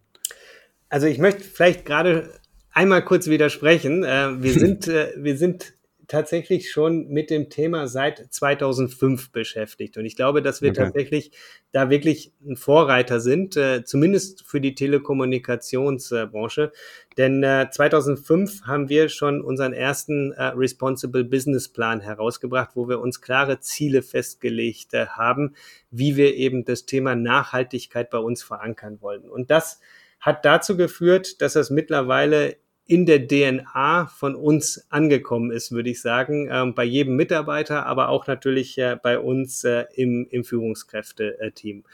Also 0.88 1.06
ich 1.06 1.18
möchte 1.18 1.42
vielleicht 1.44 1.84
gerade 1.84 2.30
einmal 2.72 3.04
kurz 3.04 3.26
widersprechen. 3.26 4.02
Äh, 4.02 4.42
wir 4.42 4.52
sind, 4.58 4.88
äh, 4.88 5.12
wir 5.18 5.36
sind 5.36 5.74
tatsächlich 6.08 6.72
schon 6.72 7.08
mit 7.08 7.28
dem 7.28 7.50
Thema 7.50 7.86
seit 7.86 8.32
2005 8.32 9.30
beschäftigt. 9.30 9.98
Und 9.98 10.06
ich 10.06 10.16
glaube, 10.16 10.40
dass 10.40 10.62
wir 10.62 10.70
okay. 10.70 10.84
tatsächlich 10.84 11.32
da 11.70 11.90
wirklich 11.90 12.32
ein 12.44 12.56
Vorreiter 12.56 13.20
sind, 13.20 13.56
äh, 13.58 13.84
zumindest 13.84 14.46
für 14.46 14.60
die 14.60 14.74
Telekommunikationsbranche. 14.74 16.72
Denn 17.18 17.42
äh, 17.42 17.68
2005 17.70 18.62
haben 18.62 18.88
wir 18.88 19.10
schon 19.10 19.42
unseren 19.42 19.74
ersten 19.74 20.32
äh, 20.32 20.44
Responsible 20.44 21.24
Business 21.24 21.68
Plan 21.68 22.00
herausgebracht, 22.00 22.70
wo 22.74 22.88
wir 22.88 23.00
uns 23.00 23.20
klare 23.20 23.60
Ziele 23.60 24.00
festgelegt 24.00 24.94
äh, 24.94 25.06
haben, 25.08 25.54
wie 25.90 26.16
wir 26.16 26.34
eben 26.34 26.64
das 26.64 26.86
Thema 26.86 27.14
Nachhaltigkeit 27.14 28.08
bei 28.08 28.18
uns 28.18 28.42
verankern 28.42 29.02
wollen. 29.02 29.28
Und 29.28 29.50
das 29.50 29.78
hat 30.20 30.44
dazu 30.44 30.76
geführt, 30.76 31.42
dass 31.42 31.54
es 31.54 31.70
mittlerweile 31.70 32.56
in 32.88 33.04
der 33.04 33.28
DNA 33.28 34.06
von 34.06 34.34
uns 34.34 34.86
angekommen 34.88 35.50
ist, 35.50 35.70
würde 35.72 35.90
ich 35.90 36.00
sagen, 36.00 36.48
ähm, 36.50 36.74
bei 36.74 36.84
jedem 36.84 37.16
Mitarbeiter, 37.16 37.84
aber 37.84 38.08
auch 38.08 38.26
natürlich 38.26 38.78
äh, 38.78 38.96
bei 39.00 39.18
uns 39.18 39.62
äh, 39.62 39.84
im, 39.94 40.26
im 40.30 40.42
Führungskräfteteam. 40.42 41.84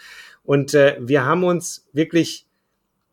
Und 0.45 0.73
äh, 0.73 0.97
wir 1.01 1.25
haben 1.25 1.43
uns 1.43 1.89
wirklich 1.93 2.47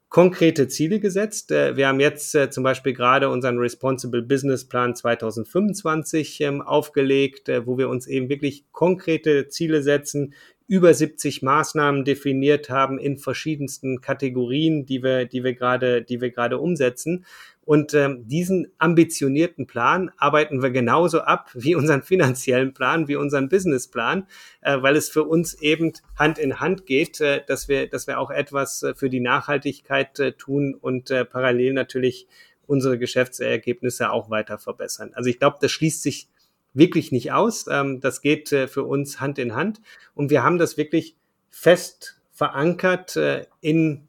konkrete 0.09 0.67
Ziele 0.67 0.99
gesetzt. 0.99 1.51
Äh, 1.51 1.75
wir 1.75 1.87
haben 1.87 1.99
jetzt 1.99 2.35
äh, 2.35 2.51
zum 2.51 2.63
Beispiel 2.63 2.93
gerade 2.93 3.29
unseren 3.29 3.57
Responsible 3.57 4.21
Business 4.21 4.65
Plan 4.65 4.95
2025 4.95 6.41
ähm, 6.41 6.61
aufgelegt, 6.61 7.49
äh, 7.49 7.65
wo 7.65 7.79
wir 7.79 7.89
uns 7.89 8.05
eben 8.05 8.29
wirklich 8.29 8.65
konkrete 8.71 9.47
Ziele 9.47 9.81
setzen, 9.81 10.35
über 10.71 10.93
70 10.93 11.41
Maßnahmen 11.41 12.05
definiert 12.05 12.69
haben 12.69 12.97
in 12.97 13.17
verschiedensten 13.17 13.99
Kategorien, 13.99 14.85
die 14.85 15.03
wir, 15.03 15.25
die 15.25 15.43
wir 15.43 15.53
gerade, 15.53 16.01
die 16.01 16.21
wir 16.21 16.29
gerade 16.29 16.59
umsetzen. 16.59 17.25
Und 17.63 17.93
ähm, 17.93 18.27
diesen 18.27 18.71
ambitionierten 18.79 19.67
Plan 19.67 20.11
arbeiten 20.17 20.63
wir 20.63 20.71
genauso 20.71 21.21
ab 21.21 21.49
wie 21.53 21.75
unseren 21.75 22.01
finanziellen 22.01 22.73
Plan, 22.73 23.07
wie 23.07 23.15
unseren 23.15 23.49
Businessplan, 23.49 24.27
äh, 24.61 24.81
weil 24.81 24.95
es 24.95 25.09
für 25.09 25.23
uns 25.23 25.53
eben 25.61 25.93
Hand 26.17 26.39
in 26.39 26.59
Hand 26.59 26.85
geht, 26.85 27.21
äh, 27.21 27.43
dass 27.45 27.67
wir, 27.67 27.87
dass 27.87 28.07
wir 28.07 28.19
auch 28.19 28.31
etwas 28.31 28.83
äh, 28.83 28.95
für 28.95 29.09
die 29.09 29.19
Nachhaltigkeit 29.19 30.19
äh, 30.19 30.31
tun 30.33 30.73
und 30.73 31.11
äh, 31.11 31.23
parallel 31.23 31.73
natürlich 31.73 32.27
unsere 32.65 32.97
Geschäftsergebnisse 32.97 34.11
auch 34.11 34.29
weiter 34.29 34.57
verbessern. 34.57 35.11
Also 35.13 35.29
ich 35.29 35.39
glaube, 35.39 35.57
das 35.61 35.71
schließt 35.71 36.01
sich 36.01 36.29
wirklich 36.73 37.11
nicht 37.11 37.31
aus. 37.31 37.65
Ähm, 37.69 37.99
das 37.99 38.21
geht 38.21 38.51
äh, 38.51 38.67
für 38.67 38.83
uns 38.83 39.19
Hand 39.19 39.37
in 39.39 39.55
Hand. 39.55 39.81
Und 40.15 40.29
wir 40.29 40.43
haben 40.43 40.57
das 40.57 40.77
wirklich 40.77 41.15
fest 41.49 42.19
verankert 42.31 43.15
äh, 43.17 43.45
in, 43.59 44.07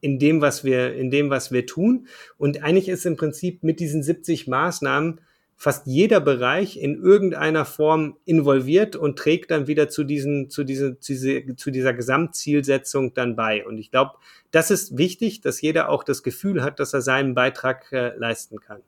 in 0.00 0.18
dem, 0.18 0.40
was 0.40 0.64
wir, 0.64 0.94
in 0.94 1.10
dem, 1.10 1.30
was 1.30 1.52
wir 1.52 1.66
tun. 1.66 2.06
Und 2.36 2.62
eigentlich 2.62 2.88
ist 2.88 3.06
im 3.06 3.16
Prinzip 3.16 3.62
mit 3.62 3.80
diesen 3.80 4.02
70 4.02 4.46
Maßnahmen 4.46 5.20
fast 5.56 5.88
jeder 5.88 6.20
Bereich 6.20 6.76
in 6.80 7.02
irgendeiner 7.02 7.64
Form 7.64 8.16
involviert 8.24 8.94
und 8.94 9.18
trägt 9.18 9.50
dann 9.50 9.66
wieder 9.66 9.88
zu 9.88 10.04
diesen, 10.04 10.50
zu 10.50 10.62
diese, 10.62 11.00
zu, 11.00 11.12
diese, 11.12 11.56
zu 11.56 11.72
dieser 11.72 11.92
Gesamtzielsetzung 11.92 13.12
dann 13.12 13.34
bei. 13.34 13.66
Und 13.66 13.76
ich 13.76 13.90
glaube, 13.90 14.12
das 14.52 14.70
ist 14.70 14.96
wichtig, 14.96 15.40
dass 15.40 15.60
jeder 15.60 15.88
auch 15.88 16.04
das 16.04 16.22
Gefühl 16.22 16.62
hat, 16.62 16.78
dass 16.78 16.94
er 16.94 17.02
seinen 17.02 17.34
Beitrag 17.34 17.92
äh, 17.92 18.16
leisten 18.16 18.60
kann. 18.60 18.82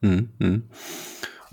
Mhm. 0.00 0.62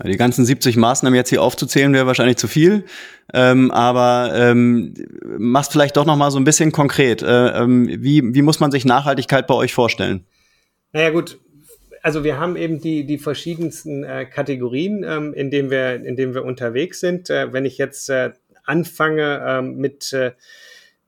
Die 0.04 0.16
ganzen 0.16 0.44
70 0.44 0.76
Maßnahmen 0.76 1.16
jetzt 1.16 1.28
hier 1.28 1.42
aufzuzählen, 1.42 1.92
wäre 1.92 2.06
wahrscheinlich 2.06 2.36
zu 2.36 2.48
viel. 2.48 2.84
Ähm, 3.32 3.70
aber 3.70 4.32
ähm, 4.34 4.94
machst 5.38 5.72
vielleicht 5.72 5.96
doch 5.96 6.06
noch 6.06 6.16
mal 6.16 6.30
so 6.30 6.38
ein 6.38 6.44
bisschen 6.44 6.72
konkret. 6.72 7.22
Äh, 7.22 7.62
ähm, 7.62 7.88
wie, 7.88 8.34
wie 8.34 8.42
muss 8.42 8.60
man 8.60 8.70
sich 8.70 8.84
Nachhaltigkeit 8.84 9.46
bei 9.46 9.54
euch 9.54 9.74
vorstellen? 9.74 10.24
Naja 10.92 11.10
gut, 11.10 11.38
also 12.02 12.24
wir 12.24 12.38
haben 12.38 12.56
eben 12.56 12.80
die, 12.80 13.04
die 13.04 13.18
verschiedensten 13.18 14.02
äh, 14.02 14.26
Kategorien, 14.26 15.04
ähm, 15.04 15.32
in 15.34 15.50
denen 15.50 15.70
wir, 15.70 15.94
in 16.04 16.16
denen 16.16 16.34
wir 16.34 16.44
unterwegs 16.44 17.00
sind. 17.00 17.30
Äh, 17.30 17.52
wenn 17.52 17.64
ich 17.64 17.78
jetzt 17.78 18.10
äh, 18.10 18.32
anfange 18.64 19.40
äh, 19.46 19.62
mit, 19.62 20.12
äh, 20.12 20.32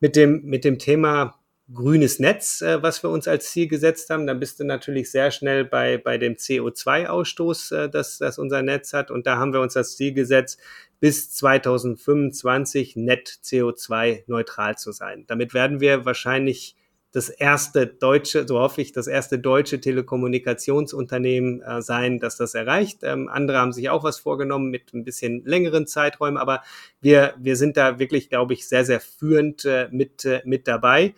mit, 0.00 0.14
dem, 0.14 0.44
mit 0.44 0.64
dem 0.64 0.78
Thema 0.78 1.40
grünes 1.72 2.18
Netz, 2.18 2.60
äh, 2.60 2.82
was 2.82 3.02
wir 3.02 3.10
uns 3.10 3.26
als 3.26 3.50
Ziel 3.50 3.68
gesetzt 3.68 4.10
haben, 4.10 4.26
dann 4.26 4.40
bist 4.40 4.60
du 4.60 4.64
natürlich 4.64 5.10
sehr 5.10 5.30
schnell 5.30 5.64
bei, 5.64 5.98
bei 5.98 6.18
dem 6.18 6.34
CO2-Ausstoß, 6.34 7.74
äh, 7.74 7.88
das, 7.88 8.18
das 8.18 8.38
unser 8.38 8.62
Netz 8.62 8.92
hat. 8.92 9.10
Und 9.10 9.26
da 9.26 9.38
haben 9.38 9.52
wir 9.52 9.60
uns 9.60 9.74
das 9.74 9.96
Ziel 9.96 10.12
gesetzt, 10.12 10.60
bis 11.00 11.32
2025 11.32 12.96
net 12.96 13.28
CO2 13.42 14.24
neutral 14.26 14.76
zu 14.76 14.92
sein. 14.92 15.24
Damit 15.26 15.54
werden 15.54 15.80
wir 15.80 16.04
wahrscheinlich 16.04 16.76
das 17.14 17.28
erste 17.28 17.86
deutsche, 17.86 18.46
so 18.46 18.58
hoffe 18.58 18.80
ich, 18.80 18.90
das 18.90 19.06
erste 19.06 19.38
deutsche 19.38 19.80
Telekommunikationsunternehmen 19.80 21.62
äh, 21.62 21.80
sein, 21.80 22.18
das 22.18 22.36
das 22.36 22.54
erreicht. 22.54 23.00
Ähm, 23.04 23.28
andere 23.28 23.58
haben 23.58 23.72
sich 23.72 23.88
auch 23.88 24.02
was 24.02 24.18
vorgenommen 24.18 24.68
mit 24.68 24.92
ein 24.92 25.04
bisschen 25.04 25.44
längeren 25.44 25.86
Zeiträumen, 25.86 26.36
aber 26.36 26.62
wir, 27.00 27.34
wir 27.38 27.54
sind 27.54 27.76
da 27.76 28.00
wirklich, 28.00 28.30
glaube 28.30 28.54
ich, 28.54 28.66
sehr, 28.66 28.84
sehr 28.84 28.98
führend 28.98 29.64
äh, 29.64 29.88
mit, 29.92 30.24
äh, 30.24 30.42
mit 30.44 30.66
dabei. 30.66 31.14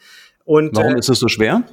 Und, 0.47 0.75
Warum 0.75 0.95
äh, 0.95 0.99
ist 0.99 1.11
es 1.11 1.19
so 1.19 1.29
schwer? 1.29 1.65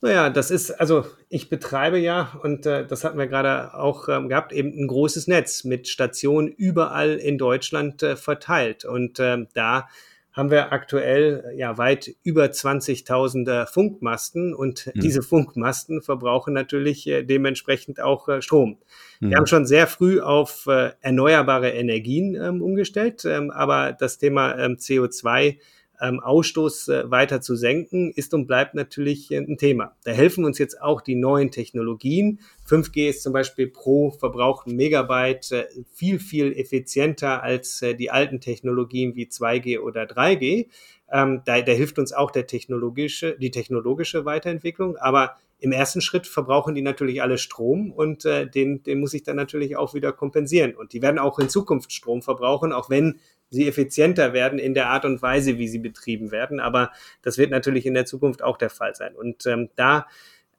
Naja, 0.00 0.30
das 0.30 0.50
ist, 0.50 0.70
also 0.70 1.06
ich 1.28 1.48
betreibe 1.48 1.98
ja, 1.98 2.32
und 2.42 2.66
äh, 2.66 2.86
das 2.86 3.04
hatten 3.04 3.18
wir 3.18 3.26
gerade 3.26 3.74
auch 3.74 4.08
ähm, 4.08 4.28
gehabt, 4.28 4.52
eben 4.52 4.70
ein 4.70 4.86
großes 4.86 5.28
Netz 5.28 5.64
mit 5.64 5.86
Stationen 5.86 6.48
überall 6.48 7.14
in 7.14 7.38
Deutschland 7.38 8.02
äh, 8.02 8.16
verteilt. 8.16 8.84
Und 8.84 9.20
ähm, 9.20 9.48
da 9.54 9.88
haben 10.32 10.50
wir 10.50 10.72
aktuell 10.72 11.44
äh, 11.46 11.58
ja 11.58 11.78
weit 11.78 12.14
über 12.22 12.44
20.000 12.44 13.66
Funkmasten 13.66 14.54
und 14.54 14.90
mhm. 14.94 15.00
diese 15.00 15.22
Funkmasten 15.22 16.02
verbrauchen 16.02 16.52
natürlich 16.52 17.06
äh, 17.06 17.22
dementsprechend 17.22 18.00
auch 18.00 18.28
äh, 18.28 18.42
Strom. 18.42 18.78
Mhm. 19.20 19.30
Wir 19.30 19.36
haben 19.36 19.46
schon 19.46 19.66
sehr 19.66 19.86
früh 19.86 20.20
auf 20.20 20.66
äh, 20.66 20.92
erneuerbare 21.00 21.70
Energien 21.70 22.34
ähm, 22.34 22.62
umgestellt, 22.62 23.24
ähm, 23.24 23.50
aber 23.50 23.92
das 23.92 24.18
Thema 24.18 24.58
ähm, 24.58 24.76
CO2 24.76 25.58
ähm, 26.00 26.20
Ausstoß 26.20 26.88
äh, 26.88 27.10
weiter 27.10 27.40
zu 27.40 27.56
senken, 27.56 28.10
ist 28.10 28.34
und 28.34 28.46
bleibt 28.46 28.74
natürlich 28.74 29.30
äh, 29.30 29.38
ein 29.38 29.58
Thema. 29.58 29.96
Da 30.04 30.12
helfen 30.12 30.44
uns 30.44 30.58
jetzt 30.58 30.80
auch 30.80 31.00
die 31.00 31.14
neuen 31.14 31.50
Technologien. 31.50 32.40
5G 32.68 33.08
ist 33.08 33.22
zum 33.22 33.32
Beispiel 33.32 33.68
pro 33.68 34.10
verbrauchten 34.10 34.76
Megabyte 34.76 35.52
äh, 35.52 35.66
viel, 35.92 36.18
viel 36.18 36.52
effizienter 36.52 37.42
als 37.42 37.82
äh, 37.82 37.94
die 37.94 38.10
alten 38.10 38.40
Technologien 38.40 39.14
wie 39.14 39.26
2G 39.26 39.80
oder 39.80 40.04
3G. 40.04 40.68
Ähm, 41.12 41.42
da, 41.44 41.60
da 41.60 41.72
hilft 41.72 41.98
uns 41.98 42.12
auch 42.12 42.30
der 42.30 42.46
technologische, 42.46 43.36
die 43.38 43.50
technologische 43.50 44.24
Weiterentwicklung. 44.24 44.96
Aber 44.96 45.36
im 45.64 45.72
ersten 45.72 46.00
Schritt 46.00 46.26
verbrauchen 46.26 46.74
die 46.74 46.82
natürlich 46.82 47.22
alle 47.22 47.38
Strom 47.38 47.90
und 47.90 48.24
äh, 48.26 48.46
den, 48.46 48.82
den 48.82 49.00
muss 49.00 49.14
ich 49.14 49.22
dann 49.22 49.36
natürlich 49.36 49.76
auch 49.76 49.94
wieder 49.94 50.12
kompensieren. 50.12 50.74
Und 50.74 50.92
die 50.92 51.00
werden 51.00 51.18
auch 51.18 51.38
in 51.38 51.48
Zukunft 51.48 51.92
Strom 51.92 52.20
verbrauchen, 52.20 52.72
auch 52.72 52.90
wenn 52.90 53.18
sie 53.50 53.68
effizienter 53.68 54.32
werden 54.32 54.58
in 54.58 54.74
der 54.74 54.88
Art 54.88 55.04
und 55.04 55.22
Weise, 55.22 55.58
wie 55.58 55.68
sie 55.68 55.78
betrieben 55.78 56.30
werden. 56.30 56.60
Aber 56.60 56.92
das 57.22 57.38
wird 57.38 57.50
natürlich 57.50 57.86
in 57.86 57.94
der 57.94 58.06
Zukunft 58.06 58.42
auch 58.42 58.56
der 58.56 58.70
Fall 58.70 58.94
sein. 58.94 59.14
Und 59.14 59.46
ähm, 59.46 59.70
da 59.76 60.06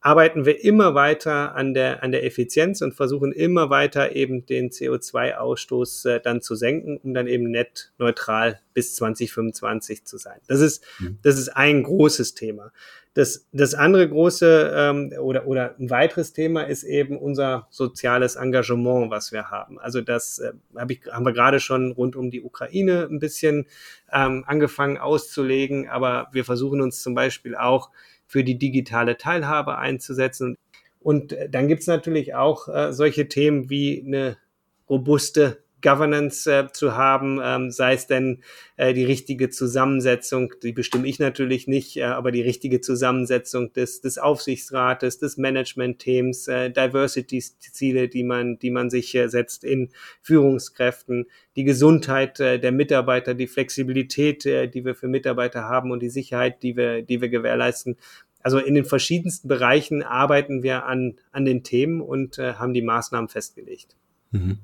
arbeiten 0.05 0.45
wir 0.45 0.63
immer 0.63 0.93
weiter 0.93 1.55
an 1.55 1.73
der, 1.73 2.03
an 2.03 2.11
der 2.11 2.23
Effizienz 2.23 2.83
und 2.83 2.93
versuchen 2.93 3.31
immer 3.31 3.71
weiter 3.71 4.15
eben 4.15 4.45
den 4.45 4.69
CO2-Ausstoß 4.69 6.07
äh, 6.07 6.19
dann 6.21 6.43
zu 6.43 6.53
senken, 6.53 6.97
um 6.97 7.15
dann 7.15 7.25
eben 7.25 7.49
net 7.49 7.91
neutral 7.97 8.59
bis 8.75 8.93
2025 8.97 10.05
zu 10.05 10.17
sein. 10.17 10.39
Das 10.47 10.59
ist, 10.61 10.83
mhm. 10.99 11.17
das 11.23 11.39
ist 11.39 11.49
ein 11.49 11.81
großes 11.81 12.35
Thema. 12.35 12.71
Das, 13.15 13.47
das 13.51 13.73
andere 13.73 14.07
große 14.07 14.73
ähm, 14.75 15.13
oder, 15.19 15.47
oder 15.47 15.73
ein 15.79 15.89
weiteres 15.89 16.33
Thema 16.33 16.63
ist 16.63 16.83
eben 16.83 17.17
unser 17.17 17.65
soziales 17.71 18.35
Engagement, 18.35 19.09
was 19.09 19.31
wir 19.31 19.49
haben. 19.49 19.79
Also 19.79 20.01
das 20.01 20.37
äh, 20.37 20.51
hab 20.75 20.91
ich, 20.91 21.01
haben 21.09 21.25
wir 21.25 21.33
gerade 21.33 21.59
schon 21.59 21.93
rund 21.93 22.15
um 22.15 22.29
die 22.29 22.43
Ukraine 22.43 23.07
ein 23.09 23.19
bisschen 23.19 23.65
ähm, 24.11 24.43
angefangen 24.45 24.97
auszulegen, 24.99 25.89
aber 25.89 26.27
wir 26.31 26.45
versuchen 26.45 26.81
uns 26.81 27.01
zum 27.01 27.15
Beispiel 27.15 27.55
auch 27.55 27.89
für 28.27 28.43
die 28.43 28.57
digitale 28.57 29.17
Teilhabe 29.17 29.77
einzusetzen. 29.77 30.57
Und 30.99 31.33
äh, 31.33 31.49
dann 31.49 31.67
gibt's 31.67 31.87
natürlich 31.87 32.35
auch 32.35 32.67
äh, 32.67 32.93
solche 32.93 33.27
Themen 33.27 33.69
wie 33.69 34.03
eine 34.05 34.37
robuste 34.89 35.63
Governance 35.85 36.51
äh, 36.51 36.67
zu 36.71 36.95
haben, 36.97 37.39
ähm, 37.43 37.69
sei 37.69 37.93
es 37.93 38.07
denn 38.07 38.41
äh, 38.75 38.95
die 38.95 39.05
richtige 39.05 39.51
Zusammensetzung, 39.51 40.51
die 40.63 40.73
bestimme 40.73 41.07
ich 41.07 41.19
natürlich 41.19 41.67
nicht, 41.67 41.97
äh, 41.97 42.05
aber 42.05 42.31
die 42.31 42.41
richtige 42.41 42.81
Zusammensetzung 42.81 43.71
des, 43.73 44.01
des 44.01 44.17
Aufsichtsrates, 44.17 45.19
des 45.19 45.37
Management-Teams, 45.37 46.47
äh, 46.47 46.71
Diversity-Ziele, 46.71 48.09
die 48.09 48.23
man, 48.23 48.57
die 48.57 48.71
man 48.71 48.89
sich 48.89 49.13
äh, 49.13 49.27
setzt 49.29 49.63
in 49.63 49.89
Führungskräften, 50.23 51.27
die 51.55 51.63
Gesundheit 51.63 52.39
äh, 52.39 52.59
der 52.59 52.71
Mitarbeiter, 52.71 53.35
die 53.35 53.47
Flexibilität, 53.47 54.43
äh, 54.47 54.67
die 54.67 54.85
wir 54.85 54.95
für 54.95 55.07
Mitarbeiter 55.07 55.65
haben 55.65 55.91
und 55.91 56.01
die 56.01 56.09
Sicherheit, 56.09 56.63
die 56.63 56.75
wir, 56.75 57.03
die 57.03 57.21
wir 57.21 57.29
gewährleisten. 57.29 57.95
Also 58.41 58.57
in 58.57 58.73
den 58.73 58.85
verschiedensten 58.85 59.47
Bereichen 59.47 60.01
arbeiten 60.01 60.63
wir 60.63 60.85
an, 60.85 61.19
an 61.31 61.45
den 61.45 61.61
Themen 61.61 62.01
und 62.01 62.39
äh, 62.39 62.53
haben 62.53 62.73
die 62.73 62.81
Maßnahmen 62.81 63.29
festgelegt. 63.29 63.95
Mhm. 64.31 64.57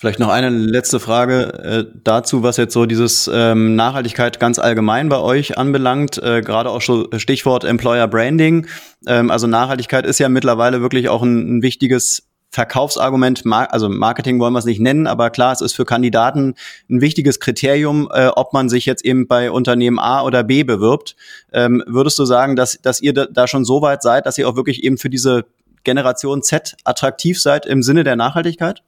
Vielleicht 0.00 0.18
noch 0.18 0.30
eine 0.30 0.48
letzte 0.48 0.98
Frage 0.98 1.52
äh, 1.62 1.84
dazu, 2.04 2.42
was 2.42 2.56
jetzt 2.56 2.72
so 2.72 2.86
dieses 2.86 3.30
ähm, 3.30 3.76
Nachhaltigkeit 3.76 4.40
ganz 4.40 4.58
allgemein 4.58 5.10
bei 5.10 5.18
euch 5.18 5.58
anbelangt. 5.58 6.16
Äh, 6.16 6.40
Gerade 6.40 6.70
auch 6.70 6.80
schon 6.80 7.06
Stichwort 7.18 7.64
Employer 7.64 8.08
Branding. 8.08 8.66
Ähm, 9.06 9.30
also 9.30 9.46
Nachhaltigkeit 9.46 10.06
ist 10.06 10.18
ja 10.18 10.30
mittlerweile 10.30 10.80
wirklich 10.80 11.10
auch 11.10 11.22
ein, 11.22 11.58
ein 11.58 11.62
wichtiges 11.62 12.22
Verkaufsargument, 12.48 13.42
also 13.44 13.90
Marketing 13.90 14.40
wollen 14.40 14.54
wir 14.54 14.58
es 14.58 14.64
nicht 14.64 14.80
nennen, 14.80 15.06
aber 15.06 15.28
klar, 15.28 15.52
es 15.52 15.60
ist 15.60 15.74
für 15.74 15.84
Kandidaten 15.84 16.54
ein 16.88 17.02
wichtiges 17.02 17.38
Kriterium, 17.38 18.08
äh, 18.10 18.28
ob 18.28 18.54
man 18.54 18.70
sich 18.70 18.86
jetzt 18.86 19.04
eben 19.04 19.28
bei 19.28 19.50
Unternehmen 19.50 19.98
A 19.98 20.22
oder 20.22 20.44
B 20.44 20.64
bewirbt. 20.64 21.14
Ähm, 21.52 21.84
würdest 21.86 22.18
du 22.18 22.24
sagen, 22.24 22.56
dass, 22.56 22.78
dass 22.80 23.02
ihr 23.02 23.12
da 23.12 23.46
schon 23.46 23.66
so 23.66 23.82
weit 23.82 24.00
seid, 24.02 24.24
dass 24.24 24.38
ihr 24.38 24.48
auch 24.48 24.56
wirklich 24.56 24.82
eben 24.82 24.96
für 24.96 25.10
diese 25.10 25.44
Generation 25.84 26.42
Z 26.42 26.76
attraktiv 26.84 27.38
seid 27.38 27.66
im 27.66 27.82
Sinne 27.82 28.02
der 28.02 28.16
Nachhaltigkeit? 28.16 28.82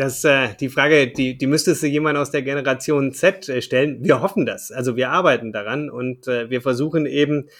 Das, 0.00 0.24
äh, 0.24 0.54
die 0.58 0.70
Frage, 0.70 1.08
die, 1.08 1.36
die 1.36 1.46
müsstest 1.46 1.82
du 1.82 1.86
jemand 1.86 2.16
aus 2.16 2.30
der 2.30 2.40
Generation 2.40 3.12
Z 3.12 3.50
äh, 3.50 3.60
stellen. 3.60 4.02
Wir 4.02 4.22
hoffen 4.22 4.46
das. 4.46 4.72
Also 4.72 4.96
wir 4.96 5.10
arbeiten 5.10 5.52
daran 5.52 5.90
und 5.90 6.26
äh, 6.26 6.48
wir 6.48 6.62
versuchen 6.62 7.04
eben, 7.04 7.50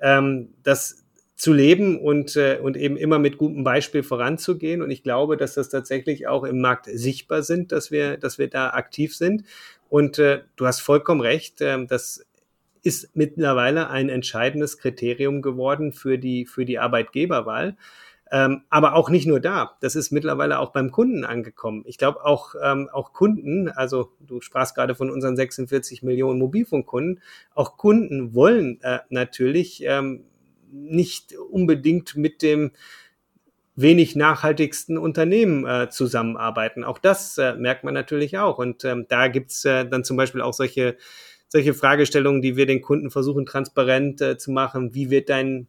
ähm, 0.00 0.54
das 0.64 1.04
zu 1.36 1.52
leben 1.52 2.00
und, 2.00 2.34
äh, 2.34 2.58
und 2.60 2.76
eben 2.76 2.96
immer 2.96 3.20
mit 3.20 3.38
gutem 3.38 3.62
Beispiel 3.62 4.02
voranzugehen. 4.02 4.82
Und 4.82 4.90
ich 4.90 5.04
glaube, 5.04 5.36
dass 5.36 5.54
das 5.54 5.68
tatsächlich 5.68 6.26
auch 6.26 6.42
im 6.42 6.60
Markt 6.60 6.86
sichtbar 6.86 7.44
sind, 7.44 7.70
dass 7.70 7.92
wir, 7.92 8.16
dass 8.16 8.38
wir 8.38 8.50
da 8.50 8.70
aktiv 8.70 9.14
sind. 9.14 9.44
Und 9.88 10.18
äh, 10.18 10.40
du 10.56 10.66
hast 10.66 10.80
vollkommen 10.80 11.20
recht, 11.20 11.60
äh, 11.60 11.86
das 11.86 12.26
ist 12.82 13.14
mittlerweile 13.14 13.88
ein 13.88 14.08
entscheidendes 14.08 14.78
Kriterium 14.78 15.42
geworden 15.42 15.92
für 15.92 16.18
die, 16.18 16.44
für 16.44 16.64
die 16.64 16.80
Arbeitgeberwahl. 16.80 17.76
Ähm, 18.34 18.62
aber 18.68 18.96
auch 18.96 19.10
nicht 19.10 19.28
nur 19.28 19.38
da. 19.38 19.76
Das 19.80 19.94
ist 19.94 20.10
mittlerweile 20.10 20.58
auch 20.58 20.72
beim 20.72 20.90
Kunden 20.90 21.24
angekommen. 21.24 21.84
Ich 21.86 21.98
glaube 21.98 22.24
auch, 22.24 22.56
ähm, 22.60 22.88
auch 22.92 23.12
Kunden, 23.12 23.68
also 23.68 24.10
du 24.18 24.40
sprachst 24.40 24.74
gerade 24.74 24.96
von 24.96 25.08
unseren 25.08 25.36
46 25.36 26.02
Millionen 26.02 26.40
Mobilfunkkunden, 26.40 27.22
auch 27.54 27.76
Kunden 27.76 28.34
wollen 28.34 28.80
äh, 28.82 28.98
natürlich 29.08 29.84
ähm, 29.84 30.24
nicht 30.72 31.36
unbedingt 31.36 32.16
mit 32.16 32.42
dem 32.42 32.72
wenig 33.76 34.16
nachhaltigsten 34.16 34.98
Unternehmen 34.98 35.64
äh, 35.64 35.88
zusammenarbeiten. 35.88 36.82
Auch 36.82 36.98
das 36.98 37.38
äh, 37.38 37.54
merkt 37.54 37.84
man 37.84 37.94
natürlich 37.94 38.36
auch. 38.38 38.58
Und 38.58 38.84
ähm, 38.84 39.06
da 39.08 39.28
gibt's 39.28 39.64
äh, 39.64 39.88
dann 39.88 40.02
zum 40.02 40.16
Beispiel 40.16 40.40
auch 40.40 40.54
solche, 40.54 40.96
solche 41.46 41.72
Fragestellungen, 41.72 42.42
die 42.42 42.56
wir 42.56 42.66
den 42.66 42.80
Kunden 42.80 43.12
versuchen 43.12 43.46
transparent 43.46 44.20
äh, 44.20 44.38
zu 44.38 44.50
machen. 44.50 44.92
Wie 44.92 45.10
wird 45.10 45.28
dein 45.28 45.68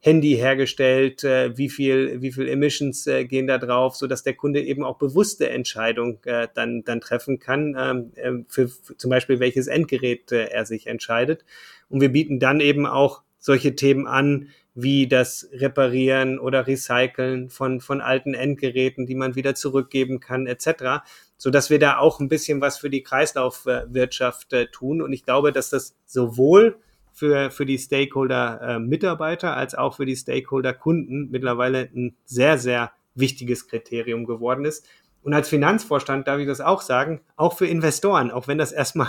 Handy 0.00 0.36
hergestellt, 0.36 1.24
äh, 1.24 1.56
wie 1.56 1.68
viel, 1.68 2.22
wie 2.22 2.30
viel 2.30 2.48
Emissions 2.48 3.06
äh, 3.06 3.24
gehen 3.24 3.48
da 3.48 3.58
drauf, 3.58 3.96
so 3.96 4.06
dass 4.06 4.22
der 4.22 4.34
Kunde 4.34 4.62
eben 4.62 4.84
auch 4.84 4.96
bewusste 4.96 5.50
Entscheidungen 5.50 6.18
äh, 6.24 6.46
dann, 6.54 6.84
dann 6.84 7.00
treffen 7.00 7.40
kann, 7.40 7.76
ähm, 7.76 8.12
äh, 8.14 8.44
für, 8.48 8.68
für 8.68 8.96
zum 8.96 9.10
Beispiel 9.10 9.40
welches 9.40 9.66
Endgerät 9.66 10.30
äh, 10.30 10.44
er 10.46 10.66
sich 10.66 10.86
entscheidet. 10.86 11.44
Und 11.88 12.00
wir 12.00 12.10
bieten 12.10 12.38
dann 12.38 12.60
eben 12.60 12.86
auch 12.86 13.22
solche 13.38 13.74
Themen 13.74 14.06
an, 14.06 14.48
wie 14.74 15.08
das 15.08 15.48
Reparieren 15.52 16.38
oder 16.38 16.68
Recyceln 16.68 17.50
von, 17.50 17.80
von 17.80 18.00
alten 18.00 18.34
Endgeräten, 18.34 19.06
die 19.06 19.16
man 19.16 19.34
wieder 19.34 19.56
zurückgeben 19.56 20.20
kann, 20.20 20.46
etc., 20.46 21.02
so 21.36 21.50
dass 21.50 21.70
wir 21.70 21.78
da 21.78 21.98
auch 21.98 22.20
ein 22.20 22.28
bisschen 22.28 22.60
was 22.60 22.78
für 22.78 22.90
die 22.90 23.02
Kreislaufwirtschaft 23.02 24.54
tun. 24.72 25.02
Und 25.02 25.12
ich 25.12 25.24
glaube, 25.24 25.52
dass 25.52 25.70
das 25.70 25.96
sowohl 26.04 26.76
für, 27.18 27.50
für 27.50 27.66
die 27.66 27.78
Stakeholder-Mitarbeiter 27.78 29.48
äh, 29.48 29.54
als 29.54 29.74
auch 29.74 29.96
für 29.96 30.06
die 30.06 30.14
Stakeholder-Kunden 30.14 31.30
mittlerweile 31.30 31.90
ein 31.94 32.14
sehr, 32.24 32.58
sehr 32.58 32.92
wichtiges 33.16 33.66
Kriterium 33.66 34.24
geworden 34.24 34.64
ist. 34.64 34.86
Und 35.22 35.34
als 35.34 35.48
Finanzvorstand 35.48 36.28
darf 36.28 36.38
ich 36.38 36.46
das 36.46 36.60
auch 36.60 36.80
sagen, 36.80 37.20
auch 37.34 37.58
für 37.58 37.66
Investoren, 37.66 38.30
auch 38.30 38.46
wenn 38.46 38.56
das 38.56 38.70
erstmal 38.70 39.08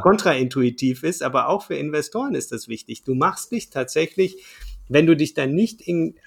kontraintuitiv 0.00 1.02
ist, 1.02 1.22
aber 1.22 1.50
auch 1.50 1.62
für 1.66 1.74
Investoren 1.74 2.34
ist 2.34 2.50
das 2.50 2.66
wichtig. 2.66 3.04
Du 3.04 3.14
machst 3.14 3.52
dich 3.52 3.68
tatsächlich, 3.68 4.42
wenn 4.88 5.04
du 5.04 5.14
dich 5.14 5.34
dann 5.34 5.54
nicht 5.54 5.82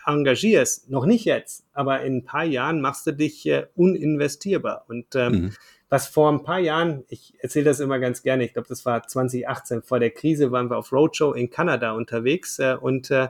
engagierst, 0.06 0.92
noch 0.92 1.08
nicht 1.08 1.26
jetzt, 1.26 1.66
aber 1.74 2.04
in 2.04 2.18
ein 2.18 2.26
paar 2.26 2.46
Jahren 2.46 2.80
machst 2.80 3.08
du 3.08 3.12
dich 3.12 3.44
äh, 3.48 3.66
uninvestierbar. 3.74 4.86
Und 4.88 5.16
ähm, 5.16 5.32
mhm 5.34 5.52
was 5.94 6.08
vor 6.08 6.32
ein 6.32 6.42
paar 6.42 6.58
Jahren, 6.58 7.04
ich 7.08 7.36
erzähle 7.38 7.66
das 7.66 7.80
immer 7.80 8.00
ganz 8.00 8.24
gerne, 8.24 8.44
ich 8.44 8.54
glaube, 8.54 8.68
das 8.68 8.84
war 8.84 9.08
2018, 9.08 9.84
vor 9.84 10.00
der 10.00 10.10
Krise 10.10 10.52
waren 10.52 10.72
wir 10.72 10.78
auf 10.80 10.92
Roadshow 10.92 11.34
in 11.34 11.52
Kanada 11.52 11.92
unterwegs 11.92 12.58
äh, 12.58 12.76
und 12.82 13.12
äh, 13.12 13.28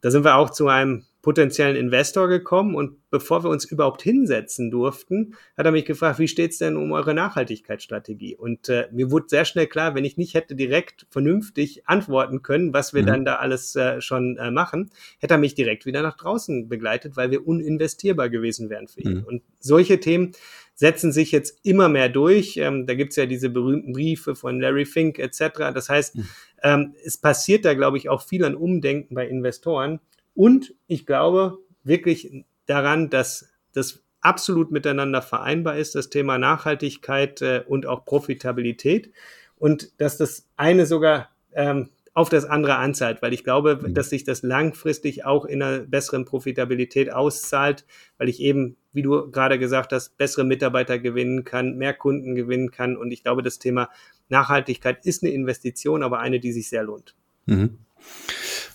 da 0.00 0.10
sind 0.10 0.24
wir 0.24 0.34
auch 0.34 0.50
zu 0.50 0.66
einem 0.66 1.04
potenziellen 1.22 1.76
Investor 1.76 2.28
gekommen 2.28 2.74
und 2.74 2.98
bevor 3.10 3.44
wir 3.44 3.48
uns 3.48 3.64
überhaupt 3.64 4.02
hinsetzen 4.02 4.70
durften, 4.70 5.36
hat 5.56 5.64
er 5.64 5.72
mich 5.72 5.86
gefragt, 5.86 6.18
wie 6.18 6.28
steht's 6.28 6.58
denn 6.58 6.76
um 6.76 6.92
eure 6.92 7.14
Nachhaltigkeitsstrategie? 7.14 8.36
Und 8.36 8.68
äh, 8.68 8.88
mir 8.92 9.10
wurde 9.10 9.28
sehr 9.28 9.46
schnell 9.46 9.66
klar, 9.66 9.94
wenn 9.94 10.04
ich 10.04 10.18
nicht 10.18 10.34
hätte 10.34 10.54
direkt 10.54 11.06
vernünftig 11.08 11.88
antworten 11.88 12.42
können, 12.42 12.74
was 12.74 12.92
wir 12.92 13.00
mhm. 13.02 13.06
dann 13.06 13.24
da 13.24 13.36
alles 13.36 13.74
äh, 13.76 14.02
schon 14.02 14.36
äh, 14.36 14.50
machen, 14.50 14.90
hätte 15.18 15.34
er 15.34 15.38
mich 15.38 15.54
direkt 15.54 15.86
wieder 15.86 16.02
nach 16.02 16.16
draußen 16.18 16.68
begleitet, 16.68 17.16
weil 17.16 17.30
wir 17.30 17.46
uninvestierbar 17.46 18.28
gewesen 18.28 18.68
wären 18.68 18.88
für 18.88 19.00
ihn. 19.00 19.18
Mhm. 19.20 19.24
Und 19.24 19.42
solche 19.60 20.00
Themen 20.00 20.32
setzen 20.74 21.12
sich 21.12 21.32
jetzt 21.32 21.58
immer 21.62 21.88
mehr 21.88 22.08
durch. 22.08 22.56
Ähm, 22.56 22.86
da 22.86 22.94
gibt's 22.94 23.16
ja 23.16 23.26
diese 23.26 23.48
berühmten 23.48 23.92
Briefe 23.92 24.34
von 24.34 24.60
Larry 24.60 24.84
Fink 24.84 25.18
etc. 25.18 25.72
Das 25.72 25.88
heißt, 25.88 26.16
mhm. 26.16 26.28
ähm, 26.62 26.94
es 27.04 27.16
passiert 27.16 27.64
da, 27.64 27.74
glaube 27.74 27.96
ich, 27.96 28.08
auch 28.08 28.22
viel 28.22 28.44
an 28.44 28.54
Umdenken 28.54 29.14
bei 29.14 29.26
Investoren. 29.26 30.00
Und 30.34 30.74
ich 30.86 31.06
glaube 31.06 31.58
wirklich 31.84 32.44
daran, 32.66 33.10
dass 33.10 33.48
das 33.72 34.02
absolut 34.20 34.70
miteinander 34.70 35.22
vereinbar 35.22 35.76
ist, 35.76 35.94
das 35.94 36.08
Thema 36.08 36.38
Nachhaltigkeit 36.38 37.42
äh, 37.42 37.62
und 37.66 37.86
auch 37.86 38.04
Profitabilität. 38.04 39.12
Und 39.56 40.00
dass 40.00 40.16
das 40.16 40.48
eine 40.56 40.86
sogar 40.86 41.30
ähm, 41.52 41.90
auf 42.14 42.28
das 42.28 42.44
andere 42.44 42.76
anzahlt, 42.76 43.22
weil 43.22 43.32
ich 43.32 43.44
glaube, 43.44 43.78
mhm. 43.80 43.94
dass 43.94 44.10
sich 44.10 44.24
das 44.24 44.42
langfristig 44.42 45.24
auch 45.24 45.44
in 45.44 45.62
einer 45.62 45.80
besseren 45.80 46.24
Profitabilität 46.24 47.12
auszahlt, 47.12 47.84
weil 48.18 48.28
ich 48.28 48.40
eben, 48.40 48.76
wie 48.94 49.02
du 49.02 49.30
gerade 49.30 49.58
gesagt 49.58 49.92
hast, 49.92 50.16
bessere 50.16 50.44
Mitarbeiter 50.44 50.98
gewinnen 50.98 51.44
kann, 51.44 51.76
mehr 51.76 51.92
Kunden 51.92 52.34
gewinnen 52.34 52.70
kann. 52.70 52.96
Und 52.96 53.10
ich 53.12 53.22
glaube, 53.22 53.42
das 53.42 53.58
Thema 53.58 53.90
Nachhaltigkeit 54.28 55.04
ist 55.04 55.22
eine 55.22 55.32
Investition, 55.32 56.02
aber 56.02 56.20
eine, 56.20 56.40
die 56.40 56.52
sich 56.52 56.68
sehr 56.68 56.84
lohnt. 56.84 57.14
Mhm. 57.46 57.78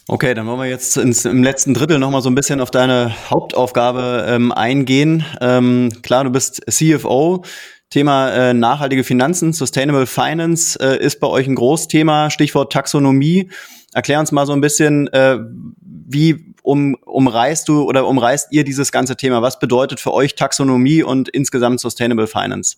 Okay, 0.07 0.33
dann 0.33 0.47
wollen 0.47 0.59
wir 0.59 0.65
jetzt 0.65 0.97
ins, 0.97 1.25
im 1.25 1.43
letzten 1.43 1.73
Drittel 1.73 1.99
nochmal 1.99 2.21
so 2.21 2.29
ein 2.29 2.35
bisschen 2.35 2.61
auf 2.61 2.71
deine 2.71 3.13
Hauptaufgabe 3.29 4.25
ähm, 4.27 4.51
eingehen. 4.51 5.23
Ähm, 5.39 5.91
klar, 6.01 6.23
du 6.23 6.31
bist 6.31 6.63
CFO. 6.69 7.43
Thema 7.91 8.29
äh, 8.31 8.53
nachhaltige 8.53 9.03
Finanzen, 9.03 9.53
Sustainable 9.53 10.05
Finance 10.05 10.79
äh, 10.79 11.03
ist 11.03 11.19
bei 11.19 11.27
euch 11.27 11.47
ein 11.47 11.55
Großthema, 11.55 12.29
Stichwort 12.29 12.71
Taxonomie. 12.71 13.49
Erklär 13.93 14.19
uns 14.19 14.31
mal 14.31 14.45
so 14.45 14.53
ein 14.53 14.61
bisschen, 14.61 15.07
äh, 15.07 15.39
wie 15.81 16.48
um, 16.69 16.93
umreißt 16.93 17.67
du 17.67 17.81
oder 17.81 18.07
umreißt 18.07 18.49
ihr 18.51 18.63
dieses 18.63 18.91
ganze 18.91 19.17
Thema? 19.17 19.41
Was 19.41 19.57
bedeutet 19.57 19.99
für 19.99 20.13
euch 20.13 20.35
Taxonomie 20.35 21.01
und 21.01 21.27
insgesamt 21.27 21.79
Sustainable 21.79 22.27
Finance? 22.27 22.77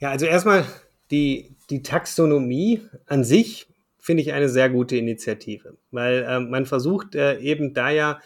Ja, 0.00 0.08
also 0.10 0.24
erstmal 0.24 0.64
die, 1.10 1.54
die 1.68 1.82
Taxonomie 1.82 2.80
an 3.06 3.22
sich 3.22 3.68
finde 3.98 4.22
ich 4.22 4.32
eine 4.32 4.48
sehr 4.48 4.70
gute 4.70 4.96
Initiative, 4.96 5.76
weil 5.90 6.24
äh, 6.26 6.40
man 6.40 6.64
versucht 6.64 7.14
äh, 7.14 7.38
eben 7.40 7.74
da 7.74 7.90
ja 7.90 8.20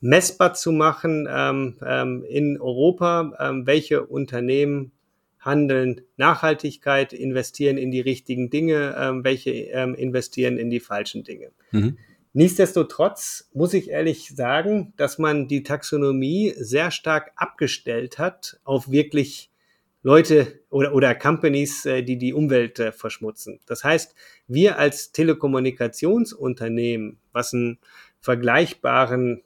messbar 0.00 0.54
zu 0.54 0.72
machen 0.72 1.28
ähm, 1.30 1.76
ähm, 1.86 2.24
in 2.26 2.58
Europa, 2.58 3.34
ähm, 3.38 3.66
welche 3.66 4.06
Unternehmen 4.06 4.92
handeln 5.40 6.00
Nachhaltigkeit, 6.16 7.12
investieren 7.12 7.76
in 7.76 7.90
die 7.90 8.00
richtigen 8.00 8.48
Dinge, 8.48 8.96
ähm, 8.98 9.24
welche 9.24 9.50
ähm, 9.50 9.94
investieren 9.94 10.56
in 10.56 10.70
die 10.70 10.80
falschen 10.80 11.22
Dinge. 11.22 11.50
Mhm. 11.70 11.98
Nichtsdestotrotz 12.34 13.50
muss 13.52 13.74
ich 13.74 13.90
ehrlich 13.90 14.34
sagen, 14.34 14.94
dass 14.96 15.18
man 15.18 15.48
die 15.48 15.62
Taxonomie 15.62 16.54
sehr 16.56 16.90
stark 16.90 17.32
abgestellt 17.36 18.18
hat 18.18 18.58
auf 18.64 18.90
wirklich 18.90 19.50
Leute 20.02 20.60
oder, 20.70 20.94
oder 20.94 21.14
Companies, 21.14 21.84
äh, 21.86 22.02
die 22.02 22.16
die 22.16 22.32
Umwelt 22.32 22.80
äh, 22.80 22.90
verschmutzen. 22.90 23.60
Das 23.66 23.84
heißt, 23.84 24.16
wir 24.48 24.78
als 24.78 25.12
Telekommunikationsunternehmen, 25.12 27.18
was 27.32 27.54
einen 27.54 27.78
vergleichbaren 28.20 29.42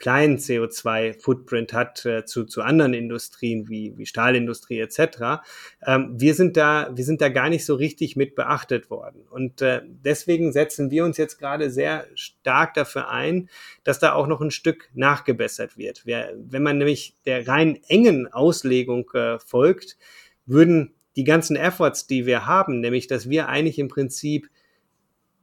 kleinen 0.00 0.38
CO2-Footprint 0.38 1.72
hat 1.74 2.04
äh, 2.06 2.24
zu, 2.24 2.44
zu 2.44 2.62
anderen 2.62 2.94
Industrien 2.94 3.68
wie, 3.68 3.96
wie 3.96 4.06
Stahlindustrie 4.06 4.80
etc. 4.80 5.42
Ähm, 5.86 6.14
wir, 6.18 6.34
sind 6.34 6.56
da, 6.56 6.90
wir 6.92 7.04
sind 7.04 7.20
da 7.20 7.28
gar 7.28 7.50
nicht 7.50 7.66
so 7.66 7.74
richtig 7.74 8.16
mit 8.16 8.34
beachtet 8.34 8.90
worden. 8.90 9.28
Und 9.30 9.60
äh, 9.60 9.82
deswegen 9.84 10.52
setzen 10.52 10.90
wir 10.90 11.04
uns 11.04 11.18
jetzt 11.18 11.38
gerade 11.38 11.70
sehr 11.70 12.06
stark 12.14 12.74
dafür 12.74 13.10
ein, 13.10 13.50
dass 13.84 13.98
da 13.98 14.14
auch 14.14 14.26
noch 14.26 14.40
ein 14.40 14.50
Stück 14.50 14.88
nachgebessert 14.94 15.76
wird. 15.76 16.06
Wir, 16.06 16.34
wenn 16.36 16.62
man 16.62 16.78
nämlich 16.78 17.14
der 17.26 17.46
rein 17.46 17.78
engen 17.86 18.26
Auslegung 18.26 19.08
äh, 19.12 19.38
folgt, 19.38 19.98
würden 20.46 20.94
die 21.14 21.24
ganzen 21.24 21.56
Efforts, 21.56 22.06
die 22.06 22.24
wir 22.24 22.46
haben, 22.46 22.80
nämlich 22.80 23.06
dass 23.06 23.28
wir 23.28 23.48
eigentlich 23.48 23.78
im 23.78 23.88
Prinzip 23.88 24.48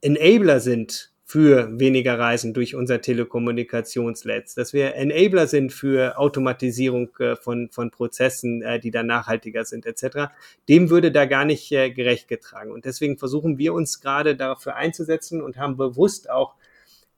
Enabler 0.01 0.59
sind 0.59 1.11
für 1.29 1.77
weniger 1.77 2.17
Reisen 2.17 2.53
durch 2.53 2.73
unser 2.73 3.01
Telekommunikationsnetz, 3.01 4.55
dass 4.55 4.71
wir 4.71 4.95
Enabler 4.95 5.45
sind 5.47 5.73
für 5.73 6.17
Automatisierung 6.17 7.09
äh, 7.19 7.35
von, 7.35 7.69
von 7.69 7.91
Prozessen, 7.91 8.61
äh, 8.61 8.79
die 8.79 8.91
dann 8.91 9.07
nachhaltiger 9.07 9.65
sind 9.65 9.85
etc., 9.85 10.31
dem 10.69 10.89
würde 10.89 11.11
da 11.11 11.25
gar 11.25 11.43
nicht 11.43 11.69
äh, 11.73 11.91
gerecht 11.91 12.29
getragen. 12.29 12.71
Und 12.71 12.85
deswegen 12.85 13.17
versuchen 13.17 13.57
wir 13.57 13.73
uns 13.73 13.99
gerade 13.99 14.37
dafür 14.37 14.77
einzusetzen 14.77 15.41
und 15.41 15.57
haben 15.57 15.75
bewusst 15.75 16.29
auch 16.29 16.55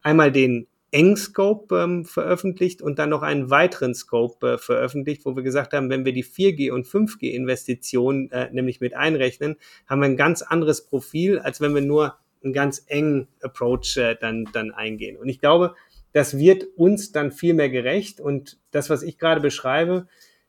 einmal 0.02 0.32
den 0.32 0.66
Eng-Scope 0.90 1.76
ähm, 1.76 2.04
veröffentlicht 2.04 2.82
und 2.82 2.98
dann 2.98 3.12
noch 3.12 3.22
einen 3.22 3.52
weiteren 3.52 3.94
Scope 3.94 4.54
äh, 4.54 4.58
veröffentlicht, 4.58 5.24
wo 5.24 5.36
wir 5.36 5.44
gesagt 5.44 5.74
haben, 5.74 5.92
wenn 5.92 6.04
wir 6.04 6.14
die 6.14 6.26
4G 6.26 6.72
und 6.72 6.88
5G-Investitionen 6.88 8.32
äh, 8.32 8.50
nämlich 8.52 8.82
mit 8.82 8.96
einrechnen, 8.96 9.58
haben 9.86 10.02
wir 10.02 10.08
ein 10.08 10.18
ganz 10.18 10.42
anderes 10.42 10.84
Profil, 10.84 11.38
als 11.38 11.62
wenn 11.62 11.76
wir 11.76 11.82
nur 11.82 12.18
einen 12.44 12.54
ganz 12.54 12.84
engen 12.88 13.28
Approach 13.42 13.98
äh, 13.98 14.16
dann, 14.20 14.48
dann 14.54 14.72
eingehen. 14.72 15.18
Und 15.18 15.30
ich 15.30 15.40
glaube, 15.40 15.76
das 16.14 16.38
wird 16.38 16.66
uns 16.76 17.12
dann 17.12 17.32
viel 17.32 17.54
mehr 17.54 17.70
gerecht. 17.70 18.20
Und 18.20 18.58
das, 18.72 18.90
was 18.90 19.04
ich 19.04 19.18
gerade 19.18 19.42
beschreibe, 19.42 20.08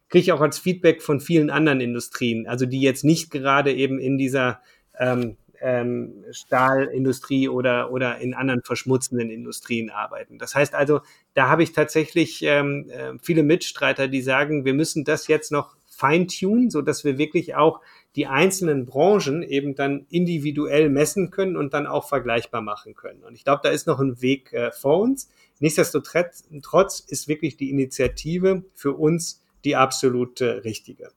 kriege 0.09 0.23
ich 0.23 0.33
auch 0.33 0.41
als 0.41 0.59
Feedback 0.59 1.03
von 1.03 1.21
vielen 1.21 1.51
anderen 1.51 1.81
Industrien, 1.81 2.47
also 2.47 2.67
die 2.67 2.81
jetzt 2.81 3.05
nicht 3.05 3.31
gerade 3.31 3.73
eben 3.73 3.99
in 3.99 4.19
dieser 4.19 4.61
ähm, 4.99 5.37
ähm, 5.61 6.25
Stahlindustrie 6.31 7.49
oder, 7.49 7.93
oder 7.93 8.19
in 8.19 8.35
anderen 8.35 8.63
verschmutzenden 8.63 9.31
Industrien 9.31 9.91
arbeiten. 9.91 10.39
Das 10.39 10.55
heißt 10.55 10.75
also, 10.75 11.01
da 11.35 11.49
habe 11.49 11.63
ich 11.63 11.73
tatsächlich 11.73 12.43
ähm, 12.43 12.91
äh, 12.91 13.13
viele 13.23 13.43
Mitstreiter, 13.43 14.09
die 14.09 14.23
sagen, 14.23 14.65
wir 14.65 14.75
müssen 14.75 15.05
das 15.05 15.29
jetzt 15.29 15.53
noch 15.53 15.77
feintunen, 16.01 16.71
so 16.71 16.81
dass 16.81 17.05
wir 17.05 17.19
wirklich 17.19 17.55
auch 17.55 17.81
die 18.17 18.27
einzelnen 18.27 18.87
Branchen 18.87 19.43
eben 19.43 19.75
dann 19.75 20.07
individuell 20.09 20.89
messen 20.89 21.31
können 21.31 21.57
und 21.57 21.75
dann 21.75 21.87
auch 21.87 22.09
vergleichbar 22.09 22.63
machen 22.63 22.95
können. 22.95 23.23
Und 23.23 23.35
ich 23.35 23.45
glaube, 23.45 23.61
da 23.63 23.69
ist 23.69 23.87
noch 23.87 24.01
ein 24.01 24.23
Weg 24.23 24.53
äh, 24.55 24.73
vor 24.73 24.99
uns. 24.99 25.29
Nichtsdestotrotz 25.59 27.01
ist 27.01 27.29
wirklich 27.29 27.59
die 27.59 27.69
Initiative 27.69 28.65
für 28.75 28.93
uns 28.93 29.43
die 29.65 29.77
absolut 29.77 30.41
äh, 30.41 30.47
richtige. 30.47 31.11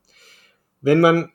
Wenn 0.81 0.99
man 0.99 1.31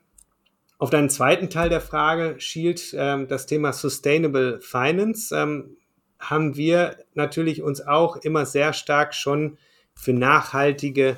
auf 0.77 0.91
deinen 0.91 1.09
zweiten 1.09 1.49
Teil 1.49 1.69
der 1.69 1.81
Frage 1.81 2.35
schielt, 2.39 2.93
ähm, 2.95 3.27
das 3.27 3.47
Thema 3.47 3.73
Sustainable 3.73 4.61
Finance, 4.61 5.35
ähm, 5.35 5.75
haben 6.19 6.55
wir 6.55 6.97
natürlich 7.15 7.63
uns 7.63 7.81
auch 7.81 8.17
immer 8.17 8.45
sehr 8.45 8.73
stark 8.73 9.15
schon 9.15 9.57
für 9.95 10.13
nachhaltige 10.13 11.17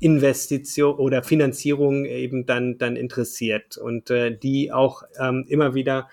Investition 0.00 0.96
oder 0.96 1.22
Finanzierung 1.22 2.04
eben 2.04 2.46
dann, 2.46 2.78
dann 2.78 2.96
interessiert 2.96 3.76
und 3.76 4.10
äh, 4.10 4.36
die 4.36 4.72
auch 4.72 5.02
ähm, 5.18 5.44
immer 5.48 5.74
wieder 5.74 6.08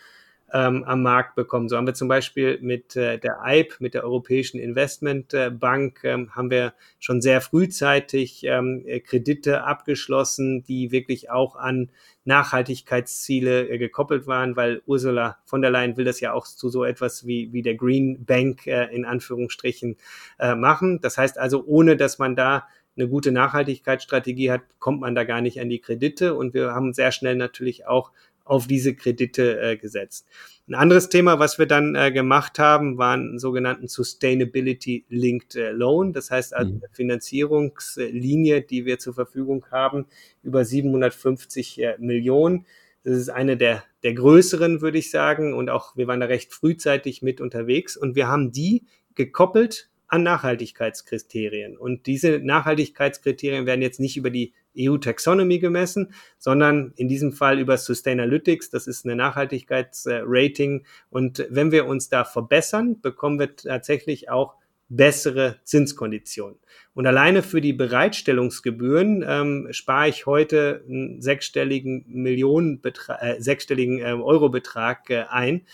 ähm, 0.55 0.83
am 0.85 1.01
Markt 1.01 1.35
bekommen. 1.35 1.69
So 1.69 1.75
haben 1.75 1.85
wir 1.85 1.93
zum 1.93 2.07
Beispiel 2.07 2.59
mit 2.61 2.95
äh, 2.95 3.19
der 3.19 3.41
EIB, 3.43 3.79
mit 3.79 3.93
der 3.93 4.03
Europäischen 4.03 4.59
Investmentbank, 4.59 6.03
ähm, 6.03 6.35
haben 6.35 6.49
wir 6.49 6.73
schon 6.99 7.21
sehr 7.21 7.41
frühzeitig 7.41 8.43
ähm, 8.45 8.85
Kredite 9.05 9.63
abgeschlossen, 9.63 10.63
die 10.63 10.91
wirklich 10.91 11.29
auch 11.29 11.55
an 11.55 11.91
Nachhaltigkeitsziele 12.23 13.67
äh, 13.67 13.77
gekoppelt 13.77 14.27
waren, 14.27 14.55
weil 14.55 14.81
Ursula 14.85 15.37
von 15.45 15.61
der 15.61 15.71
Leyen 15.71 15.97
will 15.97 16.05
das 16.05 16.19
ja 16.21 16.31
auch 16.31 16.47
zu 16.47 16.69
so 16.69 16.85
etwas 16.85 17.25
wie, 17.27 17.51
wie 17.51 17.61
der 17.61 17.75
Green 17.75 18.23
Bank 18.25 18.65
äh, 18.65 18.85
in 18.95 19.03
Anführungsstrichen 19.03 19.97
äh, 20.39 20.55
machen. 20.55 21.01
Das 21.01 21.17
heißt 21.17 21.37
also, 21.37 21.65
ohne 21.65 21.97
dass 21.97 22.17
man 22.17 22.35
da 22.35 22.67
eine 22.97 23.07
gute 23.07 23.31
Nachhaltigkeitsstrategie 23.31 24.51
hat, 24.51 24.61
kommt 24.79 25.01
man 25.01 25.15
da 25.15 25.23
gar 25.23 25.41
nicht 25.41 25.59
an 25.59 25.69
die 25.69 25.79
Kredite. 25.79 26.35
Und 26.35 26.53
wir 26.53 26.71
haben 26.71 26.93
sehr 26.93 27.11
schnell 27.11 27.35
natürlich 27.35 27.87
auch 27.87 28.11
auf 28.45 28.67
diese 28.67 28.95
Kredite 28.95 29.59
äh, 29.59 29.75
gesetzt. 29.75 30.27
Ein 30.67 30.75
anderes 30.75 31.09
Thema, 31.09 31.39
was 31.39 31.59
wir 31.59 31.65
dann 31.65 31.95
äh, 31.95 32.11
gemacht 32.11 32.57
haben, 32.59 32.97
waren 32.97 33.29
einen 33.29 33.39
sogenannten 33.39 33.87
Sustainability 33.87 35.05
Linked 35.09 35.55
äh, 35.55 35.71
Loan. 35.71 36.13
Das 36.13 36.31
heißt 36.31 36.55
also 36.55 36.71
mhm. 36.71 36.81
eine 36.83 36.93
Finanzierungslinie, 36.93 38.61
die 38.61 38.85
wir 38.85 38.99
zur 38.99 39.13
Verfügung 39.13 39.65
haben, 39.71 40.05
über 40.43 40.63
750 40.63 41.81
äh, 41.81 41.95
Millionen. 41.99 42.65
Das 43.03 43.17
ist 43.17 43.29
eine 43.29 43.57
der, 43.57 43.83
der 44.03 44.13
größeren, 44.13 44.81
würde 44.81 44.99
ich 44.99 45.11
sagen. 45.11 45.53
Und 45.53 45.69
auch 45.69 45.95
wir 45.95 46.07
waren 46.07 46.19
da 46.19 46.27
recht 46.27 46.53
frühzeitig 46.53 47.21
mit 47.21 47.41
unterwegs. 47.41 47.97
Und 47.97 48.15
wir 48.15 48.27
haben 48.27 48.51
die 48.51 48.85
gekoppelt 49.15 49.89
an 50.07 50.23
Nachhaltigkeitskriterien. 50.23 51.77
Und 51.77 52.05
diese 52.05 52.39
Nachhaltigkeitskriterien 52.39 53.65
werden 53.65 53.81
jetzt 53.81 53.99
nicht 53.99 54.17
über 54.17 54.29
die 54.29 54.53
EU-Taxonomy 54.77 55.59
gemessen, 55.59 56.13
sondern 56.37 56.93
in 56.95 57.07
diesem 57.07 57.31
Fall 57.31 57.59
über 57.59 57.77
Sustainalytics. 57.77 58.69
Das 58.69 58.87
ist 58.87 59.05
eine 59.05 59.15
Nachhaltigkeitsrating. 59.15 60.85
Und 61.09 61.45
wenn 61.49 61.71
wir 61.71 61.85
uns 61.85 62.09
da 62.09 62.25
verbessern, 62.25 62.99
bekommen 63.01 63.39
wir 63.39 63.55
tatsächlich 63.55 64.29
auch 64.29 64.55
bessere 64.87 65.59
Zinskonditionen. 65.63 66.59
Und 66.93 67.07
alleine 67.07 67.41
für 67.41 67.59
die 67.59 67.73
Bereitstellungsgebühren 67.73 69.25
ähm, 69.27 69.67
spare 69.71 70.09
ich 70.09 70.25
heute 70.25 70.83
einen 70.87 71.21
sechsstelligen 71.21 72.05
Millionenbetrag, 72.07 73.21
äh, 73.21 73.41
sechsstelligen 73.41 73.99
äh, 73.99 74.13
Eurobetrag 74.13 75.09
äh, 75.09 75.25
ein 75.29 75.65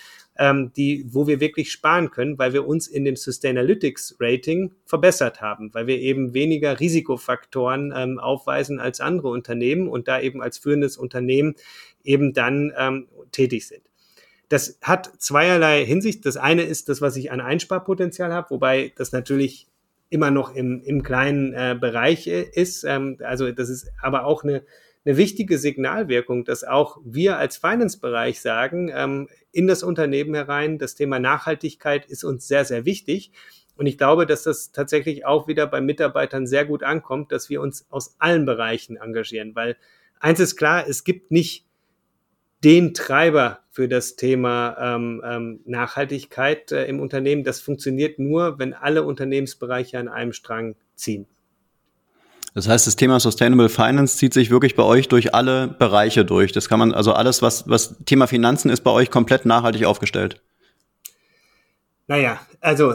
ähm, 0.42 0.74
die, 0.76 1.06
wo 1.08 1.28
wir 1.28 1.40
wirklich 1.40 1.72
sparen 1.72 2.10
können, 2.10 2.40
weil 2.40 2.52
wir 2.52 2.68
uns 2.68 2.88
in 2.88 3.06
dem 3.06 3.16
Sustainalytics 3.16 4.16
Rating 4.20 4.74
verbessert 4.88 5.40
haben, 5.40 5.72
weil 5.76 5.86
wir 5.86 6.00
eben 6.00 6.34
weniger 6.34 6.80
Risikofaktoren 6.80 7.94
ähm, 7.96 8.18
aufweisen 8.18 8.80
als 8.80 9.02
andere 9.02 9.28
Unternehmen 9.28 9.88
und 9.88 10.08
da 10.08 10.20
eben 10.20 10.42
als 10.42 10.58
führendes 10.58 10.98
Unternehmen 10.98 11.54
eben 12.04 12.34
dann 12.34 12.74
ähm, 12.76 13.08
tätig 13.32 13.68
sind. 13.68 13.84
Das 14.50 14.80
hat 14.82 15.12
zweierlei 15.20 15.86
Hinsicht. 15.86 16.26
Das 16.26 16.38
eine 16.38 16.64
ist 16.64 16.90
das, 16.90 17.02
was 17.02 17.16
ich 17.18 17.32
an 17.32 17.40
Einsparpotenzial 17.40 18.34
habe, 18.34 18.50
wobei 18.50 18.94
das 18.96 19.12
natürlich 19.12 19.68
immer 20.10 20.32
noch 20.32 20.56
im, 20.56 20.82
im 20.82 21.04
kleinen 21.04 21.54
äh, 21.54 21.78
Bereich 21.80 22.26
äh, 22.26 22.42
ist. 22.52 22.84
Ähm, 22.84 23.18
also 23.22 23.52
das 23.52 23.70
ist 23.70 23.92
aber 24.02 24.26
auch 24.26 24.44
eine 24.44 24.64
eine 25.04 25.18
wichtige 25.18 25.58
Signalwirkung, 25.58 26.46
dass 26.46 26.64
auch 26.64 27.00
wir 27.04 27.38
als 27.38 27.58
Finance-Bereich 27.58 28.42
sagen, 28.42 28.92
ähm, 28.94 29.28
in 29.52 29.68
das 29.68 29.84
Unternehmen 29.84 30.36
herein, 30.36 30.78
das 30.78 30.96
Thema 30.96 31.20
Nachhaltigkeit 31.20 32.06
ist 32.06 32.24
uns 32.24 32.48
sehr, 32.48 32.66
sehr 32.66 32.86
wichtig. 32.86 33.32
Und 33.76 33.88
ich 33.88 33.98
glaube, 33.98 34.28
dass 34.28 34.44
das 34.44 34.72
tatsächlich 34.72 35.26
auch 35.26 35.48
wieder 35.48 35.66
bei 35.66 35.82
Mitarbeitern 35.82 36.46
sehr 36.46 36.66
gut 36.66 36.84
ankommt, 36.84 37.32
dass 37.32 37.50
wir 37.50 37.62
uns 37.62 37.88
aus 37.90 38.16
allen 38.20 38.46
Bereichen 38.46 38.98
engagieren, 38.98 39.56
weil 39.56 39.76
eins 40.20 40.40
ist 40.40 40.56
klar, 40.56 40.88
es 40.88 41.04
gibt 41.04 41.32
nicht 41.32 41.66
den 42.64 42.94
Treiber 42.94 43.62
für 43.72 43.88
das 43.88 44.16
Thema 44.16 44.78
ähm, 44.80 45.22
ähm, 45.26 45.62
Nachhaltigkeit 45.66 46.72
äh, 46.72 46.86
im 46.86 47.00
Unternehmen. 47.00 47.44
Das 47.44 47.60
funktioniert 47.60 48.20
nur, 48.20 48.60
wenn 48.60 48.74
alle 48.74 49.04
Unternehmensbereiche 49.04 49.98
an 49.98 50.08
einem 50.08 50.34
Strang 50.34 50.76
ziehen. 50.94 51.26
Das 52.54 52.68
heißt, 52.68 52.86
das 52.86 52.98
Thema 52.98 53.20
Sustainable 53.20 53.70
Finance 53.70 54.18
zieht 54.18 54.34
sich 54.34 54.50
wirklich 54.50 54.76
bei 54.76 54.84
euch 54.84 55.08
durch 55.08 55.34
alle 55.34 55.68
Bereiche 55.68 56.26
durch. 56.26 56.52
Das 56.52 56.68
kann 56.68 56.80
man, 56.80 56.94
also 56.94 57.14
alles, 57.14 57.42
was, 57.42 57.70
was 57.70 57.96
Thema 58.06 58.28
Finanzen 58.28 58.70
ist 58.70 58.82
bei 58.82 58.92
euch 58.92 59.10
komplett 59.10 59.46
nachhaltig 59.46 59.86
aufgestellt. 59.86 60.42
Naja, 62.08 62.42
also 62.60 62.94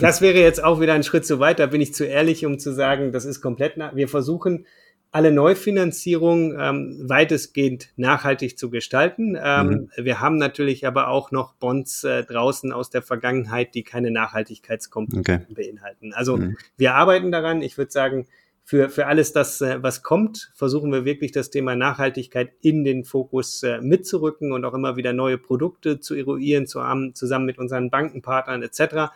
das 0.00 0.20
wäre 0.20 0.38
jetzt 0.38 0.62
auch 0.62 0.80
wieder 0.80 0.94
ein 0.94 1.02
Schritt 1.02 1.26
zu 1.26 1.40
weit. 1.40 1.58
Da 1.58 1.66
bin 1.66 1.80
ich 1.80 1.92
zu 1.92 2.04
ehrlich, 2.04 2.46
um 2.46 2.60
zu 2.60 2.72
sagen, 2.72 3.10
das 3.10 3.24
ist 3.24 3.40
komplett. 3.40 3.76
nach. 3.76 3.96
Wir 3.96 4.08
versuchen 4.08 4.64
alle 5.10 5.32
Neufinanzierungen 5.32 6.56
ähm, 6.60 7.08
weitestgehend 7.08 7.88
nachhaltig 7.96 8.58
zu 8.58 8.70
gestalten. 8.70 9.36
Ähm, 9.40 9.88
mhm. 9.96 10.04
Wir 10.04 10.20
haben 10.20 10.38
natürlich 10.38 10.86
aber 10.86 11.08
auch 11.08 11.32
noch 11.32 11.54
Bonds 11.54 12.04
äh, 12.04 12.24
draußen 12.24 12.72
aus 12.72 12.90
der 12.90 13.02
Vergangenheit, 13.02 13.74
die 13.74 13.82
keine 13.82 14.10
Nachhaltigkeitskomponenten 14.12 15.46
okay. 15.50 15.54
beinhalten. 15.54 16.12
Also 16.14 16.36
mhm. 16.36 16.56
wir 16.76 16.94
arbeiten 16.94 17.32
daran. 17.32 17.62
Ich 17.62 17.78
würde 17.78 17.92
sagen, 17.92 18.26
für, 18.64 18.88
für 18.88 19.06
alles 19.06 19.32
das, 19.32 19.60
äh, 19.60 19.82
was 19.82 20.02
kommt, 20.02 20.50
versuchen 20.54 20.90
wir 20.90 21.04
wirklich 21.04 21.32
das 21.32 21.50
Thema 21.50 21.76
Nachhaltigkeit 21.76 22.52
in 22.62 22.82
den 22.82 23.04
Fokus 23.04 23.62
äh, 23.62 23.80
mitzurücken 23.82 24.52
und 24.52 24.64
auch 24.64 24.72
immer 24.72 24.96
wieder 24.96 25.12
neue 25.12 25.36
Produkte 25.36 26.00
zu 26.00 26.14
eruieren, 26.14 26.66
zu 26.66 26.82
haben, 26.82 27.14
zusammen 27.14 27.44
mit 27.44 27.58
unseren 27.58 27.90
Bankenpartnern 27.90 28.62
etc. 28.62 29.12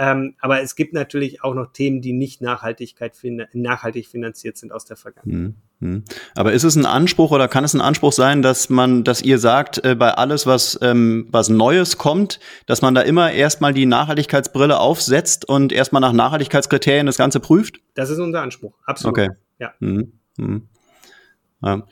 Ähm, 0.00 0.34
aber 0.38 0.62
es 0.62 0.76
gibt 0.76 0.94
natürlich 0.94 1.42
auch 1.42 1.54
noch 1.54 1.72
Themen, 1.72 2.00
die 2.00 2.12
nicht 2.12 2.40
Nachhaltigkeit 2.40 3.16
fin 3.16 3.44
nachhaltig 3.52 4.06
finanziert 4.06 4.56
sind 4.56 4.72
aus 4.72 4.84
der 4.84 4.96
Vergangenheit. 4.96 5.54
Mhm. 5.80 5.88
mhm. 5.88 6.04
Aber 6.36 6.52
ist 6.52 6.62
es 6.62 6.76
ein 6.76 6.86
Anspruch 6.86 7.32
oder 7.32 7.48
kann 7.48 7.64
es 7.64 7.74
ein 7.74 7.80
Anspruch 7.80 8.12
sein, 8.12 8.40
dass 8.40 8.70
man, 8.70 9.02
dass 9.02 9.22
ihr 9.22 9.40
sagt, 9.40 9.84
äh, 9.84 9.96
bei 9.96 10.12
alles, 10.12 10.46
was, 10.46 10.78
ähm, 10.82 11.26
was 11.32 11.48
Neues 11.48 11.98
kommt, 11.98 12.38
dass 12.66 12.80
man 12.80 12.94
da 12.94 13.00
immer 13.00 13.32
erstmal 13.32 13.74
die 13.74 13.86
Nachhaltigkeitsbrille 13.86 14.78
aufsetzt 14.78 15.48
und 15.48 15.72
erstmal 15.72 16.00
nach 16.00 16.12
Nachhaltigkeitskriterien 16.12 17.06
das 17.06 17.18
Ganze 17.18 17.40
prüft? 17.40 17.80
Das 17.94 18.08
ist 18.08 18.20
unser 18.20 18.42
Anspruch, 18.42 18.74
absolut. 18.86 19.18
Okay. 19.18 19.28
Ja. 19.58 19.72
Mhm. 19.80 20.12
Mhm. 20.36 20.68
Ja. 21.60 21.82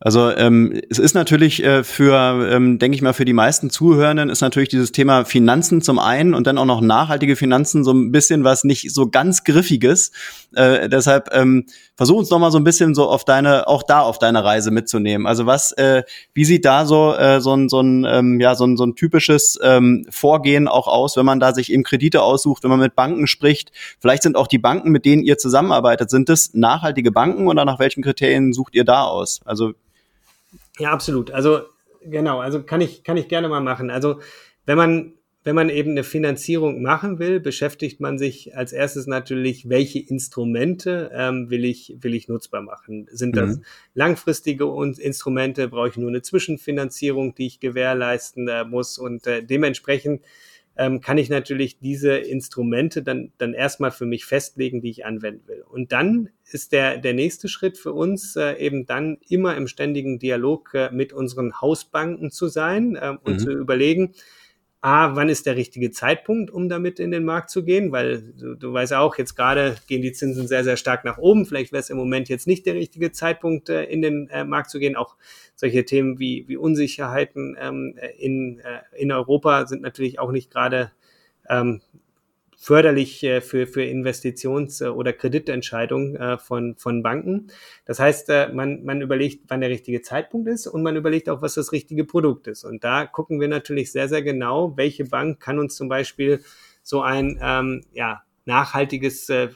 Also 0.00 0.30
ähm, 0.36 0.78
es 0.90 0.98
ist 0.98 1.14
natürlich 1.14 1.64
äh, 1.64 1.82
für, 1.82 2.46
ähm, 2.50 2.78
denke 2.78 2.94
ich 2.94 3.00
mal, 3.00 3.14
für 3.14 3.24
die 3.24 3.32
meisten 3.32 3.70
Zuhörenden 3.70 4.28
ist 4.28 4.42
natürlich 4.42 4.68
dieses 4.68 4.92
Thema 4.92 5.24
Finanzen 5.24 5.80
zum 5.80 5.98
einen 5.98 6.34
und 6.34 6.46
dann 6.46 6.58
auch 6.58 6.66
noch 6.66 6.82
nachhaltige 6.82 7.34
Finanzen 7.34 7.84
so 7.84 7.92
ein 7.92 8.12
bisschen 8.12 8.44
was 8.44 8.64
nicht 8.64 8.92
so 8.92 9.08
ganz 9.08 9.44
griffiges. 9.44 10.12
Äh, 10.54 10.90
deshalb 10.90 11.30
ähm, 11.32 11.64
versuch 11.96 12.18
uns 12.18 12.28
doch 12.28 12.38
mal 12.38 12.50
so 12.50 12.58
ein 12.58 12.64
bisschen 12.64 12.94
so 12.94 13.08
auf 13.08 13.24
deine, 13.24 13.66
auch 13.66 13.82
da 13.82 14.00
auf 14.00 14.18
deine 14.18 14.44
Reise 14.44 14.70
mitzunehmen. 14.70 15.26
Also 15.26 15.46
was, 15.46 15.72
äh, 15.72 16.02
wie 16.34 16.44
sieht 16.44 16.66
da 16.66 16.84
so 16.84 17.14
äh, 17.14 17.40
so 17.40 17.54
ein 17.54 17.70
so 17.70 17.80
ein 17.80 18.04
ähm, 18.04 18.40
ja 18.40 18.54
so 18.54 18.66
ein 18.66 18.76
so 18.76 18.84
ein 18.84 18.94
typisches 18.94 19.58
ähm, 19.62 20.06
Vorgehen 20.10 20.68
auch 20.68 20.86
aus, 20.86 21.16
wenn 21.16 21.24
man 21.24 21.40
da 21.40 21.54
sich 21.54 21.72
eben 21.72 21.82
Kredite 21.82 22.20
aussucht, 22.20 22.62
wenn 22.62 22.70
man 22.70 22.80
mit 22.80 22.94
Banken 22.94 23.26
spricht? 23.26 23.72
Vielleicht 24.00 24.22
sind 24.22 24.36
auch 24.36 24.48
die 24.48 24.58
Banken, 24.58 24.90
mit 24.90 25.06
denen 25.06 25.22
ihr 25.22 25.38
zusammenarbeitet, 25.38 26.10
sind 26.10 26.28
das 26.28 26.52
nachhaltige 26.52 27.10
Banken 27.10 27.48
oder 27.48 27.64
nach 27.64 27.78
welchen 27.78 28.02
Kriterien 28.02 28.52
sucht 28.52 28.74
ihr 28.74 28.84
da 28.84 29.04
aus? 29.04 29.13
Also 29.44 29.74
ja, 30.78 30.90
absolut. 30.90 31.30
Also 31.30 31.60
genau, 32.02 32.40
also 32.40 32.62
kann 32.62 32.80
ich, 32.80 33.04
kann 33.04 33.16
ich 33.16 33.28
gerne 33.28 33.48
mal 33.48 33.60
machen. 33.60 33.90
Also 33.90 34.20
wenn 34.66 34.76
man, 34.76 35.12
wenn 35.44 35.54
man 35.54 35.68
eben 35.68 35.90
eine 35.90 36.04
Finanzierung 36.04 36.82
machen 36.82 37.18
will, 37.18 37.38
beschäftigt 37.38 38.00
man 38.00 38.18
sich 38.18 38.56
als 38.56 38.72
erstes 38.72 39.06
natürlich, 39.06 39.68
welche 39.68 39.98
Instrumente 39.98 41.10
ähm, 41.14 41.50
will, 41.50 41.64
ich, 41.64 41.96
will 42.00 42.14
ich 42.14 42.28
nutzbar 42.28 42.62
machen. 42.62 43.06
Sind 43.10 43.36
das 43.36 43.56
mhm. 43.56 43.64
langfristige 43.94 44.64
Instrumente? 44.98 45.68
Brauche 45.68 45.88
ich 45.88 45.96
nur 45.96 46.08
eine 46.08 46.22
Zwischenfinanzierung, 46.22 47.34
die 47.34 47.46
ich 47.46 47.60
gewährleisten 47.60 48.48
äh, 48.48 48.64
muss? 48.64 48.98
Und 48.98 49.26
äh, 49.26 49.44
dementsprechend 49.44 50.22
ähm, 50.76 51.00
kann 51.00 51.18
ich 51.18 51.28
natürlich 51.28 51.78
diese 51.78 52.16
Instrumente 52.16 53.02
dann, 53.02 53.32
dann 53.38 53.54
erstmal 53.54 53.90
für 53.90 54.06
mich 54.06 54.24
festlegen, 54.24 54.80
die 54.80 54.90
ich 54.90 55.06
anwenden 55.06 55.46
will. 55.46 55.62
Und 55.62 55.92
dann 55.92 56.30
ist 56.50 56.72
der, 56.72 56.98
der 56.98 57.14
nächste 57.14 57.48
Schritt 57.48 57.78
für 57.78 57.92
uns 57.92 58.36
äh, 58.36 58.54
eben 58.54 58.86
dann 58.86 59.18
immer 59.28 59.56
im 59.56 59.68
ständigen 59.68 60.18
Dialog 60.18 60.74
äh, 60.74 60.90
mit 60.92 61.12
unseren 61.12 61.60
Hausbanken 61.60 62.30
zu 62.30 62.48
sein 62.48 62.96
äh, 62.96 63.16
und 63.22 63.34
mhm. 63.34 63.38
zu 63.38 63.52
überlegen, 63.52 64.14
A, 64.84 65.16
wann 65.16 65.30
ist 65.30 65.46
der 65.46 65.56
richtige 65.56 65.92
Zeitpunkt, 65.92 66.50
um 66.50 66.68
damit 66.68 67.00
in 67.00 67.10
den 67.10 67.24
Markt 67.24 67.48
zu 67.48 67.64
gehen? 67.64 67.90
Weil 67.90 68.34
du, 68.38 68.54
du 68.54 68.70
weißt 68.70 68.92
auch, 68.92 69.16
jetzt 69.16 69.34
gerade 69.34 69.76
gehen 69.86 70.02
die 70.02 70.12
Zinsen 70.12 70.46
sehr, 70.46 70.62
sehr 70.62 70.76
stark 70.76 71.06
nach 71.06 71.16
oben. 71.16 71.46
Vielleicht 71.46 71.72
wäre 71.72 71.80
es 71.80 71.88
im 71.88 71.96
Moment 71.96 72.28
jetzt 72.28 72.46
nicht 72.46 72.66
der 72.66 72.74
richtige 72.74 73.10
Zeitpunkt, 73.10 73.70
äh, 73.70 73.84
in 73.84 74.02
den 74.02 74.28
äh, 74.28 74.44
Markt 74.44 74.68
zu 74.68 74.78
gehen. 74.78 74.94
Auch 74.94 75.16
solche 75.56 75.86
Themen 75.86 76.18
wie, 76.18 76.44
wie 76.48 76.58
Unsicherheiten 76.58 77.56
ähm, 77.58 77.98
in, 78.18 78.60
äh, 78.60 78.80
in 79.00 79.10
Europa 79.10 79.66
sind 79.66 79.80
natürlich 79.80 80.18
auch 80.18 80.32
nicht 80.32 80.50
gerade 80.50 80.92
ähm, 81.48 81.80
förderlich 82.64 83.22
äh, 83.22 83.42
für, 83.42 83.66
für 83.66 83.82
Investitions- 83.82 84.82
äh, 84.82 84.88
oder 84.88 85.12
Kreditentscheidungen 85.12 86.16
äh, 86.16 86.38
von, 86.38 86.76
von 86.76 87.02
Banken. 87.02 87.48
Das 87.84 88.00
heißt, 88.00 88.30
man, 88.54 88.82
man 88.84 89.02
überlegt, 89.02 89.44
wann 89.48 89.60
der 89.60 89.68
richtige 89.68 90.00
Zeitpunkt 90.00 90.48
ist 90.48 90.66
und 90.66 90.82
man 90.82 90.96
überlegt 90.96 91.28
auch, 91.28 91.42
was 91.42 91.54
das 91.54 91.72
richtige 91.72 92.04
Produkt 92.04 92.46
ist. 92.46 92.64
Und 92.64 92.82
da 92.82 93.04
gucken 93.04 93.38
wir 93.38 93.48
natürlich 93.48 93.92
sehr, 93.92 94.08
sehr 94.08 94.22
genau, 94.22 94.78
welche 94.78 95.04
Bank 95.04 95.40
kann 95.40 95.58
uns 95.58 95.76
zum 95.76 95.90
Beispiel 95.90 96.42
so 96.82 97.02
ein 97.02 97.38
ähm, 97.42 97.84
ja, 97.92 98.22
nachhaltiges 98.46 99.28
äh, 99.28 99.48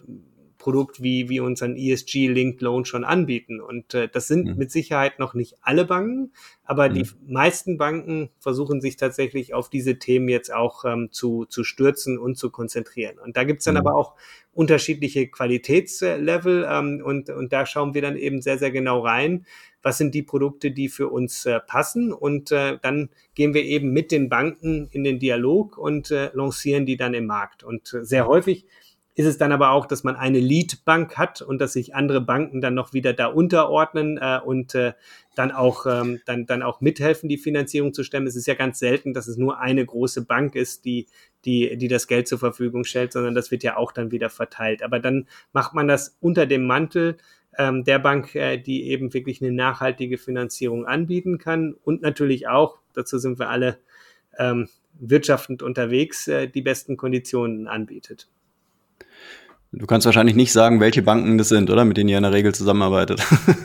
Produkt 0.59 1.03
wie, 1.03 1.29
wie 1.29 1.41
unseren 1.41 1.77
ESG-Linked 1.77 2.61
Loan 2.61 2.85
schon 2.85 3.05
anbieten. 3.05 3.61
Und 3.61 3.95
äh, 3.95 4.09
das 4.09 4.27
sind 4.27 4.47
mhm. 4.47 4.57
mit 4.57 4.71
Sicherheit 4.73 5.19
noch 5.19 5.35
nicht 5.35 5.57
alle 5.63 5.85
Banken, 5.85 6.33
aber 6.65 6.89
mhm. 6.89 6.95
die 6.95 7.07
meisten 7.27 7.79
Banken 7.79 8.31
versuchen 8.41 8.81
sich 8.81 8.97
tatsächlich 8.97 9.55
auf 9.55 9.71
diese 9.71 9.99
Themen 9.99 10.29
jetzt 10.29 10.53
auch 10.53 10.85
ähm, 10.85 11.09
zu, 11.13 11.45
zu 11.47 11.65
stürzen 11.65 12.19
und 12.19 12.37
zu 12.37 12.51
konzentrieren. 12.51 13.19
Und 13.19 13.37
da 13.37 13.45
gibt's 13.45 13.65
dann 13.65 13.75
mhm. 13.75 13.81
aber 13.81 13.95
auch 13.95 14.15
unterschiedliche 14.53 15.29
Qualitätslevel 15.29 16.67
ähm, 16.69 17.03
und, 17.05 17.31
und 17.31 17.53
da 17.53 17.65
schauen 17.65 17.95
wir 17.95 18.03
dann 18.03 18.17
eben 18.17 18.43
sehr, 18.43 18.59
sehr 18.59 18.73
genau 18.73 19.01
rein, 19.01 19.47
was 19.83 19.99
sind 19.99 20.15
die 20.15 20.25
Produkte, 20.25 20.73
die 20.73 20.89
für 20.89 21.09
uns 21.09 21.47
äh, 21.47 21.61
passen. 21.61 22.13
Und 22.13 22.51
äh, 22.51 22.79
dann 22.83 23.11
gehen 23.37 23.55
wir 23.55 23.63
eben 23.63 23.93
mit 23.93 24.11
den 24.11 24.29
Banken 24.29 24.89
in 24.91 25.05
den 25.05 25.21
Dialog 25.21 25.79
und 25.79 26.11
äh, 26.11 26.31
lancieren 26.35 26.85
die 26.85 26.97
dann 26.97 27.15
im 27.15 27.27
Markt. 27.27 27.63
Und 27.63 27.95
äh, 27.95 28.05
sehr 28.05 28.27
häufig 28.27 28.67
ist 29.19 29.27
es 29.27 29.37
dann 29.37 29.51
aber 29.51 29.73
auch, 29.73 29.87
dass 29.87 30.05
man 30.05 30.15
eine 30.15 30.39
Lead-Bank 30.39 31.19
hat 31.19 31.43
und 31.43 31.61
dass 31.61 31.73
sich 31.73 31.93
andere 31.93 32.21
Banken 32.21 32.61
dann 32.61 32.75
noch 32.75 32.93
wieder 32.93 33.13
da 33.13 33.27
unterordnen 33.27 34.17
äh, 34.17 34.39
und 34.45 34.77
äh, 34.77 34.93
dann 35.35 35.51
auch 35.51 35.87
ähm, 35.87 36.21
dann 36.25 36.47
dann 36.47 36.63
auch 36.63 36.81
mithelfen, 36.81 37.29
die 37.29 37.37
Finanzierung 37.37 37.93
zu 37.93 38.05
stemmen. 38.05 38.29
Es 38.29 38.37
ist 38.37 38.47
ja 38.47 38.55
ganz 38.55 38.79
selten, 38.79 39.15
dass 39.15 39.27
es 39.27 39.37
nur 39.37 39.59
eine 39.59 39.85
große 39.85 40.25
Bank 40.25 40.55
ist, 40.55 40.85
die 40.85 41.07
die 41.45 41.77
die 41.77 41.89
das 41.89 42.07
Geld 42.07 42.29
zur 42.29 42.39
Verfügung 42.39 42.85
stellt, 42.85 43.13
sondern 43.13 43.35
das 43.35 43.51
wird 43.51 43.65
ja 43.65 43.77
auch 43.77 43.91
dann 43.91 44.13
wieder 44.13 44.31
verteilt. 44.31 44.85
Aber 44.85 45.01
dann 45.01 45.27
macht 45.53 45.75
man 45.75 45.89
das 45.89 46.17
unter 46.21 46.47
dem 46.47 46.65
Mantel 46.65 47.17
ähm, 47.59 47.83
der 47.83 47.99
Bank, 47.99 48.37
äh, 48.37 48.57
die 48.57 48.85
eben 48.85 49.13
wirklich 49.15 49.43
eine 49.43 49.51
nachhaltige 49.51 50.17
Finanzierung 50.17 50.87
anbieten 50.87 51.39
kann 51.39 51.75
und 51.83 52.03
natürlich 52.03 52.47
auch, 52.47 52.79
dazu 52.95 53.19
sind 53.19 53.41
wir 53.41 53.49
alle 53.49 53.79
ähm, 54.39 54.69
wirtschaftend 55.01 55.65
unterwegs, 55.65 56.29
äh, 56.29 56.47
die 56.47 56.63
besten 56.63 56.97
Konditionen 56.97 57.67
anbietet. 57.67 58.29
Du 59.71 59.87
kannst 59.87 60.07
wahrscheinlich 60.07 60.35
nicht 60.35 60.53
sagen, 60.53 60.81
welche 60.81 61.03
Banken 61.03 61.37
das 61.37 61.51
sind, 61.51 61.71
oder? 61.71 61.85
Mit 61.85 61.99
denen 61.99 62.09
ihr 62.09 62.17
in 62.17 62.23
der 62.23 62.33
Regel 62.33 62.55
zusammenarbeitet. 62.55 63.23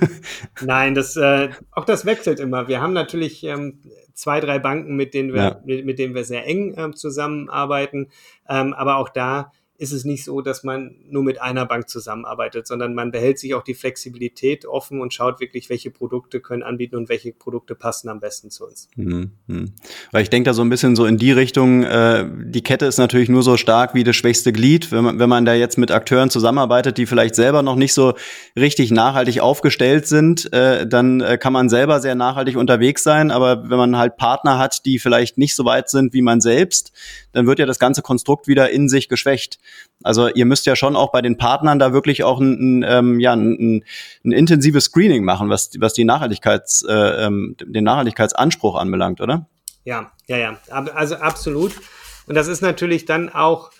Nein, 0.62 0.95
das, 0.95 1.16
äh, 1.16 1.49
auch 1.72 1.86
das 1.86 2.06
wechselt 2.06 2.41
immer. 2.41 2.68
Wir 2.68 2.82
haben 2.82 2.91
natürlich 2.91 3.43
ähm, 3.45 3.80
zwei, 4.14 4.41
drei 4.41 4.60
Banken, 4.60 4.97
mit 4.97 5.14
denen 5.14 5.34
wir, 5.34 5.41
ja. 5.41 5.62
mit, 5.64 5.86
mit, 5.86 5.99
denen 5.99 6.14
wir 6.14 6.26
sehr 6.26 6.45
eng 6.45 6.76
ähm, 6.78 6.93
zusammenarbeiten. 6.93 8.10
Ähm, 8.49 8.74
aber 8.74 8.97
auch 8.97 9.10
da 9.10 9.54
ist 9.78 9.91
es 9.91 10.05
nicht 10.05 10.24
so, 10.24 10.41
dass 10.41 10.63
man 10.63 10.95
nur 11.09 11.24
mit 11.24 11.41
einer 11.41 11.65
Bank 11.65 11.89
zusammenarbeitet, 11.89 12.67
sondern 12.67 12.93
man 12.93 13.11
behält 13.11 13.39
sich 13.39 13.55
auch 13.55 13.63
die 13.63 13.74
Flexibilität 13.74 14.65
offen 14.67 15.01
und 15.01 15.13
schaut 15.13 15.39
wirklich, 15.39 15.69
welche 15.69 15.89
Produkte 15.89 16.41
können 16.41 16.61
anbieten 16.61 16.95
und 16.95 17.09
welche 17.09 17.34
Produkte 17.34 17.74
passen 17.74 18.07
am 18.07 18.19
besten 18.19 18.51
zu 18.51 18.65
uns. 18.67 18.88
Mhm. 18.95 19.32
mhm. 19.47 19.74
Weil 20.11 20.24
ich 20.24 20.30
denke 20.30 20.49
da 20.49 20.53
so 20.53 20.61
ein 20.61 20.69
bisschen 20.69 20.95
so 20.95 21.05
in 21.07 21.17
die 21.17 21.32
Richtung, 21.32 21.84
äh, 21.84 22.30
die 22.45 22.61
Kette 22.61 22.86
ist 22.86 22.99
natürlich 22.99 23.30
nur 23.30 23.41
so 23.41 23.57
stark 23.57 23.95
wie 23.95 24.03
das 24.03 24.15
schwächste 24.15 24.53
Glied. 24.53 24.91
Wenn 24.91 25.03
man, 25.03 25.19
wenn 25.19 25.30
man 25.30 25.43
da 25.43 25.55
jetzt 25.55 25.80
mit 25.80 25.89
Akteuren 25.89 26.30
zusammenarbeitet, 26.30 26.99
die 26.99 27.07
vielleicht 27.07 27.34
selber 27.34 27.63
noch 27.63 27.76
nicht 27.76 27.95
so 27.95 28.13
richtig 28.55 28.91
nachhaltig 28.91 29.39
aufgestellt 29.39 30.07
sind, 30.07 30.53
äh, 30.53 30.86
dann 30.86 31.21
äh, 31.21 31.39
kann 31.39 31.51
man 31.51 31.67
selber 31.67 31.99
sehr 31.99 32.13
nachhaltig 32.13 32.57
unterwegs 32.57 33.01
sein. 33.01 33.32
Aber 33.32 33.69
wenn 33.69 33.78
man 33.78 33.97
halt 33.97 34.17
Partner 34.17 34.59
hat, 34.59 34.86
die 34.86 34.99
vielleicht 34.99 35.39
nicht 35.39 35.55
so 35.55 35.65
weit 35.65 35.89
sind 35.89 36.13
wie 36.13 36.21
man 36.21 36.41
selbst, 36.41 36.91
dann 37.34 37.45
wird 37.45 37.59
ja 37.59 37.65
das 37.65 37.79
ganze 37.79 38.01
Konstrukt 38.01 38.47
wieder 38.47 38.69
in 38.69 38.88
sich 38.88 39.09
geschwächt. 39.09 39.59
Also 40.03 40.29
ihr 40.29 40.45
müsst 40.45 40.65
ja 40.65 40.75
schon 40.75 40.95
auch 40.95 41.11
bei 41.11 41.21
den 41.21 41.38
Partnern 41.38 41.79
da 41.79 41.91
wirklich 41.91 42.23
auch 42.23 42.39
ein, 42.39 42.79
ein, 42.79 42.86
ähm, 42.88 43.19
ja, 43.19 43.34
ein, 43.34 43.84
ein 44.23 44.31
intensives 44.31 44.86
Screening 44.86 45.23
machen, 45.25 45.49
was, 45.49 45.71
was 45.79 45.93
die 45.93 46.05
Nachhaltigkeits, 46.05 46.86
äh, 46.88 47.25
ähm, 47.25 47.55
den 47.59 47.84
Nachhaltigkeitsanspruch 47.84 48.75
anbelangt, 48.75 49.19
oder? 49.19 49.47
Ja, 49.84 50.11
ja, 50.27 50.38
ja, 50.38 50.59
also 50.69 51.15
absolut. 51.15 51.73
Und 52.25 52.36
das 52.36 52.47
ist 52.47 52.61
natürlich 52.61 53.05
dann 53.05 53.29
auch 53.29 53.71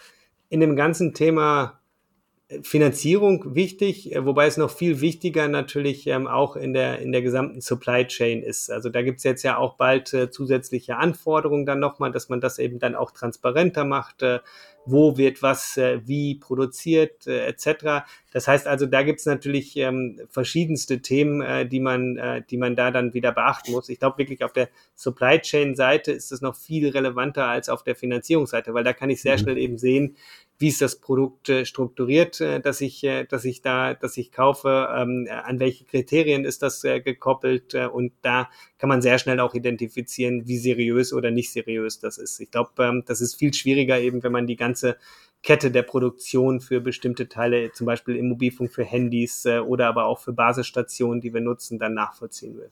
in 0.49 0.60
dem 0.60 0.76
ganzen 0.76 1.14
Thema 1.14 1.80
Finanzierung 2.62 3.56
wichtig, 3.56 4.14
äh, 4.14 4.26
wobei 4.26 4.47
es 4.47 4.58
noch 4.58 4.70
viel 4.70 5.01
wichtiger 5.01 5.47
natürlich 5.47 6.08
ähm, 6.08 6.28
auch 6.28 6.56
in 6.56 6.74
der, 6.74 6.99
in 6.99 7.12
der 7.12 7.22
gesamten 7.22 7.62
Supply 7.62 8.06
Chain 8.06 8.43
ist. 8.43 8.70
Also 8.70 8.89
da 8.89 9.01
gibt 9.01 9.18
es 9.18 9.24
jetzt 9.24 9.43
ja 9.43 9.58
auch 9.58 9.76
bald 9.76 10.14
äh, 10.14 10.30
zusätzliche 10.30 10.97
Anforderungen 10.97 11.66
dann 11.66 11.80
nochmal, 11.80 12.12
dass 12.12 12.30
man 12.30 12.41
das 12.41 12.60
eben 12.60 12.80
dann 12.80 12.95
auch 12.95 13.12
transparenter 13.12 13.86
macht. 13.86 14.22
Äh, 14.22 14.39
wo 14.86 15.18
wird 15.18 15.41
was 15.41 15.78
äh, 15.78 16.01
wie 16.06 16.36
produziert 16.36 17.28
äh, 17.28 17.45
etc. 17.47 18.06
Das 18.32 18.47
heißt 18.47 18.68
also, 18.68 18.86
da 18.86 19.04
gibt 19.04 19.20
es 19.20 19.26
natürlich 19.26 19.78
ähm, 19.78 20.20
verschiedenste 20.30 21.01
Themen, 21.01 21.41
äh, 21.41 21.66
die 21.66 21.80
man, 21.80 22.18
äh, 22.18 22.41
die 22.49 22.58
man 22.58 22.76
da 22.76 22.91
dann 22.91 23.14
wieder 23.14 23.32
beachten 23.32 23.72
muss. 23.72 23.89
Ich 23.89 23.99
glaube 23.99 24.18
wirklich 24.18 24.43
auf 24.43 24.54
der 24.54 24.70
Supply 24.95 25.39
Chain 25.39 25.76
Seite 25.76 26.12
ist 26.12 26.32
es 26.32 26.41
noch 26.41 26.56
viel 26.56 26.89
relevanter 26.89 27.45
als 27.45 27.70
auf 27.70 27.84
der 27.84 27.95
Finanzierungsseite, 27.95 28.74
weil 28.74 28.84
da 28.84 28.93
kann 28.93 29.10
ich 29.10 29.22
sehr 29.22 29.38
mhm. 29.38 29.41
schnell 29.41 29.58
eben 29.58 29.78
sehen, 29.78 30.18
wie 30.60 30.68
ist 30.70 30.82
das 30.82 30.99
Produkt 30.99 31.49
äh, 31.49 31.66
strukturiert, 31.66 32.39
äh, 32.39 32.60
dass 32.60 32.82
ich, 32.82 33.04
äh, 33.04 33.26
dass 33.26 33.45
ich 33.45 33.62
da, 33.62 33.93
dass 33.93 34.18
ich 34.18 34.32
kaufe, 34.32 34.88
ähm, 34.95 35.28
an 35.30 35.60
welche 35.60 35.86
Kriterien 35.86 36.45
ist 36.45 36.62
das 36.62 36.82
gekoppelt 36.82 37.76
und 37.76 38.14
da 38.22 38.49
kann 38.78 38.89
man 38.89 39.01
sehr 39.01 39.18
schnell 39.20 39.39
auch 39.39 39.54
identifizieren, 39.54 40.47
wie 40.47 40.58
seriös 40.58 41.14
oder 41.14 41.32
nicht 41.32 41.51
seriös 41.51 41.99
das 41.99 42.18
ist. 42.18 42.39
Ich 42.39 42.51
glaube, 42.51 42.72
ähm, 42.80 43.04
das 43.06 43.22
ist 43.22 43.36
viel 43.36 43.54
schwieriger 43.54 43.99
eben, 43.99 44.24
wenn 44.24 44.32
man 44.32 44.47
die 44.47 44.56
ganze 44.56 44.97
Kette 45.41 45.72
der 45.72 45.84
Produktion 45.84 46.62
für 46.62 46.80
bestimmte 46.80 47.28
Teile, 47.28 47.72
zum 47.74 47.86
Beispiel 47.86 48.16
im 48.16 48.30
Mobilfunk 48.30 48.72
für 48.72 48.86
Handys 48.86 49.45
oder 49.45 49.88
aber 49.88 50.06
auch 50.06 50.20
für 50.20 50.32
Basisstationen, 50.32 51.20
die 51.20 51.34
wir 51.34 51.41
nutzen, 51.41 51.80
dann 51.80 51.93
nachvollziehen 51.93 52.58
will. 52.58 52.70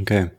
Okay. 0.00 0.30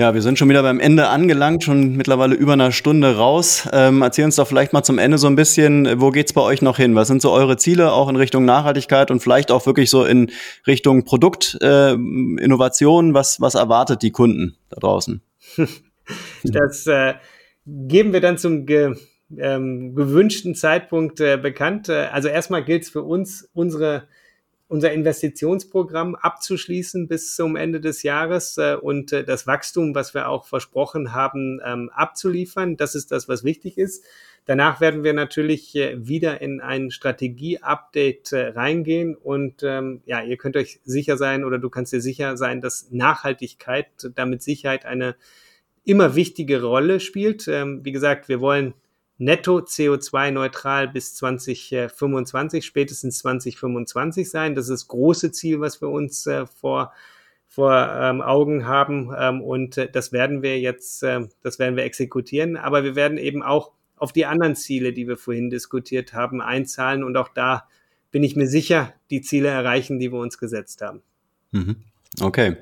Ja, 0.00 0.14
wir 0.14 0.22
sind 0.22 0.38
schon 0.38 0.48
wieder 0.48 0.62
beim 0.62 0.80
Ende 0.80 1.08
angelangt, 1.08 1.62
schon 1.62 1.94
mittlerweile 1.94 2.34
über 2.34 2.54
einer 2.54 2.72
Stunde 2.72 3.18
raus. 3.18 3.68
Ähm, 3.70 4.00
erzähl 4.00 4.24
uns 4.24 4.36
doch 4.36 4.48
vielleicht 4.48 4.72
mal 4.72 4.82
zum 4.82 4.96
Ende 4.96 5.18
so 5.18 5.26
ein 5.26 5.36
bisschen, 5.36 6.00
wo 6.00 6.10
geht's 6.10 6.32
bei 6.32 6.40
euch 6.40 6.62
noch 6.62 6.78
hin? 6.78 6.94
Was 6.94 7.08
sind 7.08 7.20
so 7.20 7.30
eure 7.30 7.58
Ziele 7.58 7.92
auch 7.92 8.08
in 8.08 8.16
Richtung 8.16 8.46
Nachhaltigkeit 8.46 9.10
und 9.10 9.20
vielleicht 9.20 9.50
auch 9.50 9.66
wirklich 9.66 9.90
so 9.90 10.06
in 10.06 10.30
Richtung 10.66 11.04
Produktinnovation? 11.04 13.10
Äh, 13.10 13.14
was, 13.14 13.42
was 13.42 13.54
erwartet 13.54 14.00
die 14.00 14.10
Kunden 14.10 14.56
da 14.70 14.80
draußen? 14.80 15.20
Das 16.44 16.86
äh, 16.86 17.12
geben 17.66 18.14
wir 18.14 18.22
dann 18.22 18.38
zum 18.38 18.64
ge 18.64 18.94
ähm, 19.38 19.94
gewünschten 19.94 20.54
Zeitpunkt 20.54 21.20
äh, 21.20 21.36
bekannt. 21.36 21.90
Äh, 21.90 22.08
also 22.10 22.28
erstmal 22.28 22.64
gilt 22.64 22.84
es 22.84 22.88
für 22.88 23.02
uns, 23.02 23.50
unsere 23.52 24.04
unser 24.70 24.92
Investitionsprogramm 24.92 26.14
abzuschließen 26.14 27.08
bis 27.08 27.34
zum 27.34 27.56
Ende 27.56 27.80
des 27.80 28.04
Jahres 28.04 28.56
äh, 28.56 28.76
und 28.80 29.12
äh, 29.12 29.24
das 29.24 29.48
Wachstum, 29.48 29.96
was 29.96 30.14
wir 30.14 30.28
auch 30.28 30.46
versprochen 30.46 31.12
haben, 31.12 31.60
ähm, 31.64 31.90
abzuliefern. 31.92 32.76
Das 32.76 32.94
ist 32.94 33.10
das, 33.10 33.28
was 33.28 33.42
wichtig 33.42 33.78
ist. 33.78 34.04
Danach 34.46 34.80
werden 34.80 35.02
wir 35.02 35.12
natürlich 35.12 35.74
äh, 35.74 35.96
wieder 36.06 36.40
in 36.40 36.60
ein 36.60 36.92
Strategie-Update 36.92 38.30
äh, 38.30 38.48
reingehen 38.50 39.16
und 39.16 39.64
ähm, 39.64 40.02
ja, 40.06 40.22
ihr 40.22 40.36
könnt 40.36 40.56
euch 40.56 40.78
sicher 40.84 41.16
sein 41.16 41.42
oder 41.42 41.58
du 41.58 41.68
kannst 41.68 41.92
dir 41.92 42.00
sicher 42.00 42.36
sein, 42.36 42.60
dass 42.60 42.92
Nachhaltigkeit 42.92 43.88
damit 44.14 44.40
Sicherheit 44.40 44.86
eine 44.86 45.16
immer 45.84 46.14
wichtige 46.14 46.62
Rolle 46.62 47.00
spielt. 47.00 47.48
Ähm, 47.48 47.80
wie 47.82 47.92
gesagt, 47.92 48.28
wir 48.28 48.40
wollen 48.40 48.74
netto 49.20 49.58
CO2-neutral 49.58 50.88
bis 50.88 51.14
2025, 51.14 52.64
spätestens 52.64 53.18
2025 53.18 54.28
sein. 54.28 54.54
Das 54.54 54.64
ist 54.64 54.70
das 54.70 54.88
große 54.88 55.30
Ziel, 55.30 55.60
was 55.60 55.80
wir 55.80 55.90
uns 55.90 56.26
äh, 56.26 56.46
vor 56.46 56.92
vor 57.50 57.92
ähm, 58.00 58.22
Augen 58.22 58.64
haben 58.64 59.12
ähm, 59.18 59.42
und 59.42 59.76
äh, 59.76 59.90
das 59.90 60.12
werden 60.12 60.40
wir 60.40 60.60
jetzt, 60.60 61.02
äh, 61.02 61.26
das 61.42 61.58
werden 61.58 61.74
wir 61.74 61.82
exekutieren. 61.82 62.56
Aber 62.56 62.84
wir 62.84 62.94
werden 62.94 63.18
eben 63.18 63.42
auch 63.42 63.72
auf 63.96 64.12
die 64.12 64.24
anderen 64.24 64.54
Ziele, 64.54 64.92
die 64.92 65.08
wir 65.08 65.16
vorhin 65.16 65.50
diskutiert 65.50 66.12
haben, 66.12 66.40
einzahlen 66.40 67.02
und 67.02 67.16
auch 67.16 67.28
da 67.28 67.66
bin 68.12 68.22
ich 68.22 68.36
mir 68.36 68.46
sicher, 68.46 68.94
die 69.10 69.20
Ziele 69.20 69.48
erreichen, 69.48 69.98
die 69.98 70.12
wir 70.12 70.20
uns 70.20 70.38
gesetzt 70.38 70.80
haben. 70.80 71.02
Mhm. 71.50 71.76
Okay, 72.18 72.56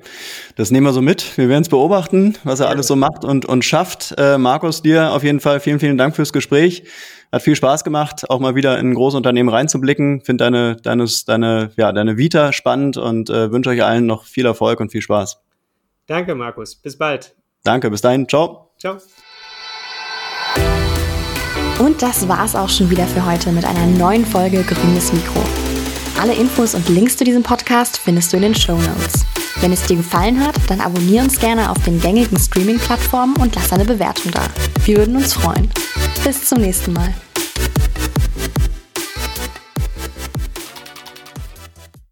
das 0.55 0.69
nehmen 0.69 0.85
wir 0.85 0.93
so 0.93 1.01
mit. 1.01 1.37
Wir 1.37 1.49
werden 1.49 1.63
es 1.63 1.69
beobachten, 1.69 2.37
was 2.43 2.59
er 2.59 2.69
alles 2.69 2.87
so 2.87 2.95
macht 2.95 3.25
und, 3.25 3.45
und 3.45 3.65
schafft. 3.65 4.13
Äh, 4.17 4.37
Markus, 4.37 4.83
dir 4.83 5.11
auf 5.11 5.23
jeden 5.23 5.39
Fall 5.39 5.59
vielen, 5.59 5.79
vielen 5.79 5.97
Dank 5.97 6.15
fürs 6.15 6.31
Gespräch. 6.31 6.83
Hat 7.31 7.41
viel 7.41 7.55
Spaß 7.55 7.83
gemacht, 7.83 8.29
auch 8.29 8.39
mal 8.39 8.55
wieder 8.55 8.77
in 8.79 8.91
ein 8.91 8.93
großes 8.93 9.17
Unternehmen 9.17 9.49
reinzublicken. 9.49 10.21
Finde 10.21 10.45
deine, 10.45 10.75
deine, 10.77 11.05
deine, 11.25 11.71
ja, 11.77 11.91
deine 11.91 12.17
Vita 12.17 12.53
spannend 12.53 12.97
und 12.97 13.29
äh, 13.29 13.51
wünsche 13.51 13.71
euch 13.71 13.83
allen 13.83 14.05
noch 14.05 14.25
viel 14.25 14.45
Erfolg 14.45 14.79
und 14.79 14.91
viel 14.91 15.01
Spaß. 15.01 15.39
Danke, 16.05 16.35
Markus. 16.35 16.75
Bis 16.75 16.97
bald. 16.97 17.35
Danke, 17.63 17.89
bis 17.89 18.01
dahin. 18.01 18.27
Ciao. 18.27 18.71
Ciao. 18.79 18.97
Und 21.79 22.01
das 22.01 22.27
war's 22.27 22.55
auch 22.55 22.69
schon 22.69 22.89
wieder 22.89 23.05
für 23.05 23.25
heute 23.25 23.51
mit 23.51 23.65
einer 23.65 23.85
neuen 23.85 24.25
Folge 24.25 24.63
Grünes 24.63 25.11
Mikro. 25.13 25.41
Alle 26.19 26.33
Infos 26.33 26.75
und 26.75 26.89
Links 26.89 27.15
zu 27.15 27.23
diesem 27.23 27.43
Podcast 27.43 27.97
findest 27.97 28.33
du 28.33 28.37
in 28.37 28.43
den 28.43 28.55
Show 28.55 28.75
Notes. 28.75 29.25
Wenn 29.61 29.71
es 29.71 29.83
dir 29.83 29.97
gefallen 29.97 30.45
hat, 30.45 30.55
dann 30.67 30.81
abonniere 30.81 31.23
uns 31.23 31.39
gerne 31.39 31.69
auf 31.69 31.83
den 31.83 31.99
gängigen 31.99 32.39
Streaming-Plattformen 32.39 33.35
und 33.37 33.55
lass 33.55 33.73
eine 33.73 33.85
Bewertung 33.85 34.31
da. 34.31 34.41
Wir 34.85 34.97
würden 34.97 35.15
uns 35.15 35.33
freuen. 35.33 35.69
Bis 36.23 36.45
zum 36.45 36.61
nächsten 36.61 36.93
Mal. 36.93 37.13